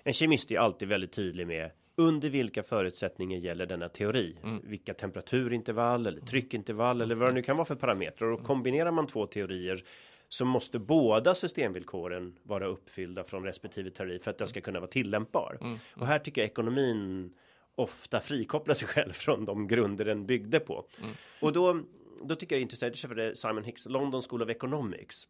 en 0.02 0.12
kemist 0.12 0.50
är 0.50 0.58
alltid 0.58 0.88
väldigt 0.88 1.12
tydlig 1.12 1.46
med 1.46 1.70
under 1.96 2.30
vilka 2.30 2.62
förutsättningar 2.62 3.38
gäller 3.38 3.66
denna 3.66 3.88
teori? 3.88 4.36
Mm. 4.42 4.60
Vilka 4.64 4.94
temperaturintervall 4.94 6.06
eller 6.06 6.20
tryckintervall 6.20 7.00
eller 7.00 7.14
vad 7.14 7.28
det 7.28 7.32
nu 7.34 7.42
kan 7.42 7.56
vara 7.56 7.64
för 7.64 7.74
parametrar 7.74 8.28
och 8.28 8.42
kombinerar 8.42 8.90
man 8.90 9.06
två 9.06 9.26
teorier 9.26 9.84
så 10.28 10.44
måste 10.44 10.78
båda 10.78 11.34
systemvillkoren 11.34 12.38
vara 12.42 12.66
uppfyllda 12.66 13.24
från 13.24 13.44
respektive 13.44 13.90
teori 13.90 14.18
för 14.18 14.30
att 14.30 14.38
den 14.38 14.48
ska 14.48 14.60
kunna 14.60 14.80
vara 14.80 14.90
tillämpbar. 14.90 15.58
Mm. 15.60 15.78
Och 15.94 16.06
här 16.06 16.18
tycker 16.18 16.40
jag 16.40 16.50
ekonomin 16.50 17.34
ofta 17.74 18.20
frikopplar 18.20 18.74
sig 18.74 18.88
själv 18.88 19.12
från 19.12 19.44
de 19.44 19.66
grunder 19.68 20.04
den 20.04 20.26
byggde 20.26 20.60
på. 20.60 20.84
Mm. 20.98 21.10
Och 21.40 21.52
då, 21.52 21.80
då 22.22 22.34
tycker 22.34 22.56
jag 22.56 22.60
det 22.60 22.60
är 22.60 22.84
intressant, 22.84 22.98
för 22.98 23.34
Simon 23.34 23.64
Hicks 23.64 23.86
London 23.86 24.22
School 24.22 24.42
of 24.42 24.48
Economics. 24.48 25.28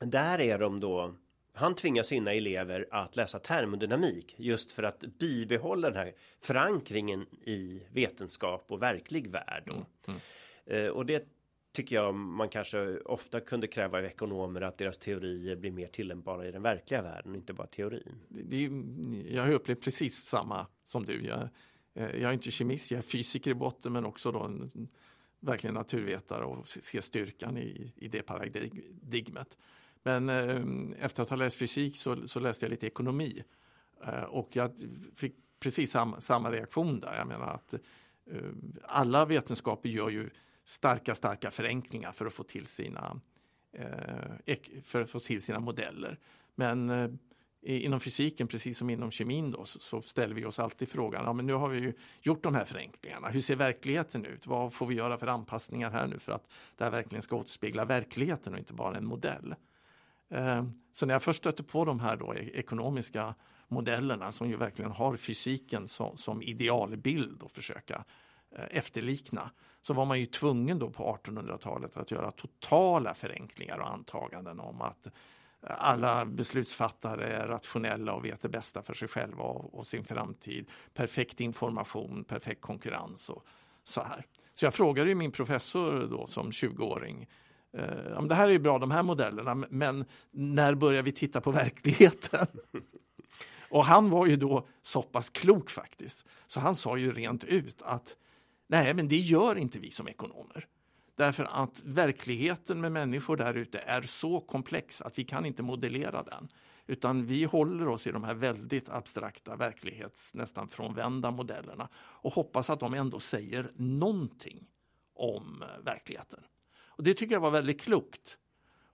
Där 0.00 0.40
är 0.40 0.58
de 0.58 0.80
då 0.80 1.14
han 1.56 1.74
tvingar 1.74 2.02
sina 2.02 2.32
elever 2.32 2.86
att 2.90 3.16
läsa 3.16 3.38
termodynamik 3.38 4.34
just 4.38 4.72
för 4.72 4.82
att 4.82 5.00
bibehålla 5.00 5.90
den 5.90 5.98
här 5.98 6.12
förankringen 6.40 7.26
i 7.44 7.82
vetenskap 7.92 8.64
och 8.68 8.82
verklig 8.82 9.30
värld. 9.30 9.68
Mm. 9.68 9.84
Mm. 10.06 10.20
Eh, 10.66 10.90
och 10.90 11.06
det 11.06 11.28
tycker 11.72 11.96
jag 11.96 12.14
man 12.14 12.48
kanske 12.48 12.98
ofta 12.98 13.40
kunde 13.40 13.66
kräva 13.66 13.98
av 13.98 14.04
ekonomer 14.04 14.60
att 14.60 14.78
deras 14.78 14.98
teorier 14.98 15.56
blir 15.56 15.70
mer 15.70 15.86
tillämpbara 15.86 16.48
i 16.48 16.52
den 16.52 16.62
verkliga 16.62 17.02
världen, 17.02 17.34
inte 17.34 17.52
bara 17.52 17.66
teorin. 17.66 18.18
Det, 18.28 18.70
jag 19.34 19.42
har 19.42 19.52
upplevt 19.52 19.80
precis 19.80 20.24
samma 20.24 20.66
som 20.86 21.06
du. 21.06 21.26
Jag, 21.26 21.48
eh, 21.94 22.10
jag 22.10 22.22
är 22.22 22.32
inte 22.32 22.50
kemist, 22.50 22.90
jag 22.90 22.98
är 22.98 23.02
fysiker 23.02 23.50
i 23.50 23.54
botten 23.54 23.92
men 23.92 24.04
också 24.04 24.32
då 24.32 24.42
en, 24.42 24.88
verkligen 25.40 25.74
naturvetare 25.74 26.44
och 26.44 26.68
ser 26.68 27.00
styrkan 27.00 27.58
i, 27.58 27.92
i 27.96 28.08
det 28.08 28.22
paradigmet. 28.22 29.58
Men 30.06 30.28
eh, 30.28 31.04
efter 31.04 31.22
att 31.22 31.30
ha 31.30 31.36
läst 31.36 31.56
fysik 31.56 31.96
så, 31.96 32.28
så 32.28 32.40
läste 32.40 32.64
jag 32.64 32.70
lite 32.70 32.86
ekonomi 32.86 33.44
eh, 34.04 34.22
och 34.22 34.48
jag 34.52 34.70
fick 35.14 35.34
precis 35.60 35.90
samma, 35.90 36.20
samma 36.20 36.52
reaktion 36.52 37.00
där. 37.00 37.16
Jag 37.16 37.26
menar 37.26 37.46
att 37.46 37.74
eh, 37.74 38.40
alla 38.82 39.24
vetenskaper 39.24 39.88
gör 39.88 40.10
ju 40.10 40.30
starka, 40.64 41.14
starka 41.14 41.50
förenklingar 41.50 42.12
för 42.12 42.26
att 42.26 42.32
få 42.32 42.42
till 42.42 42.66
sina, 42.66 43.20
eh, 43.72 44.56
för 44.84 45.00
att 45.00 45.10
få 45.10 45.20
till 45.20 45.42
sina 45.42 45.60
modeller. 45.60 46.18
Men 46.54 46.90
eh, 46.90 47.10
inom 47.62 48.00
fysiken, 48.00 48.46
precis 48.48 48.78
som 48.78 48.90
inom 48.90 49.10
kemin 49.10 49.50
då, 49.50 49.64
så, 49.64 49.78
så, 49.78 50.02
ställer 50.02 50.34
vi 50.34 50.44
oss 50.44 50.58
alltid 50.58 50.88
frågan, 50.88 51.24
ja 51.24 51.32
men 51.32 51.46
nu 51.46 51.52
har 51.52 51.68
vi 51.68 51.78
ju 51.78 51.92
gjort 52.20 52.42
de 52.42 52.54
här 52.54 52.64
förenklingarna, 52.64 53.28
hur 53.28 53.40
ser 53.40 53.56
verkligheten 53.56 54.26
ut? 54.26 54.46
Vad 54.46 54.72
får 54.72 54.86
vi 54.86 54.94
göra 54.94 55.18
för 55.18 55.26
anpassningar 55.26 55.90
här 55.90 56.06
nu 56.06 56.18
för 56.18 56.32
att 56.32 56.48
det 56.76 56.84
här 56.84 56.90
verkligen 56.90 57.22
ska 57.22 57.36
återspegla 57.36 57.84
verkligheten 57.84 58.52
och 58.52 58.58
inte 58.58 58.72
bara 58.72 58.96
en 58.96 59.06
modell? 59.06 59.54
Ehm, 60.30 60.72
så 60.92 61.06
när 61.06 61.14
jag 61.14 61.22
först 61.22 61.38
stötte 61.38 61.62
på 61.62 61.84
de 61.84 62.00
här 62.00 62.16
då 62.16 62.34
e-, 62.34 62.50
ekonomiska 62.54 63.34
modellerna 63.68 64.32
som 64.32 64.48
ju 64.48 64.56
verkligen 64.56 64.90
har 64.90 65.16
fysiken 65.16 65.88
som, 65.88 66.16
som 66.16 66.42
idealbild 66.42 67.42
att 67.42 67.52
försöka 67.52 68.04
eh, 68.50 68.64
efterlikna 68.70 69.50
så 69.80 69.94
var 69.94 70.04
man 70.04 70.20
ju 70.20 70.26
tvungen 70.26 70.78
då 70.78 70.90
på 70.90 71.18
1800-talet 71.24 71.96
att 71.96 72.10
göra 72.10 72.30
totala 72.30 73.14
förenklingar 73.14 73.78
och 73.78 73.90
antaganden 73.90 74.60
om 74.60 74.82
att 74.82 75.06
eh, 75.06 75.12
alla 75.60 76.24
beslutsfattare 76.24 77.24
är 77.24 77.46
rationella 77.46 78.12
och 78.12 78.24
vet 78.24 78.42
det 78.42 78.48
bästa 78.48 78.82
för 78.82 78.94
sig 78.94 79.08
själva 79.08 79.42
och, 79.42 79.74
och 79.74 79.86
sin 79.86 80.04
framtid. 80.04 80.70
Perfekt 80.94 81.40
information, 81.40 82.24
perfekt 82.24 82.60
konkurrens 82.60 83.28
och 83.28 83.44
så 83.84 84.00
här. 84.00 84.26
Så 84.54 84.64
jag 84.66 84.74
frågade 84.74 85.14
min 85.14 85.32
professor 85.32 86.06
då 86.10 86.26
som 86.26 86.50
20-åring 86.50 87.28
eh, 87.76 88.22
det 88.22 88.34
här 88.34 88.46
är 88.46 88.52
ju 88.52 88.58
bra 88.58 88.78
de 88.78 88.90
här 88.90 89.02
modellerna 89.02 89.54
men 89.54 90.04
när 90.30 90.74
börjar 90.74 91.02
vi 91.02 91.12
titta 91.12 91.40
på 91.40 91.50
verkligheten? 91.62 92.46
Och 93.70 93.84
han 93.84 94.10
var 94.10 94.26
ju 94.26 94.36
då 94.36 94.68
så 94.82 95.02
pass 95.02 95.30
klok 95.30 95.70
faktiskt, 95.70 96.26
så 96.46 96.60
han 96.60 96.74
sa 96.74 96.96
ju 96.96 97.12
rent 97.12 97.44
ut 97.44 97.82
att 97.82 98.16
nej, 98.66 98.94
men 98.94 99.08
det 99.08 99.16
gör 99.16 99.58
inte 99.58 99.78
vi 99.78 99.90
som 99.90 100.08
ekonomer. 100.08 100.66
Därför 101.16 101.44
att 101.44 101.82
verkligheten 101.84 102.80
med 102.80 102.92
människor 102.92 103.36
där 103.36 103.54
ute 103.54 103.78
är 103.78 104.02
så 104.02 104.40
komplex 104.40 105.02
att 105.02 105.18
vi 105.18 105.24
kan 105.24 105.46
inte 105.46 105.62
modellera 105.62 106.22
den. 106.22 106.48
Utan 106.86 107.26
vi 107.26 107.44
håller 107.44 107.88
oss 107.88 108.06
i 108.06 108.12
de 108.12 108.24
här 108.24 108.34
väldigt 108.34 108.88
abstrakta 108.88 109.56
verklighets 109.56 110.34
nästan 110.34 110.68
frånvända 110.68 111.30
modellerna 111.30 111.88
och 111.96 112.32
hoppas 112.32 112.70
att 112.70 112.80
de 112.80 112.94
ändå 112.94 113.20
säger 113.20 113.72
någonting 113.76 114.66
om 115.14 115.62
eh, 115.62 115.84
verkligheten. 115.84 116.40
Och 116.96 117.04
Det 117.04 117.14
tycker 117.14 117.34
jag 117.34 117.40
var 117.40 117.50
väldigt 117.50 117.80
klokt. 117.80 118.38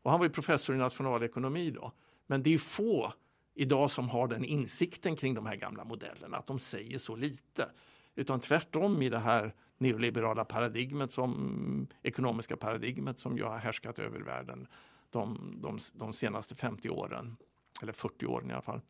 Och 0.03 0.11
han 0.11 0.21
var 0.21 0.27
ju 0.27 0.33
professor 0.33 0.77
i 0.77 0.79
nationalekonomi 0.79 1.71
då. 1.71 1.93
Men 2.27 2.43
det 2.43 2.55
är 2.55 2.59
få 2.59 3.13
idag 3.55 3.91
som 3.91 4.09
har 4.09 4.29
den 4.29 4.45
insikten 4.45 5.17
kring 5.17 5.35
de 5.35 5.47
här 5.47 5.57
gamla 5.57 5.85
modellerna, 5.85 6.37
att 6.37 6.47
de 6.47 6.59
säger 6.59 6.99
så 6.99 7.17
lite. 7.17 7.71
Utan 8.15 8.41
tvärtom 8.41 9.03
i 9.03 9.09
det 9.09 9.19
här 9.19 9.55
neoliberala 9.79 10.45
paradigmet, 10.45 11.13
som 11.13 11.87
ekonomiska 12.03 12.57
paradigmet 12.57 13.19
som 13.19 13.37
ju 13.37 13.45
har 13.45 13.59
härskat 13.59 13.99
över 13.99 14.21
världen 14.21 14.67
de, 15.11 15.55
de, 15.63 15.79
de 15.95 16.13
senaste 16.13 16.55
50 16.55 16.91
åren, 16.91 17.37
eller 17.83 17.93
40 17.93 18.27
åren 18.27 18.51
i 18.51 18.53
alla 18.53 18.63
fall. 18.63 18.81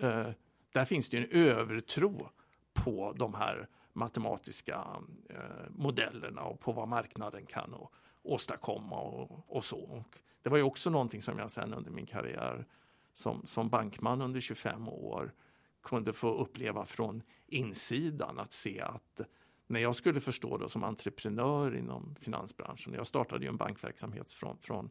Eh, 0.00 0.28
där 0.72 0.84
finns 0.84 1.08
det 1.08 1.16
en 1.18 1.28
övertro 1.30 2.28
på 2.72 3.14
de 3.16 3.34
här 3.34 3.68
matematiska 3.92 4.86
eh, 5.28 5.70
modellerna 5.70 6.42
och 6.42 6.60
på 6.60 6.72
vad 6.72 6.88
marknaden 6.88 7.46
kan 7.46 7.74
och, 7.74 7.94
åstadkomma 8.22 9.00
och, 9.00 9.56
och 9.56 9.64
så. 9.64 9.80
Och 9.80 10.18
det 10.42 10.50
var 10.50 10.56
ju 10.56 10.62
också 10.62 10.90
någonting 10.90 11.22
som 11.22 11.38
jag 11.38 11.50
sen 11.50 11.74
under 11.74 11.90
min 11.90 12.06
karriär 12.06 12.66
som, 13.12 13.46
som 13.46 13.68
bankman 13.68 14.22
under 14.22 14.40
25 14.40 14.88
år 14.88 15.34
kunde 15.82 16.12
få 16.12 16.34
uppleva 16.34 16.84
från 16.84 17.22
insidan 17.46 18.38
att 18.38 18.52
se 18.52 18.80
att 18.80 19.20
när 19.66 19.80
jag 19.80 19.94
skulle 19.94 20.20
förstå 20.20 20.58
då 20.58 20.68
som 20.68 20.84
entreprenör 20.84 21.76
inom 21.76 22.14
finansbranschen, 22.20 22.92
jag 22.92 23.06
startade 23.06 23.44
ju 23.44 23.48
en 23.48 23.56
bankverksamhet 23.56 24.32
från, 24.32 24.58
från 24.58 24.90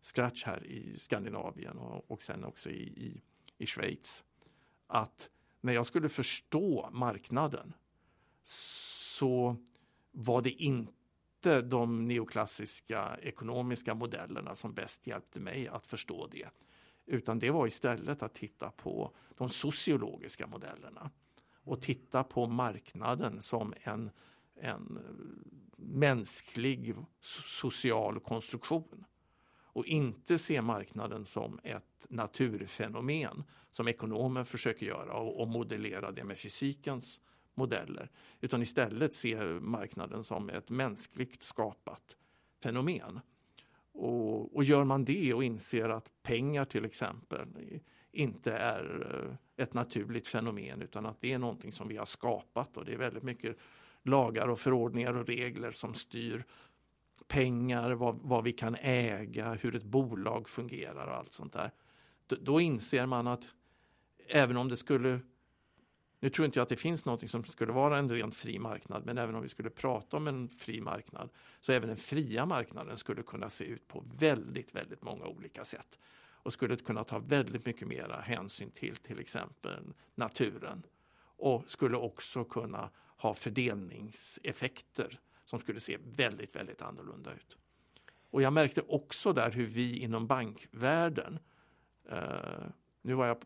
scratch 0.00 0.44
här 0.44 0.66
i 0.66 0.98
Skandinavien 0.98 1.78
och, 1.78 2.10
och 2.10 2.22
sen 2.22 2.44
också 2.44 2.70
i, 2.70 2.82
i, 2.82 3.22
i 3.58 3.66
Schweiz, 3.66 4.24
att 4.86 5.30
när 5.60 5.72
jag 5.72 5.86
skulle 5.86 6.08
förstå 6.08 6.88
marknaden 6.92 7.72
så 8.44 9.56
var 10.12 10.42
det 10.42 10.50
inte 10.50 10.92
inte 11.46 11.60
de 11.60 12.08
neoklassiska 12.08 13.16
ekonomiska 13.22 13.94
modellerna 13.94 14.54
som 14.54 14.74
bäst 14.74 15.06
hjälpte 15.06 15.40
mig 15.40 15.68
att 15.68 15.86
förstå 15.86 16.26
det. 16.26 16.48
Utan 17.06 17.38
det 17.38 17.50
var 17.50 17.66
istället 17.66 18.22
att 18.22 18.34
titta 18.34 18.70
på 18.70 19.14
de 19.36 19.48
sociologiska 19.48 20.46
modellerna 20.46 21.10
och 21.64 21.82
titta 21.82 22.24
på 22.24 22.46
marknaden 22.46 23.42
som 23.42 23.74
en, 23.82 24.10
en 24.60 24.98
mänsklig 25.76 26.94
social 27.20 28.20
konstruktion. 28.20 29.04
Och 29.74 29.86
inte 29.86 30.38
se 30.38 30.62
marknaden 30.62 31.24
som 31.24 31.60
ett 31.62 32.06
naturfenomen 32.08 33.44
som 33.70 33.88
ekonomer 33.88 34.44
försöker 34.44 34.86
göra 34.86 35.14
och, 35.14 35.40
och 35.40 35.48
modellera 35.48 36.12
det 36.12 36.24
med 36.24 36.38
fysikens 36.38 37.20
modeller. 37.54 38.10
Utan 38.40 38.62
istället 38.62 39.14
se 39.14 39.36
marknaden 39.60 40.24
som 40.24 40.50
ett 40.50 40.70
mänskligt 40.70 41.42
skapat 41.42 42.16
fenomen. 42.62 43.20
Och, 43.92 44.56
och 44.56 44.64
gör 44.64 44.84
man 44.84 45.04
det 45.04 45.34
och 45.34 45.44
inser 45.44 45.88
att 45.88 46.10
pengar 46.22 46.64
till 46.64 46.84
exempel 46.84 47.48
inte 48.12 48.52
är 48.52 49.14
eh, 49.56 49.64
ett 49.64 49.74
naturligt 49.74 50.28
fenomen 50.28 50.82
utan 50.82 51.06
att 51.06 51.20
det 51.20 51.32
är 51.32 51.38
någonting 51.38 51.72
som 51.72 51.88
vi 51.88 51.96
har 51.96 52.04
skapat 52.04 52.76
och 52.76 52.84
det 52.84 52.92
är 52.92 52.98
väldigt 52.98 53.22
mycket 53.22 53.56
lagar 54.02 54.48
och 54.48 54.60
förordningar 54.60 55.14
och 55.14 55.26
regler 55.26 55.72
som 55.72 55.94
styr 55.94 56.44
pengar, 57.28 57.92
vad, 57.92 58.18
vad 58.22 58.44
vi 58.44 58.52
kan 58.52 58.76
äga, 58.80 59.54
hur 59.54 59.74
ett 59.74 59.84
bolag 59.84 60.48
fungerar 60.48 61.06
och 61.06 61.14
allt 61.14 61.32
sånt 61.32 61.52
där. 61.52 61.70
Då, 62.26 62.36
då 62.40 62.60
inser 62.60 63.06
man 63.06 63.26
att 63.26 63.48
även 64.28 64.56
om 64.56 64.68
det 64.68 64.76
skulle 64.76 65.20
nu 66.22 66.30
tror 66.30 66.46
inte 66.46 66.58
jag 66.58 66.62
att 66.62 66.68
det 66.68 66.76
finns 66.76 67.04
något 67.04 67.30
som 67.30 67.44
skulle 67.44 67.72
vara 67.72 67.98
en 67.98 68.10
rent 68.10 68.34
fri 68.34 68.58
marknad, 68.58 69.06
men 69.06 69.18
även 69.18 69.34
om 69.34 69.42
vi 69.42 69.48
skulle 69.48 69.70
prata 69.70 70.16
om 70.16 70.28
en 70.28 70.48
fri 70.48 70.80
marknad, 70.80 71.30
så 71.60 71.72
även 71.72 71.88
den 71.88 71.96
fria 71.96 72.46
marknaden 72.46 72.96
skulle 72.96 73.22
kunna 73.22 73.50
se 73.50 73.64
ut 73.64 73.88
på 73.88 74.04
väldigt, 74.18 74.74
väldigt 74.74 75.02
många 75.02 75.26
olika 75.26 75.64
sätt 75.64 75.98
och 76.14 76.52
skulle 76.52 76.76
kunna 76.76 77.04
ta 77.04 77.18
väldigt 77.18 77.66
mycket 77.66 77.88
mera 77.88 78.20
hänsyn 78.20 78.70
till 78.70 78.96
till 78.96 79.18
exempel 79.18 79.94
naturen 80.14 80.86
och 81.22 81.70
skulle 81.70 81.96
också 81.96 82.44
kunna 82.44 82.90
ha 83.16 83.34
fördelningseffekter 83.34 85.20
som 85.44 85.58
skulle 85.58 85.80
se 85.80 85.98
väldigt, 86.04 86.56
väldigt 86.56 86.82
annorlunda 86.82 87.32
ut. 87.32 87.56
Och 88.30 88.42
jag 88.42 88.52
märkte 88.52 88.82
också 88.88 89.32
där 89.32 89.50
hur 89.50 89.66
vi 89.66 89.98
inom 89.98 90.26
bankvärlden, 90.26 91.38
eh, 92.10 92.66
nu 93.02 93.14
var 93.14 93.26
jag 93.26 93.44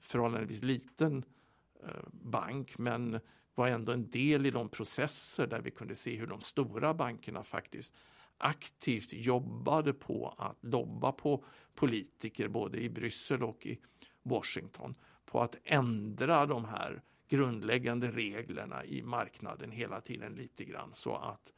förhållandevis 0.00 0.62
liten 0.62 1.24
Eh, 1.24 1.41
Eh, 1.82 1.88
bank 2.12 2.78
men 2.78 3.20
var 3.54 3.68
ändå 3.68 3.92
en 3.92 4.10
del 4.10 4.46
i 4.46 4.50
de 4.50 4.68
processer 4.68 5.46
där 5.46 5.60
vi 5.60 5.70
kunde 5.70 5.94
se 5.94 6.16
hur 6.16 6.26
de 6.26 6.40
stora 6.40 6.94
bankerna 6.94 7.44
faktiskt 7.44 7.92
aktivt 8.38 9.12
jobbade 9.12 9.92
på 9.92 10.34
att 10.38 10.56
lobba 10.60 11.12
på 11.12 11.44
politiker 11.74 12.48
både 12.48 12.80
i 12.80 12.90
Bryssel 12.90 13.42
och 13.42 13.66
i 13.66 13.80
Washington 14.22 14.94
på 15.24 15.40
att 15.40 15.56
ändra 15.64 16.46
de 16.46 16.64
här 16.64 17.02
grundläggande 17.28 18.10
reglerna 18.10 18.84
i 18.84 19.02
marknaden 19.02 19.70
hela 19.70 20.00
tiden 20.00 20.34
lite 20.34 20.64
grann 20.64 20.90
så 20.94 21.16
att 21.16 21.52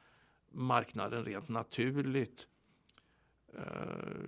marknaden 0.51 1.25
rent 1.25 1.49
naturligt 1.49 2.49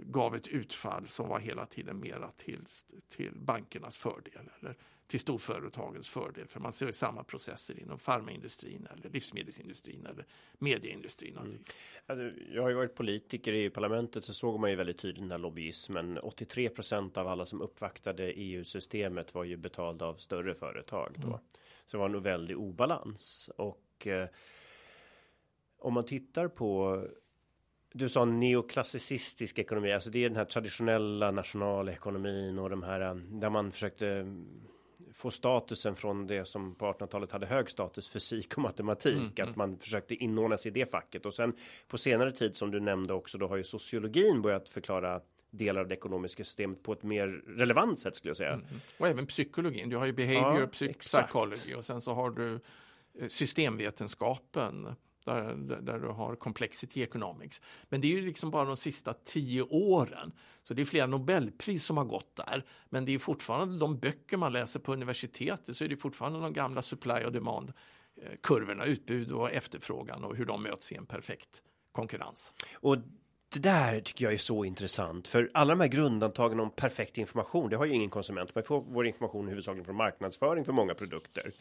gav 0.03 0.35
ett 0.35 0.49
utfall 0.49 1.07
som 1.07 1.29
var 1.29 1.41
hela 1.41 1.67
tiden 1.67 2.01
mera 2.01 2.31
till, 2.31 2.65
till 3.09 3.33
bankernas 3.35 3.99
fördel 3.99 4.51
eller 4.61 4.77
till 5.07 5.21
storföretagens 5.21 6.09
fördel. 6.09 6.49
För 6.49 6.61
man 6.61 6.73
ser 6.73 6.93
samma 6.93 7.25
processer 7.25 7.81
inom 7.81 7.99
farmaindustrin 7.99 8.89
eller 8.93 9.11
livsmedelsindustrin 9.11 10.07
eller 10.07 10.25
medieindustrin. 10.59 11.37
Mm. 11.37 11.59
Alltså, 12.07 12.41
jag 12.53 12.63
har 12.63 12.69
ju 12.69 12.75
varit 12.75 12.95
politiker 12.95 13.53
i 13.53 13.71
parlamentet 13.71 14.25
så 14.25 14.35
såg 14.35 14.61
man 14.61 14.71
ju 14.71 14.77
väldigt 14.77 14.99
tydligt 14.99 15.23
den 15.23 15.31
här 15.31 15.39
lobbyismen. 15.39 16.19
83 16.19 16.69
procent 16.69 17.17
av 17.17 17.29
alla 17.29 17.47
som 17.47 17.61
uppvaktade 17.61 18.33
EU-systemet 18.33 19.35
var 19.35 19.45
ju 19.45 19.57
betalda 19.57 20.07
av 20.07 20.15
större 20.15 20.55
företag 20.55 21.15
då. 21.17 21.29
Mm. 21.29 21.39
Så 21.87 21.97
det 21.97 22.01
var 22.01 22.09
nog 22.09 22.23
väldigt 22.23 22.57
obalans 22.57 23.51
och 23.57 24.07
eh, 24.07 24.29
om 25.79 25.95
man 25.95 26.05
tittar 26.05 26.49
på 26.49 27.03
du 27.97 28.09
sa 28.09 28.25
neoklassicistisk 28.25 29.59
ekonomi, 29.59 29.93
alltså 29.93 30.11
det 30.11 30.25
är 30.25 30.29
den 30.29 30.37
här 30.37 30.45
traditionella 30.45 31.31
nationalekonomin 31.31 32.59
och 32.59 32.71
de 32.71 32.83
här 32.83 33.01
eh, 33.01 33.15
där 33.15 33.51
man 33.51 33.73
försökte 33.73 34.27
få 35.13 35.31
statusen 35.31 35.97
från 35.97 36.27
det 36.27 36.45
som 36.45 36.75
på 36.75 36.93
1800-talet 36.93 37.33
hade 37.33 37.47
hög 37.47 37.71
status 37.71 38.09
fysik 38.09 38.57
och 38.57 38.63
matematik, 38.63 39.15
mm, 39.15 39.29
att 39.29 39.39
mm. 39.39 39.55
man 39.57 39.79
försökte 39.79 40.15
inordna 40.15 40.59
sig 40.59 40.71
i 40.71 40.73
det 40.73 40.91
facket 40.91 41.27
och 41.27 41.35
sen 41.35 41.57
på 41.89 41.99
senare 41.99 42.33
tid 42.33 42.57
som 42.57 42.71
du 42.71 42.81
nämnde 42.81 43.13
också, 43.13 43.39
då 43.39 43.49
har 43.49 43.57
ju 43.57 43.65
sociologin 43.65 44.43
börjat 44.43 44.69
förklara 44.69 45.21
delar 45.51 45.81
av 45.81 45.89
det 45.89 45.95
ekonomiska 45.95 46.45
systemet 46.45 46.83
på 46.83 46.93
ett 46.93 47.03
mer 47.03 47.27
relevant 47.47 47.99
sätt 47.99 48.17
skulle 48.17 48.31
jag 48.31 48.37
säga. 48.37 48.53
Mm. 48.53 48.67
Och 48.99 49.09
även 49.09 49.27
psykologin. 49.27 49.89
Du 49.89 49.97
har 49.97 50.07
ju 50.07 50.13
behavior 50.13 50.71
ja, 50.81 50.93
psychology 50.99 51.75
och 51.75 51.85
sen 51.85 52.01
så 52.01 52.15
har 52.15 52.31
du 52.31 52.61
eh, 53.21 53.29
systemvetenskapen 53.29 54.89
där, 55.27 55.55
där 55.81 55.99
du 55.99 56.09
har 56.09 56.37
complexity 56.37 57.03
economics. 57.03 57.63
Men 57.89 58.01
det 58.01 58.07
är 58.07 58.13
ju 58.13 58.27
liksom 58.27 58.51
bara 58.51 58.65
de 58.65 58.77
sista 58.77 59.15
tio 59.15 59.63
åren. 59.63 60.33
Så 60.63 60.75
det 60.75 60.83
är 60.83 60.87
flera 60.87 61.07
Nobelpris 61.07 61.85
som 61.85 61.97
har 61.97 62.05
gått 62.05 62.37
där. 62.37 62.65
Men 62.89 63.05
det 63.05 63.15
är 63.15 63.19
fortfarande 63.19 63.79
de 63.79 63.99
böcker 63.99 64.37
man 64.37 64.53
läser 64.53 64.81
på 64.81 64.93
universitetet 64.93 65.77
så 65.77 65.85
är 65.85 65.89
det 65.89 65.97
fortfarande 65.97 66.41
de 66.41 66.53
gamla 66.53 66.83
supply 66.83 67.25
och 67.25 67.33
demand 67.33 67.73
eh, 68.23 68.33
kurvorna, 68.43 68.85
utbud 68.85 69.33
och 69.33 69.53
efterfrågan 69.53 70.25
och 70.25 70.37
hur 70.37 70.45
de 70.45 70.63
möts 70.63 70.93
i 70.93 70.95
en 70.95 71.07
perfekt 71.07 71.63
konkurrens. 71.93 72.53
Och 72.75 72.99
det 73.49 73.59
där 73.59 74.01
tycker 74.01 74.25
jag 74.25 74.35
är 74.35 74.39
så 74.39 74.65
intressant 74.65 75.29
för 75.29 75.51
alla 75.55 75.75
de 75.75 75.81
här 75.81 75.89
grundantagen 75.89 76.61
om 76.61 76.71
perfekt 76.71 77.19
information. 77.19 77.71
Det 77.71 77.77
har 77.77 77.85
ju 77.85 77.93
ingen 77.93 78.11
konsument. 78.11 78.55
Man 78.55 78.65
får 78.65 78.85
vår 78.89 79.07
information 79.07 79.49
huvudsakligen 79.49 79.85
från 79.85 79.97
marknadsföring 79.97 80.65
för 80.65 80.73
många 80.73 80.95
produkter. 80.95 81.53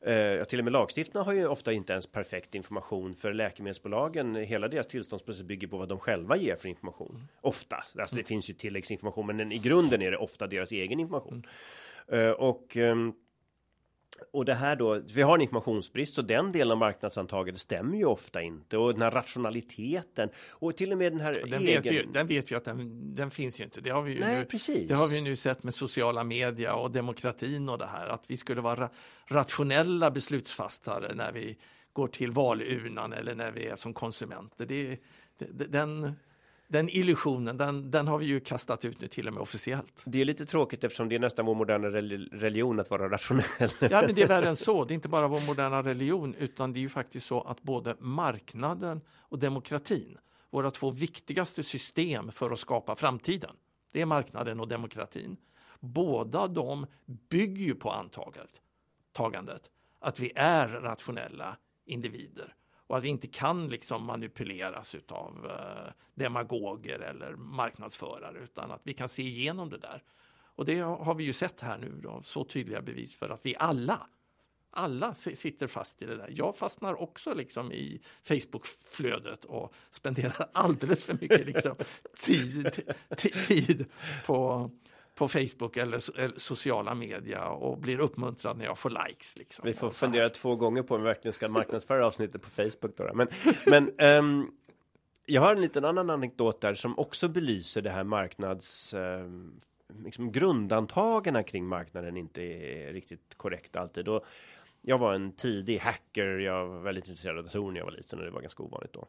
Eh, 0.00 0.44
till 0.44 0.58
och 0.58 0.64
med 0.64 0.72
lagstiftarna 0.72 1.24
har 1.24 1.32
ju 1.32 1.46
ofta 1.46 1.72
inte 1.72 1.92
ens 1.92 2.06
perfekt 2.06 2.54
information 2.54 3.14
för 3.14 3.32
läkemedelsbolagen. 3.32 4.34
Hela 4.34 4.68
deras 4.68 4.86
tillståndsprocess 4.86 5.42
bygger 5.42 5.68
på 5.68 5.76
vad 5.76 5.88
de 5.88 5.98
själva 5.98 6.36
ger 6.36 6.56
för 6.56 6.68
information. 6.68 7.14
Mm. 7.14 7.26
Ofta, 7.40 7.76
alltså 7.76 8.16
det 8.16 8.20
mm. 8.20 8.26
finns 8.26 8.50
ju 8.50 8.54
tilläggsinformation, 8.54 9.26
men 9.26 9.52
i 9.52 9.58
grunden 9.58 10.02
är 10.02 10.10
det 10.10 10.16
ofta 10.16 10.46
deras 10.46 10.72
egen 10.72 11.00
information. 11.00 11.46
Mm. 12.08 12.26
Eh, 12.28 12.30
och 12.30 12.76
ehm, 12.76 13.12
och 14.32 14.44
det 14.44 14.54
här 14.54 14.76
då, 14.76 15.00
vi 15.14 15.22
har 15.22 15.34
en 15.34 15.40
informationsbrist 15.40 16.14
så 16.14 16.22
den 16.22 16.52
delen 16.52 16.72
av 16.72 16.78
marknadsantagandet 16.78 17.60
stämmer 17.60 17.96
ju 17.96 18.04
ofta 18.04 18.42
inte 18.42 18.78
och 18.78 18.92
den 18.92 19.02
här 19.02 19.10
rationaliteten 19.10 20.28
och 20.48 20.76
till 20.76 20.92
och 20.92 20.98
med 20.98 21.12
den 21.12 21.20
här 21.20 21.32
den, 21.32 21.62
egen... 21.62 21.82
vet 21.82 21.92
vi, 21.92 22.12
den 22.12 22.26
vet 22.26 22.52
vi 22.52 22.56
att 22.56 22.64
den, 22.64 23.14
den 23.14 23.30
finns 23.30 23.60
ju 23.60 23.64
inte. 23.64 23.80
Det 23.80 23.90
har 23.90 24.02
vi 24.02 24.12
ju 24.12 24.20
Nej, 24.20 24.38
nu, 24.38 24.44
precis. 24.44 24.88
Det 24.88 24.94
har 24.94 25.08
vi 25.08 25.20
nu 25.20 25.36
sett 25.36 25.62
med 25.62 25.74
sociala 25.74 26.24
media 26.24 26.74
och 26.74 26.90
demokratin 26.90 27.68
och 27.68 27.78
det 27.78 27.86
här 27.86 28.06
att 28.06 28.24
vi 28.26 28.36
skulle 28.36 28.60
vara 28.60 28.90
rationella 29.26 30.10
beslutsfattare 30.10 31.14
när 31.14 31.32
vi 31.32 31.56
går 31.92 32.08
till 32.08 32.30
valurnan 32.30 33.12
eller 33.12 33.34
när 33.34 33.50
vi 33.50 33.66
är 33.66 33.76
som 33.76 33.94
konsumenter. 33.94 34.66
Det, 34.66 34.98
det, 35.38 35.66
den, 35.66 36.16
den 36.68 36.88
illusionen, 36.88 37.56
den, 37.56 37.90
den 37.90 38.06
har 38.06 38.18
vi 38.18 38.26
ju 38.26 38.40
kastat 38.40 38.84
ut 38.84 39.00
nu 39.00 39.08
till 39.08 39.28
och 39.28 39.34
med 39.34 39.42
officiellt. 39.42 40.02
Det 40.06 40.20
är 40.20 40.24
lite 40.24 40.46
tråkigt 40.46 40.84
eftersom 40.84 41.08
det 41.08 41.14
är 41.14 41.18
nästan 41.18 41.46
vår 41.46 41.54
moderna 41.54 41.88
religion 41.88 42.80
att 42.80 42.90
vara 42.90 43.08
rationell. 43.08 43.44
Ja, 43.80 44.02
men 44.06 44.14
det 44.14 44.22
är 44.22 44.28
värre 44.28 44.48
än 44.48 44.56
så. 44.56 44.84
Det 44.86 44.92
är 44.92 44.94
inte 44.94 45.08
bara 45.08 45.28
vår 45.28 45.40
moderna 45.40 45.82
religion, 45.82 46.34
utan 46.34 46.72
det 46.72 46.78
är 46.78 46.80
ju 46.80 46.88
faktiskt 46.88 47.26
så 47.26 47.40
att 47.40 47.62
både 47.62 47.96
marknaden 47.98 49.00
och 49.18 49.38
demokratin, 49.38 50.18
våra 50.50 50.70
två 50.70 50.90
viktigaste 50.90 51.62
system 51.62 52.32
för 52.32 52.50
att 52.50 52.58
skapa 52.58 52.96
framtiden, 52.96 53.56
det 53.92 54.00
är 54.00 54.06
marknaden 54.06 54.60
och 54.60 54.68
demokratin. 54.68 55.36
Båda 55.80 56.46
de 56.46 56.86
bygger 57.28 57.64
ju 57.64 57.74
på 57.74 57.90
antagandet 57.90 59.70
att 59.98 60.20
vi 60.20 60.32
är 60.34 60.68
rationella 60.68 61.56
individer 61.84 62.54
och 62.86 62.96
att 62.96 63.04
vi 63.04 63.08
inte 63.08 63.26
kan 63.26 63.68
liksom 63.68 64.04
manipuleras 64.04 64.96
av 65.08 65.46
eh, 65.50 65.92
demagoger 66.14 66.98
eller 66.98 67.36
marknadsförare 67.36 68.38
utan 68.38 68.70
att 68.70 68.80
vi 68.82 68.94
kan 68.94 69.08
se 69.08 69.22
igenom 69.22 69.70
det 69.70 69.78
där. 69.78 70.02
Och 70.56 70.64
det 70.64 70.80
har 70.80 71.14
vi 71.14 71.24
ju 71.24 71.32
sett 71.32 71.60
här 71.60 71.78
nu 71.78 72.00
då, 72.02 72.22
så 72.22 72.44
tydliga 72.44 72.82
bevis 72.82 73.16
för 73.16 73.28
att 73.28 73.46
vi 73.46 73.56
alla 73.58 74.06
alla 74.76 75.14
sitter 75.14 75.66
fast 75.66 76.02
i 76.02 76.06
det 76.06 76.16
där. 76.16 76.32
Jag 76.34 76.56
fastnar 76.56 77.02
också 77.02 77.34
liksom 77.34 77.72
i 77.72 78.00
Facebookflödet 78.22 79.44
och 79.44 79.74
spenderar 79.90 80.48
alldeles 80.52 81.04
för 81.04 81.18
mycket 81.20 81.46
liksom, 81.46 81.74
tid, 82.16 82.94
tid 83.16 83.86
på, 84.26 84.70
på 85.16 85.28
Facebook 85.28 85.76
eller, 85.76 86.20
eller, 86.20 86.38
sociala 86.38 86.94
media 86.94 87.48
och 87.48 87.78
blir 87.78 88.00
uppmuntrad 88.00 88.58
när 88.58 88.64
jag 88.64 88.78
får 88.78 88.90
likes. 88.90 89.36
Liksom. 89.36 89.66
Vi 89.66 89.74
får 89.74 89.90
fundera 89.90 90.28
två 90.28 90.56
gånger 90.56 90.82
på 90.82 90.94
om 90.94 91.00
vi 91.00 91.06
verkligen 91.06 91.32
ska 91.32 91.48
marknadsföra 91.48 92.06
avsnittet 92.06 92.42
på 92.42 92.50
Facebook. 92.50 92.96
Då. 92.96 93.10
Men, 93.14 93.28
men 93.66 94.00
um, 94.18 94.50
jag 95.26 95.42
har 95.42 95.52
en 95.54 95.60
liten 95.60 95.84
annan 95.84 96.10
anekdot 96.10 96.60
där 96.60 96.74
som 96.74 96.98
också 96.98 97.28
belyser 97.28 97.82
det 97.82 97.90
här 97.90 98.04
marknads 98.04 98.94
um, 98.94 99.60
liksom 100.04 100.32
grundantagarna 100.32 101.42
kring 101.42 101.66
marknaden 101.66 102.16
inte 102.16 102.42
är 102.42 102.92
riktigt 102.92 103.34
korrekt 103.36 103.76
alltid. 103.76 104.08
Och 104.08 104.24
jag 104.82 104.98
var 104.98 105.14
en 105.14 105.32
tidig 105.32 105.78
hacker. 105.78 106.38
Jag 106.38 106.66
var 106.66 106.80
väldigt 106.80 107.08
intresserad 107.08 107.38
av 107.38 107.44
datorer 107.44 107.72
när 107.72 107.80
jag 107.80 107.86
var 107.86 107.92
liten 107.92 108.18
och 108.18 108.24
det 108.24 108.30
var 108.30 108.40
ganska 108.40 108.62
ovanligt 108.62 108.92
då. 108.92 109.06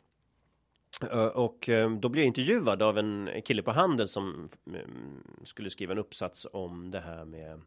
Och 1.33 1.69
eh, 1.69 1.91
då 1.91 2.09
blev 2.09 2.21
jag 2.21 2.27
intervjuad 2.27 2.81
av 2.81 2.97
en 2.97 3.29
kille 3.45 3.61
på 3.61 3.71
Handel 3.71 4.07
som 4.07 4.49
mm, 4.67 5.23
skulle 5.43 5.69
skriva 5.69 5.91
en 5.91 5.99
uppsats 5.99 6.47
om 6.53 6.91
det 6.91 6.99
här 6.99 7.25
med 7.25 7.61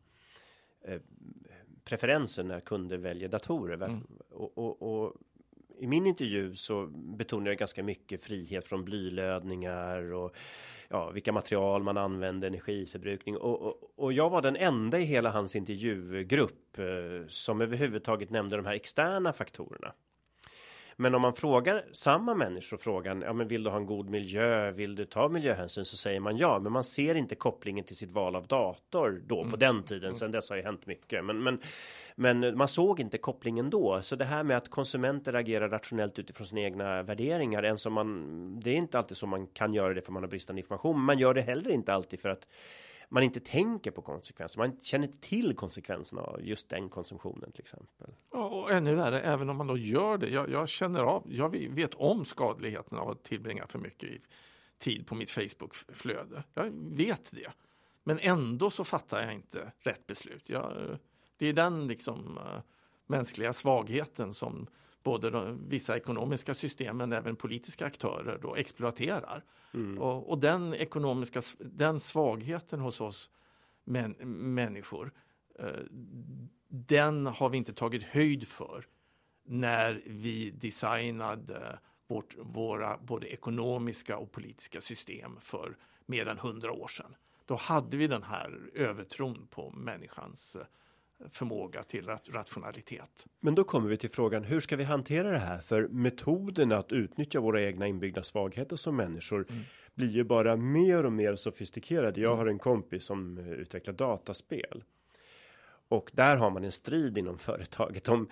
eh, 0.84 1.00
preferenser 1.84 2.44
när 2.44 2.60
kunder 2.60 2.96
väljer 2.96 3.28
datorer. 3.28 3.74
Mm. 3.74 4.06
Och, 4.30 4.58
och, 4.58 4.82
och, 4.82 5.14
i 5.78 5.86
min 5.86 6.06
intervju 6.06 6.54
så 6.54 6.86
betonar 6.86 7.46
jag 7.46 7.58
ganska 7.58 7.82
mycket 7.82 8.22
frihet 8.22 8.66
från 8.66 8.84
blylödningar 8.84 10.12
och 10.12 10.36
ja, 10.88 11.10
vilka 11.10 11.32
material 11.32 11.82
man 11.82 11.96
använder, 11.96 12.48
energiförbrukning 12.48 13.36
och, 13.36 13.62
och, 13.62 13.92
och 13.96 14.12
jag 14.12 14.30
var 14.30 14.42
den 14.42 14.56
enda 14.56 14.98
i 14.98 15.04
hela 15.04 15.30
hans 15.30 15.56
intervjugrupp 15.56 16.78
eh, 16.78 17.26
som 17.28 17.60
överhuvudtaget 17.60 18.30
nämnde 18.30 18.56
de 18.56 18.66
här 18.66 18.74
externa 18.74 19.32
faktorerna. 19.32 19.92
Men 21.00 21.14
om 21.14 21.22
man 21.22 21.34
frågar 21.34 21.84
samma 21.92 22.34
människor 22.34 22.76
frågan, 22.76 23.20
ja 23.20 23.32
men 23.32 23.48
vill 23.48 23.62
du 23.62 23.70
ha 23.70 23.76
en 23.76 23.86
god 23.86 24.10
miljö, 24.10 24.70
vill 24.70 24.94
du 24.94 25.04
ta 25.04 25.28
miljöhänsyn 25.28 25.84
så 25.84 25.96
säger 25.96 26.20
man 26.20 26.36
ja, 26.36 26.58
men 26.58 26.72
man 26.72 26.84
ser 26.84 27.14
inte 27.14 27.34
kopplingen 27.34 27.84
till 27.84 27.96
sitt 27.96 28.12
val 28.12 28.36
av 28.36 28.46
dator 28.46 29.22
då 29.26 29.38
mm. 29.38 29.50
på 29.50 29.56
den 29.56 29.82
tiden. 29.82 30.14
Sen 30.14 30.30
dess 30.30 30.50
har 30.50 30.56
ju 30.56 30.62
hänt 30.62 30.86
mycket, 30.86 31.24
men, 31.24 31.42
men, 31.42 31.60
men 32.14 32.58
man 32.58 32.68
såg 32.68 33.00
inte 33.00 33.18
kopplingen 33.18 33.70
då. 33.70 34.02
Så 34.02 34.16
det 34.16 34.24
här 34.24 34.42
med 34.42 34.56
att 34.56 34.68
konsumenter 34.68 35.34
agerar 35.34 35.68
rationellt 35.68 36.18
utifrån 36.18 36.46
sina 36.46 36.60
egna 36.60 37.02
värderingar, 37.02 37.62
än 37.62 37.78
som 37.78 37.92
man, 37.92 38.60
det 38.60 38.70
är 38.70 38.76
inte 38.76 38.98
alltid 38.98 39.16
så 39.16 39.26
man 39.26 39.46
kan 39.46 39.74
göra 39.74 39.94
det 39.94 40.02
för 40.02 40.12
man 40.12 40.22
har 40.22 40.30
bristande 40.30 40.60
information. 40.60 41.00
Man 41.00 41.18
gör 41.18 41.34
det 41.34 41.42
heller 41.42 41.70
inte 41.70 41.94
alltid 41.94 42.20
för 42.20 42.28
att 42.28 42.46
man 43.12 43.22
inte 43.22 43.40
tänker 43.40 43.90
på 43.90 44.02
konsekvenser. 44.02 44.58
Man 44.58 44.76
känner 44.82 45.06
inte 45.06 45.20
till 45.20 45.56
konsekvenserna 45.56 46.22
av 46.22 46.40
just 46.42 46.68
den 46.68 46.88
konsumtionen 46.88 47.52
till 47.52 47.62
exempel. 47.62 48.14
Och 48.28 48.70
ännu 48.70 48.94
värre, 48.94 49.20
även 49.20 49.50
om 49.50 49.56
man 49.56 49.66
då 49.66 49.76
gör 49.76 50.18
det. 50.18 50.28
Jag, 50.28 50.50
jag 50.50 50.68
känner 50.68 51.00
av, 51.00 51.26
jag 51.28 51.56
vet 51.56 51.94
om 51.94 52.24
skadligheten 52.24 52.98
av 52.98 53.10
att 53.10 53.22
tillbringa 53.22 53.66
för 53.66 53.78
mycket 53.78 54.22
tid 54.78 55.06
på 55.06 55.14
mitt 55.14 55.30
Facebook-flöde. 55.30 56.42
Jag 56.54 56.70
vet 56.74 57.30
det. 57.32 57.52
Men 58.04 58.18
ändå 58.18 58.70
så 58.70 58.84
fattar 58.84 59.22
jag 59.22 59.34
inte 59.34 59.72
rätt 59.78 60.06
beslut. 60.06 60.48
Jag, 60.48 60.98
det 61.36 61.46
är 61.46 61.52
den 61.52 61.86
liksom 61.86 62.38
eh, 62.38 62.60
mänskliga 63.06 63.52
svagheten 63.52 64.34
som 64.34 64.66
både 65.02 65.30
de, 65.30 65.68
vissa 65.68 65.96
ekonomiska 65.96 66.54
system 66.54 66.96
men 66.96 67.12
även 67.12 67.36
politiska 67.36 67.86
aktörer 67.86 68.38
då 68.42 68.56
exploaterar. 68.56 69.44
Mm. 69.74 69.98
Och, 69.98 70.30
och, 70.30 70.38
den 70.38 70.74
ekonomiska 70.74 71.42
den 71.58 72.00
svagheten 72.00 72.80
hos 72.80 73.00
oss 73.00 73.30
män, 73.84 74.12
människor 74.54 75.12
eh, 75.58 75.66
den 76.68 77.26
har 77.26 77.48
vi 77.48 77.58
inte 77.58 77.72
tagit 77.72 78.02
höjd 78.02 78.48
för 78.48 78.86
när 79.44 80.02
vi 80.06 80.50
designade 80.50 81.78
vårt, 82.06 82.36
våra 82.38 82.98
både 82.98 83.26
ekonomiska 83.26 84.18
och 84.18 84.32
politiska 84.32 84.80
system 84.80 85.36
för 85.40 85.76
mer 86.06 86.28
än 86.28 86.38
hundra 86.38 86.72
år 86.72 86.88
sedan. 86.88 87.14
Då 87.44 87.56
hade 87.56 87.96
vi 87.96 88.06
den 88.06 88.22
här 88.22 88.70
övertron 88.74 89.46
på 89.50 89.70
människans 89.70 90.56
förmåga 91.32 91.82
till 91.82 92.06
rationalitet. 92.32 93.26
Men 93.40 93.54
då 93.54 93.64
kommer 93.64 93.88
vi 93.88 93.96
till 93.96 94.10
frågan 94.10 94.44
hur 94.44 94.60
ska 94.60 94.76
vi 94.76 94.84
hantera 94.84 95.30
det 95.30 95.38
här? 95.38 95.58
För 95.58 95.88
metoden 95.88 96.72
att 96.72 96.92
utnyttja 96.92 97.40
våra 97.40 97.62
egna 97.62 97.86
inbyggda 97.86 98.22
svagheter 98.22 98.76
som 98.76 98.96
människor 98.96 99.46
mm. 99.50 99.62
blir 99.94 100.08
ju 100.10 100.24
bara 100.24 100.56
mer 100.56 101.06
och 101.06 101.12
mer 101.12 101.36
sofistikerade. 101.36 102.20
Jag 102.20 102.36
har 102.36 102.46
en 102.46 102.58
kompis 102.58 103.04
som 103.04 103.38
eh, 103.38 103.50
utvecklar 103.50 103.94
dataspel 103.94 104.84
och 105.90 106.10
där 106.14 106.36
har 106.36 106.50
man 106.50 106.64
en 106.64 106.72
strid 106.72 107.18
inom 107.18 107.38
företaget 107.38 108.08
om 108.08 108.28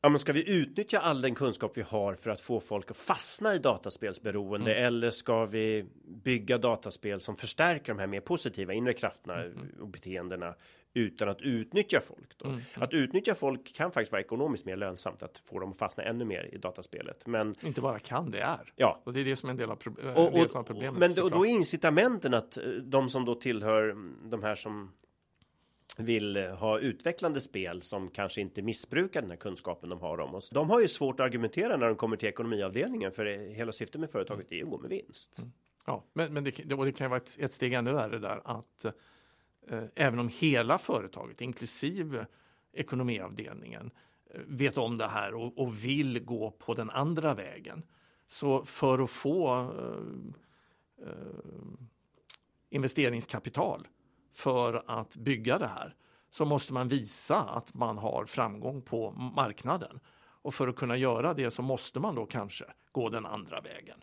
Ja, 0.00 0.08
men 0.08 0.18
ska 0.18 0.32
vi 0.32 0.60
utnyttja 0.60 0.98
all 0.98 1.22
den 1.22 1.34
kunskap 1.34 1.72
vi 1.74 1.82
har 1.82 2.14
för 2.14 2.30
att 2.30 2.40
få 2.40 2.60
folk 2.60 2.90
att 2.90 2.96
fastna 2.96 3.54
i 3.54 3.58
dataspelsberoende 3.58 4.72
mm. 4.72 4.86
eller 4.86 5.10
ska 5.10 5.46
vi 5.46 5.86
bygga 6.24 6.58
dataspel 6.58 7.20
som 7.20 7.36
förstärker 7.36 7.92
de 7.92 7.98
här 7.98 8.06
mer 8.06 8.20
positiva 8.20 8.72
inre 8.72 8.92
krafterna 8.92 9.42
mm. 9.44 9.58
och 9.80 9.88
beteendena 9.88 10.54
utan 10.94 11.28
att 11.28 11.42
utnyttja 11.42 12.00
folk. 12.00 12.38
Då. 12.38 12.44
Mm, 12.46 12.60
mm. 12.74 12.82
Att 12.82 12.92
utnyttja 12.92 13.34
folk 13.34 13.74
kan 13.74 13.90
faktiskt 13.90 14.12
vara 14.12 14.22
ekonomiskt 14.22 14.64
mer 14.64 14.76
lönsamt 14.76 15.22
att 15.22 15.38
få 15.38 15.58
dem 15.58 15.70
att 15.70 15.78
fastna 15.78 16.04
ännu 16.04 16.24
mer 16.24 16.48
i 16.52 16.58
dataspelet. 16.58 17.26
Men 17.26 17.54
inte 17.62 17.80
bara 17.80 17.98
kan, 17.98 18.30
det 18.30 18.40
är. 18.40 18.72
Ja, 18.76 19.02
och 19.04 19.12
det 19.12 19.20
är 19.20 19.24
det 19.24 19.36
som 19.36 19.48
är 19.48 19.50
en 19.50 19.56
del 19.56 19.70
av, 19.70 19.76
pro 19.76 19.92
och, 20.14 20.34
och, 20.34 20.56
av 20.56 20.62
problemet. 20.62 21.00
Men 21.00 21.14
då, 21.14 21.28
då 21.28 21.46
är 21.46 21.50
incitamenten 21.50 22.34
att 22.34 22.56
eh, 22.56 22.64
de 22.64 23.08
som 23.08 23.24
då 23.24 23.34
tillhör 23.34 23.82
mm, 23.82 24.30
de 24.30 24.42
här 24.42 24.54
som 24.54 24.92
vill 25.96 26.36
ha 26.36 26.78
utvecklande 26.78 27.40
spel 27.40 27.82
som 27.82 28.10
kanske 28.10 28.40
inte 28.40 28.62
missbrukar 28.62 29.20
den 29.20 29.30
här 29.30 29.36
kunskapen 29.36 29.88
de 29.88 30.00
har 30.00 30.20
om 30.20 30.34
oss. 30.34 30.50
De 30.50 30.70
har 30.70 30.80
ju 30.80 30.88
svårt 30.88 31.20
att 31.20 31.26
argumentera 31.26 31.76
när 31.76 31.86
de 31.86 31.96
kommer 31.96 32.16
till 32.16 32.28
ekonomiavdelningen 32.28 33.12
för 33.12 33.24
hela 33.54 33.72
syftet 33.72 34.00
med 34.00 34.10
företaget 34.10 34.52
är 34.52 34.56
ju 34.56 34.64
att 34.64 34.70
gå 34.70 34.78
med 34.78 34.90
vinst. 34.90 35.38
Mm. 35.38 35.52
Ja, 35.86 36.04
men, 36.12 36.34
men 36.34 36.44
det, 36.44 36.50
det, 36.50 36.92
kan 36.92 37.04
ju 37.04 37.08
vara 37.08 37.20
ett, 37.20 37.36
ett 37.40 37.52
steg 37.52 37.72
ännu 37.72 37.92
värre 37.92 38.18
där 38.18 38.40
att 38.44 38.84
eh, 39.68 39.84
även 39.94 40.18
om 40.18 40.28
hela 40.28 40.78
företaget, 40.78 41.40
inklusive 41.40 42.26
ekonomiavdelningen, 42.72 43.90
eh, 44.30 44.40
vet 44.46 44.78
om 44.78 44.98
det 44.98 45.06
här 45.06 45.34
och, 45.34 45.58
och, 45.58 45.84
vill 45.84 46.24
gå 46.24 46.50
på 46.50 46.74
den 46.74 46.90
andra 46.90 47.34
vägen. 47.34 47.82
Så 48.26 48.64
för 48.64 48.98
att 48.98 49.10
få 49.10 49.60
eh, 49.60 51.08
eh, 51.08 51.10
investeringskapital 52.70 53.86
för 54.36 54.82
att 54.86 55.16
bygga 55.16 55.58
det 55.58 55.66
här 55.66 55.94
så 56.30 56.44
måste 56.44 56.72
man 56.72 56.88
visa 56.88 57.38
att 57.38 57.74
man 57.74 57.98
har 57.98 58.24
framgång 58.24 58.82
på 58.82 59.10
marknaden. 59.10 60.00
Och 60.42 60.54
för 60.54 60.68
att 60.68 60.76
kunna 60.76 60.96
göra 60.96 61.34
det 61.34 61.50
så 61.50 61.62
måste 61.62 62.00
man 62.00 62.14
då 62.14 62.26
kanske 62.26 62.64
gå 62.92 63.08
den 63.08 63.26
andra 63.26 63.60
vägen. 63.60 63.98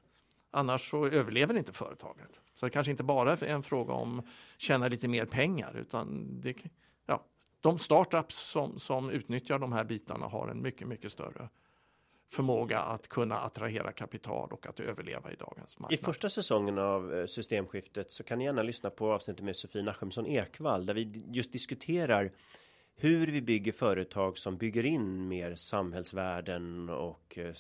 Annars 0.51 0.89
så 0.89 1.05
överlever 1.05 1.57
inte 1.57 1.73
företaget. 1.73 2.41
Så 2.55 2.65
det 2.65 2.69
kanske 2.69 2.91
inte 2.91 3.03
bara 3.03 3.31
är 3.31 3.43
en 3.43 3.63
fråga 3.63 3.93
om 3.93 4.19
att 4.19 4.25
tjäna 4.57 4.88
lite 4.88 5.07
mer 5.07 5.25
pengar 5.25 5.77
utan 5.77 6.27
det, 6.41 6.55
ja, 7.05 7.25
de 7.61 7.79
startups 7.79 8.36
som, 8.36 8.79
som 8.79 9.09
utnyttjar 9.09 9.59
de 9.59 9.73
här 9.73 9.84
bitarna 9.84 10.25
har 10.25 10.47
en 10.47 10.61
mycket, 10.61 10.88
mycket 10.88 11.11
större 11.11 11.49
förmåga 12.34 12.79
att 12.79 13.07
kunna 13.07 13.36
attrahera 13.39 13.91
kapital 13.91 14.49
och 14.51 14.67
att 14.67 14.79
överleva 14.79 15.31
i 15.31 15.36
dagens 15.36 15.79
marknad. 15.79 15.99
I 15.99 16.03
första 16.03 16.29
säsongen 16.29 16.77
av 16.77 17.13
eh, 17.13 17.25
systemskiftet 17.25 18.11
så 18.11 18.23
kan 18.23 18.38
ni 18.38 18.45
gärna 18.45 18.63
lyssna 18.63 18.89
på 18.89 19.13
avsnittet 19.13 19.45
med 19.45 19.55
Sofie 19.55 19.84
Nachemsson 19.84 20.27
Ekvall 20.27 20.86
där 20.86 20.93
vi 20.93 21.23
just 21.31 21.53
diskuterar 21.53 22.31
hur 22.95 23.27
vi 23.27 23.41
bygger 23.41 23.71
företag 23.71 24.38
som 24.38 24.57
bygger 24.57 24.86
in 24.86 25.27
mer 25.27 25.55
samhällsvärden 25.55 26.89
och 26.89 27.38
eh, 27.38 27.53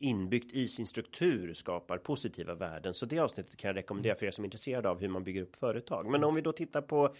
inbyggt 0.00 0.52
i 0.52 0.68
sin 0.68 0.86
struktur 0.86 1.54
skapar 1.54 1.98
positiva 1.98 2.54
värden. 2.54 2.94
Så 2.94 3.06
det 3.06 3.18
avsnittet 3.18 3.56
kan 3.56 3.68
jag 3.68 3.76
rekommendera 3.76 4.14
för 4.14 4.26
er 4.26 4.30
som 4.30 4.44
är 4.44 4.46
intresserade 4.46 4.88
av 4.88 5.00
hur 5.00 5.08
man 5.08 5.24
bygger 5.24 5.42
upp 5.42 5.56
företag. 5.56 6.10
Men 6.10 6.24
om 6.24 6.34
vi 6.34 6.40
då 6.40 6.52
tittar 6.52 6.82
på 6.82 7.14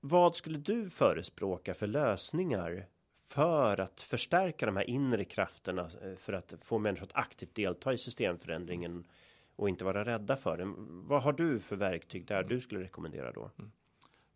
vad 0.00 0.36
skulle 0.36 0.58
du 0.58 0.90
förespråka 0.90 1.74
för 1.74 1.86
lösningar 1.86 2.86
för 3.30 3.80
att 3.80 4.02
förstärka 4.02 4.66
de 4.66 4.76
här 4.76 4.90
inre 4.90 5.24
krafterna 5.24 5.88
eh, 6.02 6.14
för 6.16 6.32
att 6.32 6.54
få 6.62 6.78
människor 6.78 7.04
att 7.06 7.16
aktivt 7.16 7.54
delta 7.54 7.92
i 7.92 7.98
systemförändringen 7.98 9.06
och 9.56 9.68
inte 9.68 9.84
vara 9.84 10.04
rädda 10.04 10.36
för 10.36 10.56
den. 10.56 10.74
Vad 11.08 11.22
har 11.22 11.32
du 11.32 11.60
för 11.60 11.76
verktyg 11.76 12.26
där 12.26 12.42
du 12.42 12.60
skulle 12.60 12.80
rekommendera 12.80 13.32
då? 13.32 13.50
Mm. 13.58 13.72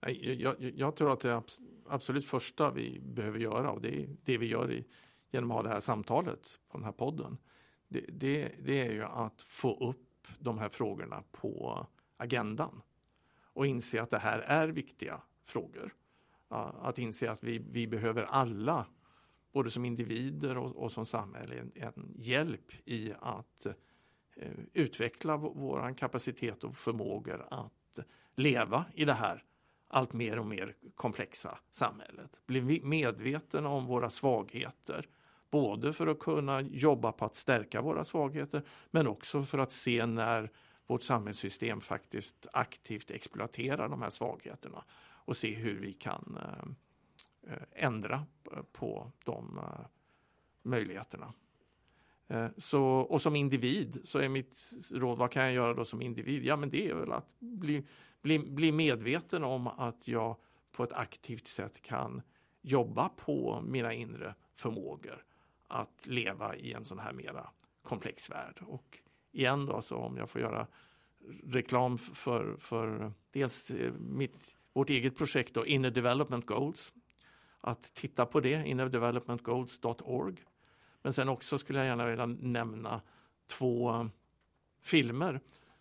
Jag, 0.01 0.41
jag, 0.41 0.73
jag, 0.77 0.97
tror 0.97 1.13
att 1.13 1.21
det 1.21 1.43
absolut 1.89 2.27
första 2.27 2.71
vi 2.71 3.01
behöver 3.01 3.39
göra 3.39 3.71
och 3.71 3.81
det 3.81 4.03
är 4.03 4.09
det 4.25 4.39
vi 4.39 4.47
gör 4.47 4.73
i, 4.73 4.85
genom 5.31 5.51
att 5.51 5.57
ha 5.57 5.63
det 5.63 5.69
här 5.69 5.81
samtalet 5.81 6.59
på 6.69 6.79
den 6.79 6.85
här 6.85 6.93
podden. 6.93 7.39
Det, 7.89 8.05
det, 8.09 8.53
det 8.59 8.81
är 8.81 8.93
ju 8.93 9.03
att 9.03 9.43
få 9.43 9.89
upp 9.89 10.29
de 10.39 10.59
här 10.59 10.69
frågorna 10.69 11.23
på 11.33 11.87
agendan 12.17 12.83
och 13.43 13.67
inse 13.67 14.03
att 14.03 14.11
det 14.11 14.19
här 14.19 14.39
är 14.39 14.69
viktiga 14.69 15.21
frågor. 15.45 15.95
Att 16.83 16.99
inse 16.99 17.31
att 17.31 17.43
vi, 17.43 17.59
vi 17.59 17.87
behöver 17.87 18.23
alla, 18.23 18.87
både 19.53 19.71
som 19.71 19.85
individer 19.85 20.59
och, 20.59 20.77
och 20.77 20.93
som 20.93 21.07
samhälle, 21.07 21.55
en, 21.59 21.73
en, 21.75 22.15
hjälp 22.19 22.73
i 22.85 23.13
att 23.21 23.67
eh, 24.37 24.53
utveckla 24.73 25.37
vår 25.37 25.95
kapacitet 25.99 26.65
och 26.65 26.77
förmågor 26.77 27.47
att 27.51 27.99
leva 28.35 28.85
i 28.95 29.05
det 29.05 29.13
här 29.13 29.45
allt 29.89 30.13
mer 30.13 30.39
och 30.39 30.47
mer 30.47 30.75
komplexa 30.95 31.59
samhället. 31.71 32.41
Bli 32.47 32.81
medveten 32.83 33.67
om 33.67 33.87
våra 33.87 34.11
svagheter, 34.11 35.09
både 35.51 35.93
för 35.93 36.07
att 36.07 36.19
kunna 36.19 36.61
jobba 36.61 37.13
på 37.13 37.25
att 37.25 37.35
stärka 37.35 37.83
våra 37.83 38.05
svagheter, 38.05 38.63
men 38.91 39.07
också 39.07 39.45
för 39.45 39.59
att 39.59 39.73
se 39.73 40.07
när 40.07 40.51
vårt 40.87 41.03
samhällssystem 41.03 41.81
faktiskt 41.81 42.47
aktivt 42.53 43.11
exploaterar 43.11 43.89
de 43.89 44.03
här 44.03 44.11
svagheterna 44.11 44.85
och 45.25 45.37
se 45.37 45.55
hur 45.55 45.81
vi 45.81 45.93
kan 45.93 46.39
eh, 46.41 47.53
eh, 47.53 47.62
ändra 47.72 48.27
på 48.72 49.12
de 49.25 49.59
eh, 49.59 49.87
möjligheterna. 50.62 51.33
Så, 52.57 52.85
och 52.85 53.22
som 53.22 53.37
individ 53.37 54.01
så 54.05 54.18
är 54.18 54.29
mitt 54.29 54.72
råd, 54.91 55.18
vad 55.18 55.31
kan 55.31 55.43
jag 55.43 55.53
göra 55.53 55.75
då 55.75 55.85
som 55.85 56.03
individ? 56.03 56.45
Ja 56.45 56.57
men 56.57 56.70
det 56.70 56.89
är 56.89 56.95
väl 56.95 57.12
att 57.12 57.41
bli, 57.41 57.87
bli, 58.22 58.39
bli 58.39 58.72
medveten 58.72 59.45
om 59.45 59.66
att 59.66 60.09
jag 60.09 60.37
på 60.72 60.85
ett 60.85 60.93
aktivt 60.93 61.47
sätt 61.47 61.83
kan 61.83 62.22
jobba 62.62 63.09
på 63.09 63.62
mina 63.66 63.93
inre 63.93 64.35
förmågor 64.55 65.25
att 65.68 66.07
leva 66.07 66.57
i 66.57 66.72
en 66.72 66.85
sån 66.85 66.99
här 66.99 67.12
mera 67.12 67.51
komplex 67.83 68.31
värld. 68.31 68.62
Och 68.66 68.99
igen 69.33 69.66
då, 69.66 69.83
så 69.83 69.97
om 69.97 70.16
jag 70.16 70.31
får 70.31 70.41
göra 70.41 70.66
reklam 71.45 71.99
för, 71.99 72.57
för 72.57 73.12
dels 73.31 73.72
mitt 73.99 74.57
vårt 74.75 74.91
eget 74.91 75.16
projekt 75.16 75.55
då, 75.55 75.66
Inner 75.66 75.91
Development 75.91 76.47
Goals. 76.47 76.93
Att 77.61 77.95
titta 77.95 78.27
på 78.27 78.41
det, 78.41 78.66
innerdevelopmentgoals.org. 78.66 80.45
Men 81.03 81.12
sen 81.12 81.29
också 81.29 81.59
skulle 81.59 81.79
jag 81.79 81.87
gärna 81.87 82.07
vilja 82.07 82.27
nämna 82.27 83.01
två 83.47 84.09
filmer 84.83 85.41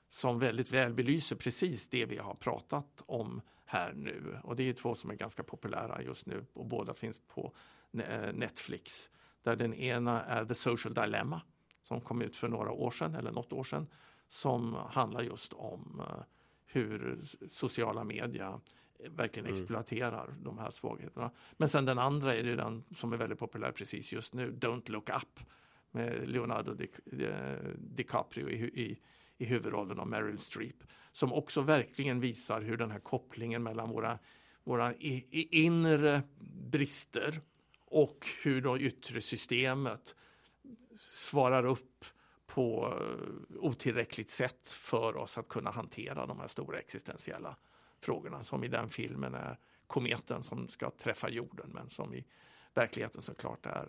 som 0.10 0.40
väldigt 0.40 0.72
väl 0.72 0.94
belyser 0.94 1.36
precis 1.36 1.90
det 1.90 2.06
vi 2.06 2.18
har 2.18 2.36
pratat 2.36 3.04
om 3.06 3.42
här 3.66 3.94
nu. 3.94 4.40
Och 4.44 4.56
det 4.56 4.70
är 4.70 4.74
två 4.74 4.96
som 4.96 5.10
är 5.10 5.16
ganska 5.16 5.44
populära 5.44 6.02
just 6.02 6.26
nu 6.26 6.46
och 6.54 6.66
båda 6.66 6.94
finns 6.94 7.20
på 7.28 7.54
eh, 7.94 8.34
Netflix. 8.34 9.10
Där 9.42 9.56
den 9.56 9.74
ena 9.74 10.24
är 10.24 10.46
The 10.46 10.56
Social 10.56 10.94
Dilemma 10.94 11.42
som 11.82 12.02
kom 12.02 12.22
ut 12.22 12.36
för 12.36 12.48
några 12.48 12.72
år 12.72 12.92
sedan 12.92 13.16
eller 13.16 13.32
något 13.32 13.54
år 13.54 13.64
sedan 13.64 13.88
som 14.28 14.74
handlar 14.74 15.22
just 15.22 15.54
om 15.54 16.02
eh, 16.10 16.24
hur 16.66 17.20
sociala 17.50 18.04
media 18.04 18.62
verkligen 19.10 19.46
mm. 19.46 19.54
exploaterar 19.54 20.36
de 20.44 20.58
här 20.58 20.70
svagheterna. 20.70 21.32
Men 21.58 21.70
sen 21.70 21.86
den 21.86 22.00
andra 22.00 22.36
är 22.36 22.44
det 22.44 22.56
den 22.56 22.84
som 22.96 23.14
är 23.14 23.18
väldigt 23.18 23.40
populär 23.40 23.72
precis 23.72 24.12
just 24.12 24.34
nu, 24.34 24.52
Don't 24.52 24.92
look 24.92 25.10
up 25.10 25.40
med 25.92 26.28
Leonardo 26.28 26.74
Di, 26.74 26.88
DiCaprio 27.78 28.50
i, 28.50 28.64
i, 28.64 29.00
i 29.38 29.46
huvudrollen 29.46 30.00
av 30.00 30.08
Meryl 30.08 30.40
Streep 30.40 30.84
som 31.12 31.34
också 31.34 31.62
verkligen 31.62 32.20
visar 32.20 32.62
hur 32.62 32.78
den 32.78 32.92
här 32.92 33.00
kopplingen 33.00 33.64
mellan 33.64 33.90
våra, 33.90 34.20
våra 34.64 34.94
i, 34.94 35.28
i 35.32 35.64
inre 35.64 36.22
brister 36.70 37.42
och 37.86 38.28
hur 38.44 38.62
det 38.62 38.80
yttre 38.80 39.22
systemet 39.22 40.16
svarar 41.10 41.66
upp 41.66 42.06
på 42.46 42.94
otillräckligt 43.60 44.30
sätt 44.30 44.70
för 44.70 45.16
oss 45.18 45.38
att 45.38 45.48
kunna 45.48 45.72
hantera 45.72 46.26
de 46.26 46.40
här 46.40 46.48
stora 46.48 46.80
existentiella 46.80 47.56
frågorna 48.04 48.44
som 48.44 48.64
i 48.64 48.68
den 48.68 48.90
filmen 48.90 49.34
är 49.36 49.58
kometen 49.88 50.44
som 50.44 50.68
ska 50.68 50.90
träffa 50.90 51.30
jorden 51.30 51.70
men 51.74 51.90
som 51.90 52.14
i 52.14 52.26
verkligheten 52.74 53.22
såklart 53.22 53.66
är 53.66 53.88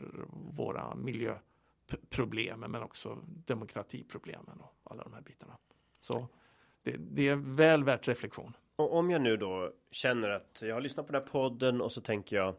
våra 0.56 0.94
miljöproblem 0.94 2.60
men 2.60 2.82
också 2.82 3.18
demokratiproblemen 3.24 4.60
och 4.60 4.76
alla 4.84 5.04
de 5.04 5.12
här 5.12 5.20
bitarna. 5.20 5.56
Så 6.00 6.28
det, 6.82 6.96
det 6.96 7.28
är 7.28 7.36
väl 7.36 7.84
värt 7.84 8.08
reflektion. 8.08 8.56
Och 8.76 8.96
om 8.96 9.10
jag 9.10 9.22
nu 9.22 9.36
då 9.36 9.72
känner 9.90 10.28
att 10.28 10.62
jag 10.62 10.74
har 10.74 10.80
lyssnat 10.80 11.06
på 11.06 11.12
den 11.12 11.22
här 11.22 11.28
podden 11.28 11.80
och 11.80 11.92
så 11.92 12.00
tänker 12.00 12.36
jag 12.36 12.54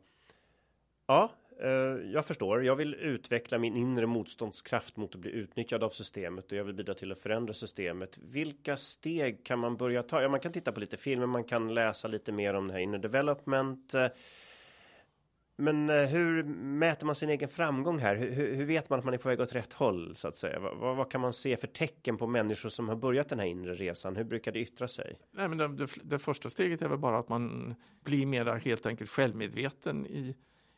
Ja, 1.07 1.31
Eh, 1.61 1.69
jag 2.11 2.25
förstår. 2.25 2.63
Jag 2.63 2.75
vill 2.75 2.93
utveckla 2.93 3.57
min 3.57 3.75
inre 3.75 4.05
motståndskraft 4.05 4.97
mot 4.97 5.15
att 5.15 5.21
bli 5.21 5.31
utnyttjad 5.31 5.83
av 5.83 5.89
systemet 5.89 6.51
och 6.51 6.57
jag 6.57 6.63
vill 6.63 6.75
bidra 6.75 6.93
till 6.93 7.11
att 7.11 7.19
förändra 7.19 7.53
systemet. 7.53 8.17
Vilka 8.17 8.77
steg 8.77 9.45
kan 9.45 9.59
man 9.59 9.77
börja 9.77 10.03
ta? 10.03 10.21
Ja, 10.21 10.29
man 10.29 10.39
kan 10.39 10.51
titta 10.51 10.71
på 10.71 10.79
lite 10.79 10.97
filmer, 10.97 11.25
man 11.25 11.43
kan 11.43 11.73
läsa 11.73 12.07
lite 12.07 12.31
mer 12.31 12.53
om 12.53 12.67
det 12.67 12.73
här 12.73 12.79
inner 12.79 12.97
development. 12.97 13.93
Eh, 13.93 14.07
men 15.57 15.89
eh, 15.89 16.05
hur 16.05 16.43
mäter 16.43 17.05
man 17.05 17.15
sin 17.15 17.29
egen 17.29 17.49
framgång 17.49 17.99
här? 17.99 18.15
Hur, 18.15 18.55
hur, 18.55 18.65
vet 18.65 18.89
man 18.89 18.99
att 18.99 19.05
man 19.05 19.13
är 19.13 19.17
på 19.17 19.29
väg 19.29 19.39
åt 19.39 19.55
rätt 19.55 19.73
håll 19.73 20.15
så 20.15 20.27
att 20.27 20.37
säga? 20.37 20.59
Vad, 20.59 20.95
vad, 20.97 21.11
kan 21.11 21.21
man 21.21 21.33
se 21.33 21.57
för 21.57 21.67
tecken 21.67 22.17
på 22.17 22.27
människor 22.27 22.69
som 22.69 22.89
har 22.89 22.95
börjat 22.95 23.29
den 23.29 23.39
här 23.39 23.45
inre 23.45 23.75
resan? 23.75 24.15
Hur 24.15 24.23
brukar 24.23 24.51
det 24.51 24.59
yttra 24.59 24.87
sig? 24.87 25.17
Nej, 25.31 25.47
men 25.47 25.57
det, 25.57 25.67
det, 25.67 25.87
det 26.03 26.19
första 26.19 26.49
steget 26.49 26.81
är 26.81 26.87
väl 26.87 26.97
bara 26.97 27.17
att 27.17 27.29
man 27.29 27.75
blir 28.03 28.25
mer 28.25 28.45
helt 28.45 28.85
enkelt 28.85 29.09
självmedveten 29.09 30.05
i 30.07 30.35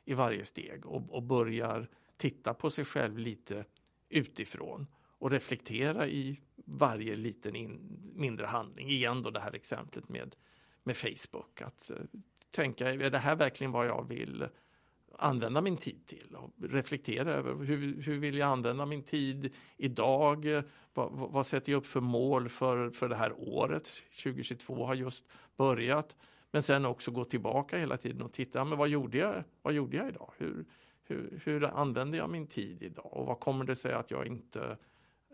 i 0.07 0.13
varje 0.13 0.45
steg 0.45 0.85
och, 0.85 1.09
och 1.09 1.23
börjar 1.23 1.87
titta 2.17 2.53
på 2.53 2.69
sig 2.69 2.85
själv 2.85 3.17
lite 3.17 3.65
utifrån 4.09 4.87
och 5.19 5.31
reflektera 5.31 6.07
i 6.07 6.41
varje 6.55 7.15
liten 7.15 7.55
in, 7.55 7.99
mindre 8.15 8.45
handling. 8.45 8.89
Igen 8.89 9.23
då 9.23 9.29
det 9.29 9.39
här 9.39 9.55
exemplet 9.55 10.09
med, 10.09 10.35
med 10.83 10.97
Facebook. 10.97 11.61
Att 11.61 11.91
uh, 11.93 11.97
tänka, 12.51 12.89
är 12.89 13.09
det 13.09 13.17
här 13.17 13.35
verkligen 13.35 13.71
vad 13.71 13.87
jag 13.87 14.07
vill 14.07 14.47
använda 15.17 15.61
min 15.61 15.77
tid 15.77 16.05
till? 16.05 16.35
Och 16.35 16.51
reflektera 16.61 17.33
över 17.33 17.65
hur, 17.65 18.01
hur 18.01 18.19
vill 18.19 18.37
jag 18.37 18.49
använda 18.49 18.85
min 18.85 19.03
tid 19.03 19.53
idag? 19.77 20.63
Vad, 20.93 21.11
vad 21.11 21.47
sätter 21.47 21.71
jag 21.71 21.79
upp 21.79 21.85
för 21.87 22.01
mål 22.01 22.49
för, 22.49 22.89
för 22.89 23.09
det 23.09 23.15
här 23.15 23.33
året? 23.37 24.03
2022 24.23 24.85
har 24.85 24.95
just 24.95 25.25
börjat. 25.57 26.15
Men 26.57 26.63
sen 26.63 26.85
också 26.85 27.11
gå 27.11 27.25
tillbaka 27.25 27.77
hela 27.77 27.97
tiden 27.97 28.21
och 28.21 28.33
titta, 28.33 28.65
men 28.65 28.77
vad 28.77 28.89
gjorde 28.89 29.17
jag, 29.17 29.43
vad 29.61 29.73
gjorde 29.73 29.97
jag 29.97 30.09
idag? 30.09 30.33
Hur, 30.37 30.65
hur, 31.03 31.41
hur 31.45 31.63
använde 31.63 32.17
jag 32.17 32.29
min 32.29 32.47
tid 32.47 32.83
idag? 32.83 33.13
Och 33.13 33.25
vad 33.25 33.39
kommer 33.39 33.65
det 33.65 33.75
sig 33.75 33.93
att 33.93 34.11
jag 34.11 34.27
inte 34.27 34.77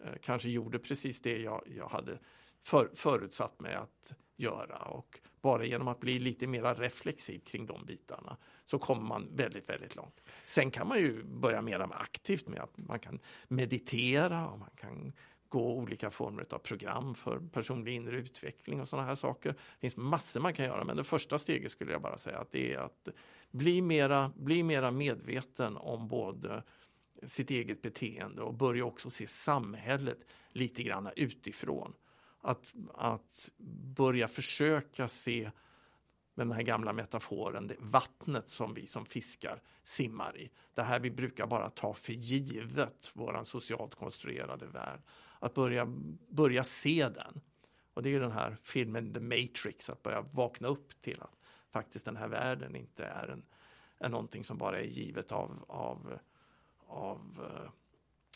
eh, 0.04 0.12
kanske 0.22 0.50
gjorde 0.50 0.80
precis 0.80 1.22
det 1.22 1.38
jag, 1.38 1.62
jag 1.78 1.88
hade 1.88 2.20
för, 2.62 2.90
förutsatt 2.94 3.60
mig 3.60 3.74
att 3.74 4.14
göra? 4.36 4.78
Och 4.78 5.20
bara 5.42 5.66
genom 5.66 5.88
att 5.88 6.00
bli 6.00 6.20
lite 6.20 6.48
mer 6.48 6.76
reflexiv 6.76 7.40
kring 7.40 7.66
de 7.66 7.86
bitarna 7.86 8.38
så 8.66 8.80
kommer 8.80 9.04
man 9.04 9.28
väldigt, 9.36 9.70
väldigt 9.70 9.96
långt. 9.96 10.22
Sen 10.44 10.72
kan 10.72 10.88
man 10.88 11.00
ju 11.00 11.24
börja 11.24 11.62
mer 11.62 11.88
aktivt 11.92 12.48
med 12.48 12.60
att 12.60 12.78
man 12.78 13.00
kan 13.00 13.20
meditera 13.48 14.48
och 14.48 14.60
man 14.60 14.72
kan 14.76 15.14
gå 15.54 15.74
olika 15.74 16.10
former 16.10 16.46
av 16.50 16.58
program 16.58 17.16
för 17.16 17.40
personlig 17.40 17.96
inre 17.96 18.18
utveckling 18.18 18.82
och 18.82 18.90
sådana 18.90 19.08
här 19.08 19.16
saker. 19.16 19.50
Det 19.50 19.80
finns 19.80 19.98
massor 19.98 20.40
man 20.40 20.54
kan 20.54 20.66
göra 20.66 20.84
men 20.84 20.98
det 20.98 21.04
första 21.04 21.40
steget 21.40 21.72
skulle 21.72 21.92
jag 21.92 22.02
bara 22.02 22.18
säga 22.18 22.38
att 22.38 22.52
det 22.52 22.74
är 22.74 22.78
att 22.78 23.08
bli 23.52 23.82
mera, 23.82 24.32
bli 24.36 24.64
mera 24.64 24.92
medveten 24.92 25.78
om 25.78 26.08
både 26.08 26.64
sitt 27.26 27.52
eget 27.52 27.82
beteende 27.82 28.42
och 28.42 28.54
börja 28.54 28.86
också 28.86 29.10
se 29.10 29.28
samhället 29.28 30.18
lite 30.50 30.84
grann 30.84 31.10
utifrån. 31.16 31.94
Att, 32.42 32.74
att 32.94 33.52
börja 33.96 34.28
försöka 34.28 35.08
se 35.08 35.52
med 36.36 36.48
den 36.48 36.56
här 36.56 36.64
gamla 36.64 36.94
metaforen, 36.94 37.68
det 37.68 37.76
vattnet 37.80 38.50
som 38.50 38.74
vi 38.74 38.88
som 38.88 39.06
fiskar 39.06 39.62
simmar 39.84 40.38
i. 40.38 40.50
Det 40.74 40.82
här 40.82 41.00
vi 41.00 41.12
brukar 41.12 41.48
bara 41.48 41.70
ta 41.70 41.94
för 41.94 42.14
givet, 42.14 43.12
våran 43.14 43.46
socialt 43.46 43.96
konstruerade 43.96 44.66
värld 44.66 45.02
att 45.44 45.54
börja, 45.54 45.86
börja 46.30 46.64
se 46.64 47.10
den. 47.10 47.42
Och 47.94 48.04
det 48.04 48.10
är 48.10 48.12
ju 48.12 48.20
den 48.20 48.32
här 48.32 48.58
filmen 48.64 49.14
The 49.14 49.20
Matrix, 49.20 49.90
att 49.90 50.04
börja 50.04 50.22
vakna 50.22 50.68
upp 50.68 51.02
till 51.02 51.22
att 51.22 51.40
faktiskt 51.72 52.06
den 52.06 52.16
här 52.16 52.28
världen 52.28 52.76
inte 52.76 53.06
är, 53.06 53.28
en, 53.28 53.46
är 54.00 54.10
någonting 54.10 54.44
som 54.44 54.58
bara 54.58 54.80
är 54.80 54.86
givet 54.86 55.32
av, 55.32 55.66
av, 55.68 56.20
av 56.88 57.50
eh, 57.52 57.72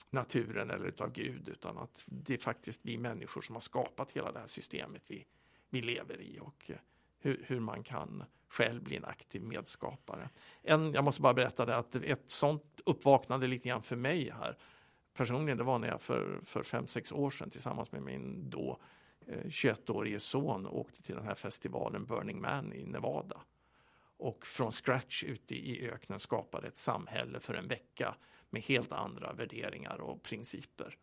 naturen 0.09 0.69
eller 0.69 0.85
utav 0.85 1.11
Gud 1.11 1.49
utan 1.49 1.77
att 1.77 2.03
det 2.05 2.33
är 2.33 2.37
faktiskt 2.37 2.81
vi 2.83 2.97
människor 2.97 3.41
som 3.41 3.55
har 3.55 3.61
skapat 3.61 4.11
hela 4.11 4.31
det 4.31 4.39
här 4.39 4.47
systemet 4.47 5.03
vi, 5.07 5.25
vi 5.69 5.81
lever 5.81 6.21
i 6.21 6.39
och 6.41 6.69
eh, 6.69 6.77
hur, 7.19 7.43
hur, 7.47 7.59
man 7.59 7.83
kan 7.83 8.23
själv 8.47 8.83
bli 8.83 8.95
en 8.95 9.05
aktiv 9.05 9.43
medskapare. 9.43 10.29
En, 10.61 10.93
jag 10.93 11.03
måste 11.03 11.21
bara 11.21 11.33
berätta 11.33 11.65
det 11.65 11.75
att 11.75 11.95
ett 11.95 12.29
sånt 12.29 12.81
uppvaknande 12.85 13.47
lite 13.47 13.69
grann 13.69 13.83
för 13.83 13.95
mig 13.95 14.29
här 14.29 14.57
personligen, 15.17 15.57
det 15.57 15.63
var 15.63 15.79
när 15.79 15.87
jag 15.87 16.01
för, 16.01 16.39
för 16.45 16.63
fem, 16.63 16.87
sex 16.87 17.11
år 17.11 17.29
sedan 17.29 17.49
tillsammans 17.49 17.91
med 17.91 18.01
min 18.01 18.49
då 18.49 18.79
eh, 19.27 19.45
21-årige 19.45 20.19
son 20.19 20.67
åkte 20.67 21.01
till 21.01 21.15
den 21.15 21.25
här 21.25 21.35
festivalen 21.35 22.05
Burning 22.05 22.41
Man 22.41 22.73
i 22.73 22.85
Nevada. 22.85 23.41
Och 24.17 24.45
från 24.45 24.71
scratch 24.71 25.23
ute 25.23 25.55
i 25.55 25.89
öknen 25.89 26.19
skapade 26.19 26.67
ett 26.67 26.77
samhälle 26.77 27.39
för 27.39 27.53
en 27.53 27.67
vecka 27.67 28.15
med 28.49 28.61
helt 28.61 28.91
andra 28.91 29.33
värderingar 29.33 30.01
och 30.01 30.23
principer. 30.23 30.97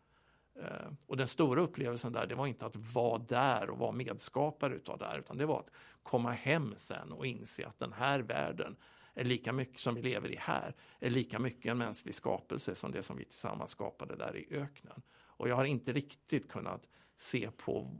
Eh, 0.59 0.87
och 1.07 1.17
den 1.17 1.27
stora 1.27 1.61
upplevelsen 1.61 2.13
där, 2.13 2.27
det 2.27 2.35
var 2.35 2.47
inte 2.47 2.65
att 2.65 2.75
vara 2.75 3.17
där 3.17 3.69
och 3.69 3.77
vara 3.77 3.91
medskapare 3.91 4.75
utav 4.75 4.97
det 4.97 5.05
här, 5.05 5.19
utan 5.19 5.37
det 5.37 5.45
var 5.45 5.59
att 5.59 5.71
komma 6.03 6.31
hem 6.31 6.73
sen 6.77 7.11
och 7.11 7.25
inse 7.25 7.67
att 7.67 7.79
den 7.79 7.93
här 7.93 8.19
världen 8.19 8.75
är 9.15 9.23
lika 9.23 9.53
mycket 9.53 9.79
som 9.79 9.95
vi 9.95 10.01
lever 10.01 10.31
i 10.31 10.35
här, 10.35 10.73
är 10.99 11.09
lika 11.09 11.39
mycket 11.39 11.71
en 11.71 11.77
mänsklig 11.77 12.15
skapelse 12.15 12.75
som 12.75 12.91
det 12.91 13.01
som 13.01 13.17
vi 13.17 13.25
tillsammans 13.25 13.71
skapade 13.71 14.15
där 14.15 14.37
i 14.37 14.47
öknen. 14.55 15.01
Och 15.37 15.49
jag 15.49 15.55
har 15.55 15.65
inte 15.65 15.93
riktigt 15.93 16.51
kunnat 16.51 16.83
se 17.15 17.49
på 17.57 17.91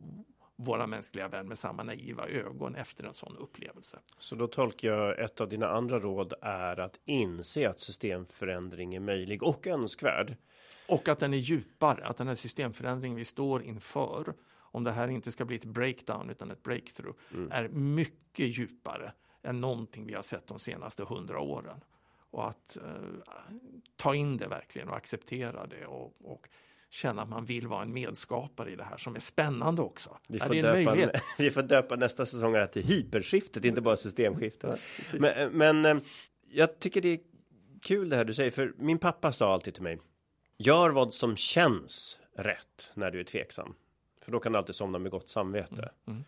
våra 0.55 0.87
mänskliga 0.87 1.27
vän 1.27 1.47
med 1.47 1.57
samma 1.57 1.83
naiva 1.83 2.27
ögon 2.27 2.75
efter 2.75 3.03
en 3.03 3.13
sån 3.13 3.37
upplevelse. 3.37 3.99
Så 4.17 4.35
då 4.35 4.47
tolkar 4.47 4.87
jag 4.87 5.19
ett 5.19 5.41
av 5.41 5.49
dina 5.49 5.67
andra 5.67 5.99
råd 5.99 6.33
är 6.41 6.79
att 6.79 6.99
inse 7.05 7.69
att 7.69 7.79
systemförändring 7.79 8.95
är 8.95 8.99
möjlig 8.99 9.43
och 9.43 9.67
önskvärd. 9.67 10.37
Och 10.87 11.07
att 11.07 11.19
den 11.19 11.33
är 11.33 11.37
djupare, 11.37 12.05
att 12.05 12.17
den 12.17 12.27
här 12.27 12.35
systemförändringen 12.35 13.17
vi 13.17 13.25
står 13.25 13.63
inför, 13.63 14.33
om 14.57 14.83
det 14.83 14.91
här 14.91 15.07
inte 15.07 15.31
ska 15.31 15.45
bli 15.45 15.55
ett 15.55 15.65
breakdown 15.65 16.29
utan 16.29 16.51
ett 16.51 16.63
breakthrough, 16.63 17.17
mm. 17.33 17.51
är 17.51 17.67
mycket 17.67 18.57
djupare 18.57 19.13
än 19.45 19.61
någonting 19.61 20.05
vi 20.05 20.13
har 20.13 20.21
sett 20.21 20.47
de 20.47 20.59
senaste 20.59 21.03
hundra 21.03 21.39
åren. 21.39 21.83
Och 22.31 22.47
att 22.47 22.77
eh, 22.77 22.83
ta 23.95 24.15
in 24.15 24.37
det 24.37 24.47
verkligen 24.47 24.89
och 24.89 24.95
acceptera 24.95 25.67
det 25.67 25.85
och, 25.85 26.13
och 26.23 26.47
känna 26.89 27.21
att 27.21 27.29
man 27.29 27.45
vill 27.45 27.67
vara 27.67 27.81
en 27.81 27.93
medskapare 27.93 28.71
i 28.71 28.75
det 28.75 28.83
här 28.83 28.97
som 28.97 29.15
är 29.15 29.19
spännande 29.19 29.81
också. 29.81 30.17
Vi 30.27 30.39
får, 30.39 30.53
döpa, 30.53 31.11
vi 31.37 31.51
får 31.51 31.61
döpa 31.61 31.95
nästa 31.95 32.25
säsong 32.25 32.53
här 32.53 32.67
till 32.67 32.83
hyperskiftet, 32.83 33.65
inte 33.65 33.81
bara 33.81 33.95
systemskiftet. 33.95 34.79
Ja, 35.11 35.19
men, 35.19 35.51
men 35.51 35.85
eh, 35.85 36.03
jag 36.51 36.79
tycker 36.79 37.01
det 37.01 37.09
är 37.09 37.19
kul 37.81 38.09
det 38.09 38.15
här 38.15 38.25
du 38.25 38.33
säger, 38.33 38.51
för 38.51 38.73
min 38.77 38.99
pappa 38.99 39.31
sa 39.31 39.53
alltid 39.53 39.73
till 39.73 39.83
mig. 39.83 39.99
Gör 40.57 40.89
vad 40.89 41.13
som 41.13 41.35
känns 41.35 42.19
rätt 42.35 42.91
när 42.93 43.11
du 43.11 43.19
är 43.19 43.23
tveksam. 43.23 43.75
För 44.21 44.31
då 44.31 44.39
kan 44.39 44.51
du 44.51 44.57
alltid 44.57 44.75
somna 44.75 44.99
med 44.99 45.11
gott 45.11 45.29
samvete. 45.29 45.73
Mm. 45.73 45.89
Mm. 46.07 46.23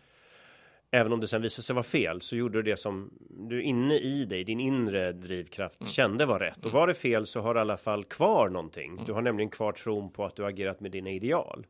Även 0.90 1.12
om 1.12 1.20
det 1.20 1.28
sen 1.28 1.42
visade 1.42 1.62
sig 1.62 1.74
vara 1.74 1.82
fel 1.82 2.20
så 2.20 2.36
gjorde 2.36 2.58
du 2.58 2.62
det 2.62 2.76
som 2.76 3.10
du 3.30 3.62
inne 3.62 3.98
i 3.98 4.24
dig, 4.24 4.44
din 4.44 4.60
inre 4.60 5.12
drivkraft 5.12 5.80
mm. 5.80 5.90
kände 5.90 6.26
var 6.26 6.38
rätt. 6.38 6.58
Och 6.58 6.64
mm. 6.64 6.74
var 6.74 6.86
det 6.86 6.94
fel 6.94 7.26
så 7.26 7.40
har 7.40 7.54
du 7.54 7.60
i 7.60 7.60
alla 7.60 7.76
fall 7.76 8.04
kvar 8.04 8.48
någonting. 8.48 8.92
Mm. 8.92 9.04
Du 9.04 9.12
har 9.12 9.22
nämligen 9.22 9.50
kvar 9.50 9.72
tron 9.72 10.12
på 10.12 10.24
att 10.24 10.36
du 10.36 10.46
agerat 10.46 10.80
med 10.80 10.90
dina 10.90 11.10
ideal. 11.10 11.66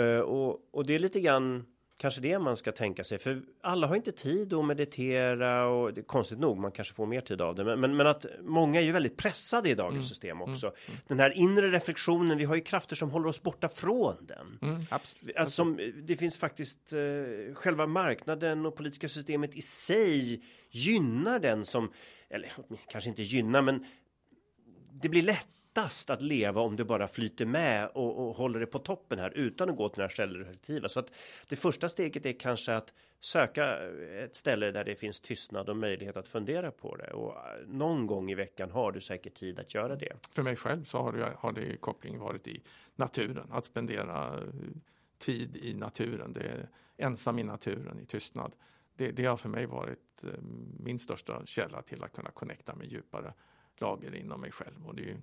Uh, 0.00 0.20
och, 0.20 0.60
och 0.70 0.86
det 0.86 0.94
är 0.94 0.98
lite 0.98 1.20
grann 1.20 1.64
kanske 1.98 2.20
det 2.20 2.38
man 2.38 2.56
ska 2.56 2.72
tänka 2.72 3.04
sig. 3.04 3.18
För 3.18 3.42
alla 3.60 3.86
har 3.86 3.96
inte 3.96 4.12
tid 4.12 4.52
att 4.52 4.64
meditera 4.64 5.66
och 5.66 5.94
det 5.94 6.00
är 6.00 6.02
konstigt 6.02 6.38
nog, 6.38 6.58
man 6.58 6.72
kanske 6.72 6.94
får 6.94 7.06
mer 7.06 7.20
tid 7.20 7.40
av 7.40 7.54
det. 7.54 7.64
Men, 7.64 7.80
men, 7.80 7.96
men 7.96 8.06
att 8.06 8.26
många 8.42 8.80
är 8.80 8.84
ju 8.84 8.92
väldigt 8.92 9.16
pressade 9.16 9.70
i 9.70 9.74
dagens 9.74 9.94
mm. 9.94 10.02
system 10.02 10.36
mm. 10.36 10.52
också. 10.52 10.66
Mm. 10.66 11.00
Den 11.08 11.20
här 11.20 11.30
inre 11.30 11.70
reflektionen, 11.70 12.38
vi 12.38 12.44
har 12.44 12.54
ju 12.54 12.60
krafter 12.60 12.96
som 12.96 13.10
håller 13.10 13.28
oss 13.28 13.42
borta 13.42 13.68
från 13.68 14.26
den. 14.26 14.58
Mm. 14.62 14.80
Absolut. 14.90 15.36
Alltså, 15.36 15.64
det 16.02 16.16
finns 16.16 16.38
faktiskt 16.38 16.92
eh, 16.92 17.54
själva 17.54 17.86
marknaden 17.86 18.66
och 18.66 18.76
politiska 18.76 19.08
systemet 19.08 19.56
i 19.56 19.62
sig 19.62 20.42
gynnar 20.70 21.38
den 21.38 21.64
som, 21.64 21.92
eller 22.30 22.52
kanske 22.88 23.10
inte 23.10 23.22
gynnar, 23.22 23.62
men 23.62 23.86
det 24.92 25.08
blir 25.08 25.22
lätt 25.22 25.46
lättast 25.78 26.10
att 26.10 26.22
leva 26.22 26.60
om 26.60 26.76
du 26.76 26.84
bara 26.84 27.08
flyter 27.08 27.46
med 27.46 27.88
och, 27.94 28.28
och 28.28 28.36
håller 28.36 28.60
det 28.60 28.66
på 28.66 28.78
toppen 28.78 29.18
här 29.18 29.30
utan 29.30 29.70
att 29.70 29.76
gå 29.76 29.88
till 29.88 29.98
det 29.98 30.04
här 30.04 30.08
självreflektiva. 30.08 30.88
Så 30.88 31.00
att 31.00 31.10
det 31.48 31.56
första 31.56 31.88
steget 31.88 32.26
är 32.26 32.32
kanske 32.32 32.76
att 32.76 32.92
söka 33.20 33.78
ett 34.24 34.36
ställe 34.36 34.70
där 34.70 34.84
det 34.84 34.96
finns 34.96 35.20
tystnad 35.20 35.68
och 35.68 35.76
möjlighet 35.76 36.16
att 36.16 36.28
fundera 36.28 36.70
på 36.70 36.96
det. 36.96 37.10
Och 37.12 37.32
eh, 37.32 37.66
någon 37.66 38.06
gång 38.06 38.30
i 38.30 38.34
veckan 38.34 38.70
har 38.70 38.92
du 38.92 39.00
säkert 39.00 39.34
tid 39.34 39.58
att 39.58 39.74
göra 39.74 39.96
det. 39.96 40.12
För 40.32 40.42
mig 40.42 40.56
själv 40.56 40.84
så 40.84 40.98
har 40.98 41.12
det, 41.12 41.32
har 41.38 41.52
det 41.52 41.76
koppling 41.80 42.18
varit 42.18 42.46
i 42.46 42.62
naturen, 42.96 43.46
att 43.50 43.64
spendera 43.64 44.34
eh, 44.34 44.42
tid 45.18 45.56
i 45.56 45.74
naturen. 45.74 46.32
Det 46.32 46.40
är 46.40 46.68
ensam 46.96 47.38
i 47.38 47.42
naturen, 47.42 48.00
i 48.00 48.06
tystnad. 48.06 48.52
Det, 48.96 49.12
det 49.12 49.24
har 49.24 49.36
för 49.36 49.48
mig 49.48 49.66
varit 49.66 50.24
eh, 50.24 50.30
min 50.80 50.98
största 50.98 51.42
källa 51.46 51.82
till 51.82 52.04
att 52.04 52.12
kunna 52.12 52.30
connecta 52.30 52.74
med 52.74 52.86
djupare 52.86 53.32
lager 53.80 54.14
inom 54.14 54.40
mig 54.40 54.52
själv. 54.52 54.86
Och 54.86 54.94
det 54.94 55.10
är 55.10 55.16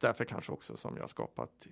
därför 0.00 0.24
kanske 0.24 0.52
också 0.52 0.76
som 0.76 0.96
jag 0.96 1.10
skapat 1.10 1.66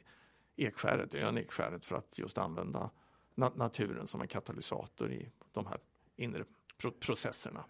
Ekskäret, 0.56 1.14
ön 1.14 1.38
Ekskäret 1.38 1.84
för 1.84 1.96
att 1.96 2.18
just 2.18 2.38
använda 2.38 2.90
na 3.34 3.52
naturen 3.54 4.06
som 4.06 4.20
en 4.20 4.28
katalysator 4.28 5.12
i 5.12 5.32
de 5.52 5.66
här 5.66 5.78
inre 6.16 6.44
pro 6.78 6.90
processerna. 6.90 7.64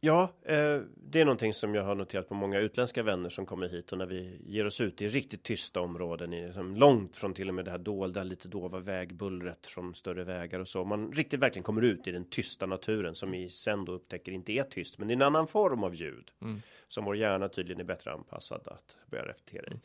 Ja, 0.00 0.32
eh, 0.42 0.80
det 0.96 1.20
är 1.20 1.24
någonting 1.24 1.54
som 1.54 1.74
jag 1.74 1.84
har 1.84 1.94
noterat 1.94 2.28
på 2.28 2.34
många 2.34 2.58
utländska 2.58 3.02
vänner 3.02 3.28
som 3.28 3.46
kommer 3.46 3.68
hit 3.68 3.92
och 3.92 3.98
när 3.98 4.06
vi 4.06 4.40
ger 4.46 4.66
oss 4.66 4.80
ut 4.80 5.02
i 5.02 5.08
riktigt 5.08 5.42
tysta 5.42 5.80
områden, 5.80 6.32
i, 6.32 6.46
liksom 6.46 6.76
långt 6.76 7.16
från 7.16 7.34
till 7.34 7.48
och 7.48 7.54
med 7.54 7.64
det 7.64 7.70
här 7.70 7.78
dolda, 7.78 8.22
lite 8.22 8.48
dova 8.48 8.78
vägbullret 8.78 9.66
från 9.66 9.94
större 9.94 10.24
vägar 10.24 10.60
och 10.60 10.68
så. 10.68 10.84
Man 10.84 11.12
riktigt 11.12 11.40
verkligen 11.40 11.64
kommer 11.64 11.82
ut 11.82 12.06
i 12.06 12.10
den 12.10 12.24
tysta 12.24 12.66
naturen 12.66 13.14
som 13.14 13.30
vi 13.30 13.48
sen 13.48 13.84
då 13.84 13.92
upptäcker 13.92 14.32
inte 14.32 14.52
är 14.52 14.62
tyst, 14.62 14.98
men 14.98 15.08
det 15.08 15.12
är 15.12 15.16
en 15.16 15.22
annan 15.22 15.46
form 15.46 15.84
av 15.84 15.94
ljud 15.94 16.30
mm. 16.42 16.62
som 16.88 17.04
vår 17.04 17.16
hjärna 17.16 17.48
tydligen 17.48 17.80
är 17.80 17.84
bättre 17.84 18.12
anpassad 18.12 18.68
att 18.68 18.96
börja 19.10 19.24
reflektera 19.24 19.64
i. 19.66 19.70
Mm. 19.70 19.80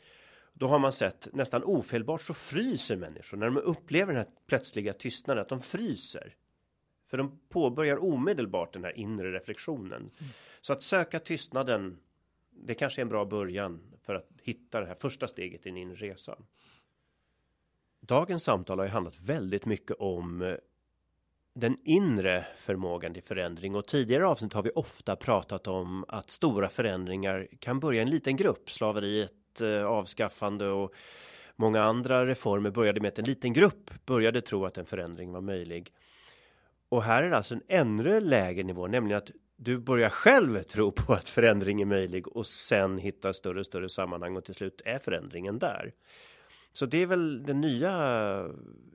Då 0.54 0.68
har 0.68 0.78
man 0.78 0.92
sett 0.92 1.28
nästan 1.32 1.64
ofelbart 1.64 2.22
så 2.22 2.34
fryser 2.34 2.96
människor 2.96 3.36
när 3.36 3.46
de 3.46 3.56
upplever 3.56 4.12
den 4.12 4.24
här 4.24 4.32
plötsliga 4.46 4.92
tystnaden, 4.92 5.42
att 5.42 5.48
de 5.48 5.60
fryser. 5.60 6.34
För 7.12 7.18
de 7.18 7.38
påbörjar 7.48 8.04
omedelbart 8.04 8.72
den 8.72 8.84
här 8.84 8.98
inre 8.98 9.32
reflektionen. 9.32 10.00
Mm. 10.00 10.32
Så 10.60 10.72
att 10.72 10.82
söka 10.82 11.18
tystnaden, 11.18 11.98
det 12.50 12.74
kanske 12.74 13.00
är 13.00 13.02
en 13.02 13.08
bra 13.08 13.24
början 13.24 13.80
för 14.02 14.14
att 14.14 14.28
hitta 14.42 14.80
det 14.80 14.86
här 14.86 14.94
första 14.94 15.28
steget 15.28 15.66
i 15.66 15.70
din 15.70 15.94
resa. 15.94 16.38
Dagens 18.00 18.44
samtal 18.44 18.78
har 18.78 18.86
ju 18.86 18.90
handlat 18.90 19.20
väldigt 19.20 19.66
mycket 19.66 19.96
om 19.96 20.42
eh, 20.42 20.54
den 21.54 21.76
inre 21.84 22.46
förmågan 22.56 23.14
till 23.14 23.22
förändring 23.22 23.74
och 23.74 23.86
tidigare 23.86 24.26
avsnitt 24.26 24.52
har 24.52 24.62
vi 24.62 24.70
ofta 24.70 25.16
pratat 25.16 25.66
om 25.66 26.04
att 26.08 26.30
stora 26.30 26.68
förändringar 26.68 27.48
kan 27.58 27.80
börja 27.80 28.00
i 28.00 28.02
en 28.02 28.10
liten 28.10 28.36
grupp. 28.36 28.70
Slaveriet, 28.70 29.60
eh, 29.60 29.84
avskaffande 29.84 30.68
och 30.68 30.94
många 31.56 31.82
andra 31.82 32.26
reformer 32.26 32.70
började 32.70 33.00
med 33.00 33.08
att 33.08 33.18
en 33.18 33.24
liten 33.24 33.52
grupp 33.52 33.90
började 34.06 34.40
tro 34.40 34.66
att 34.66 34.78
en 34.78 34.86
förändring 34.86 35.32
var 35.32 35.40
möjlig. 35.40 35.92
Och 36.92 37.02
här 37.02 37.22
är 37.22 37.30
det 37.30 37.36
alltså 37.36 37.54
en 37.54 37.62
ännu 37.68 38.20
lägre 38.20 38.62
nivå, 38.62 38.86
nämligen 38.86 39.18
att 39.18 39.30
du 39.56 39.78
börjar 39.78 40.08
själv 40.08 40.62
tro 40.62 40.92
på 40.92 41.12
att 41.12 41.28
förändring 41.28 41.80
är 41.80 41.86
möjlig 41.86 42.28
och 42.28 42.46
sen 42.46 42.98
hittar 42.98 43.32
större 43.32 43.60
och 43.60 43.66
större 43.66 43.88
sammanhang 43.88 44.36
och 44.36 44.44
till 44.44 44.54
slut 44.54 44.82
är 44.84 44.98
förändringen 44.98 45.58
där. 45.58 45.92
Så 46.72 46.86
det 46.86 47.02
är 47.02 47.06
väl 47.06 47.42
det 47.42 47.54
nya 47.54 47.92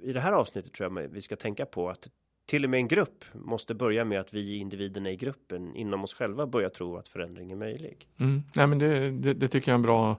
i 0.01 0.13
det 0.13 0.19
här 0.19 0.31
avsnittet 0.31 0.73
tror 0.73 0.99
jag 0.99 1.07
vi 1.07 1.21
ska 1.21 1.35
tänka 1.35 1.65
på 1.65 1.89
att 1.89 2.09
till 2.45 2.63
och 2.63 2.69
med 2.69 2.77
en 2.77 2.87
grupp 2.87 3.25
måste 3.33 3.73
börja 3.73 4.05
med 4.05 4.19
att 4.19 4.33
vi 4.33 4.57
individerna 4.57 5.11
i 5.11 5.15
gruppen 5.15 5.75
inom 5.75 6.03
oss 6.03 6.13
själva 6.13 6.47
börjar 6.47 6.69
tro 6.69 6.97
att 6.97 7.07
förändring 7.07 7.51
är 7.51 7.55
möjlig. 7.55 8.07
Mm. 8.17 8.43
Nej, 8.55 8.67
men 8.67 8.79
det, 8.79 9.11
det, 9.11 9.33
det, 9.33 9.47
tycker 9.47 9.71
jag 9.71 9.73
är 9.73 9.79
en 9.79 9.81
bra 9.81 10.17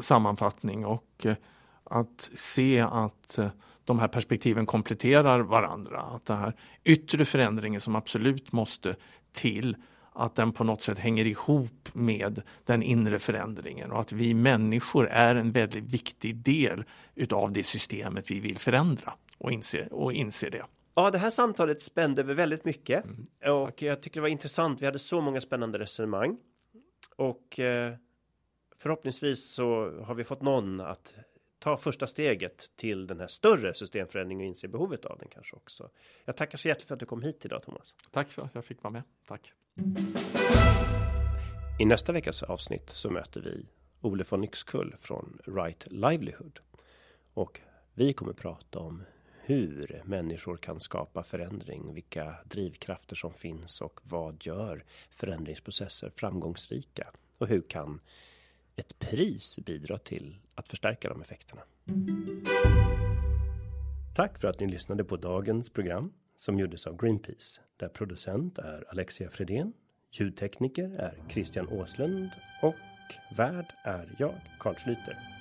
sammanfattning 0.00 0.86
och 0.86 1.26
eh, 1.26 1.36
att 1.84 2.30
se 2.34 2.80
att 2.80 3.38
eh, 3.38 3.48
de 3.86 3.98
här 3.98 4.08
perspektiven 4.08 4.66
kompletterar 4.66 5.40
varandra. 5.40 5.98
Att 5.98 6.26
den 6.26 6.38
här 6.38 6.52
yttre 6.84 7.24
förändringen 7.24 7.80
som 7.80 7.96
absolut 7.96 8.52
måste 8.52 8.96
till 9.32 9.76
att 10.12 10.34
den 10.34 10.52
på 10.52 10.64
något 10.64 10.82
sätt 10.82 10.98
hänger 10.98 11.24
ihop 11.24 11.88
med 11.92 12.42
den 12.64 12.82
inre 12.82 13.18
förändringen 13.18 13.92
och 13.92 14.00
att 14.00 14.12
vi 14.12 14.34
människor 14.34 15.08
är 15.08 15.34
en 15.34 15.52
väldigt 15.52 15.84
viktig 15.84 16.36
del 16.36 16.84
utav 17.14 17.52
det 17.52 17.64
systemet 17.64 18.30
vi 18.30 18.40
vill 18.40 18.58
förändra 18.58 19.12
och 19.38 19.52
inse, 19.52 19.86
och 19.86 20.12
inse 20.12 20.50
det. 20.50 20.62
Ja, 20.94 21.10
det 21.10 21.18
här 21.18 21.30
samtalet 21.30 21.82
spände 21.82 22.22
över 22.22 22.34
väldigt 22.34 22.64
mycket 22.64 23.04
mm, 23.04 23.26
och 23.60 23.82
jag 23.82 24.02
tycker 24.02 24.20
det 24.20 24.22
var 24.22 24.28
intressant. 24.28 24.82
Vi 24.82 24.86
hade 24.86 24.98
så 24.98 25.20
många 25.20 25.40
spännande 25.40 25.78
resonemang 25.78 26.36
och 27.16 27.60
eh, 27.60 27.94
förhoppningsvis 28.78 29.54
så 29.54 30.00
har 30.04 30.14
vi 30.14 30.24
fått 30.24 30.42
någon 30.42 30.80
att 30.80 31.14
ta 31.58 31.76
första 31.76 32.06
steget 32.06 32.70
till 32.76 33.06
den 33.06 33.20
här 33.20 33.26
större 33.26 33.74
systemförändringen 33.74 34.44
och 34.44 34.48
inse 34.48 34.68
behovet 34.68 35.04
av 35.04 35.18
den 35.18 35.28
kanske 35.28 35.56
också. 35.56 35.90
Jag 36.24 36.36
tackar 36.36 36.58
så 36.58 36.68
hjärtligt 36.68 36.88
för 36.88 36.94
att 36.94 37.00
du 37.00 37.06
kom 37.06 37.22
hit 37.22 37.44
idag 37.44 37.62
Thomas. 37.62 37.94
Tack 38.10 38.28
för 38.28 38.42
att 38.42 38.54
jag 38.54 38.64
fick 38.64 38.82
vara 38.82 38.92
med. 38.92 39.02
Tack. 39.26 39.52
I 41.80 41.84
nästa 41.84 42.12
veckas 42.12 42.42
avsnitt 42.42 42.90
så 42.90 43.10
möter 43.10 43.40
vi 43.40 43.66
Ole 44.00 44.24
von 44.28 44.44
Yxkull 44.44 44.96
från 45.00 45.38
Right 45.46 45.86
Livelihood 45.90 46.60
och 47.34 47.60
vi 47.94 48.12
kommer 48.12 48.32
prata 48.32 48.78
om 48.78 49.02
hur 49.42 50.02
människor 50.04 50.56
kan 50.56 50.80
skapa 50.80 51.22
förändring, 51.22 51.94
vilka 51.94 52.36
drivkrafter 52.44 53.16
som 53.16 53.34
finns 53.34 53.80
och 53.80 54.00
vad 54.02 54.46
gör 54.46 54.84
förändringsprocesser 55.10 56.12
framgångsrika 56.16 57.12
och 57.38 57.48
hur 57.48 57.62
kan 57.68 58.00
ett 58.76 58.98
pris 58.98 59.58
bidra 59.58 59.98
till 59.98 60.36
att 60.54 60.68
förstärka 60.68 61.08
de 61.08 61.20
effekterna. 61.20 61.62
Tack 64.14 64.38
för 64.38 64.48
att 64.48 64.60
ni 64.60 64.66
lyssnade 64.66 65.04
på 65.04 65.16
dagens 65.16 65.70
program 65.70 66.12
som 66.36 66.58
gjordes 66.58 66.86
av 66.86 66.96
Greenpeace 66.96 67.60
där 67.76 67.88
producent 67.88 68.58
är 68.58 68.84
Alexia 68.88 69.30
Fredén, 69.30 69.72
ljudtekniker 70.12 70.90
är 70.98 71.14
Christian 71.28 71.68
Åslund 71.68 72.30
och 72.62 72.74
värd 73.36 73.66
är 73.84 74.14
jag, 74.18 74.34
Carl 74.60 74.74
Schlyter. 74.74 75.35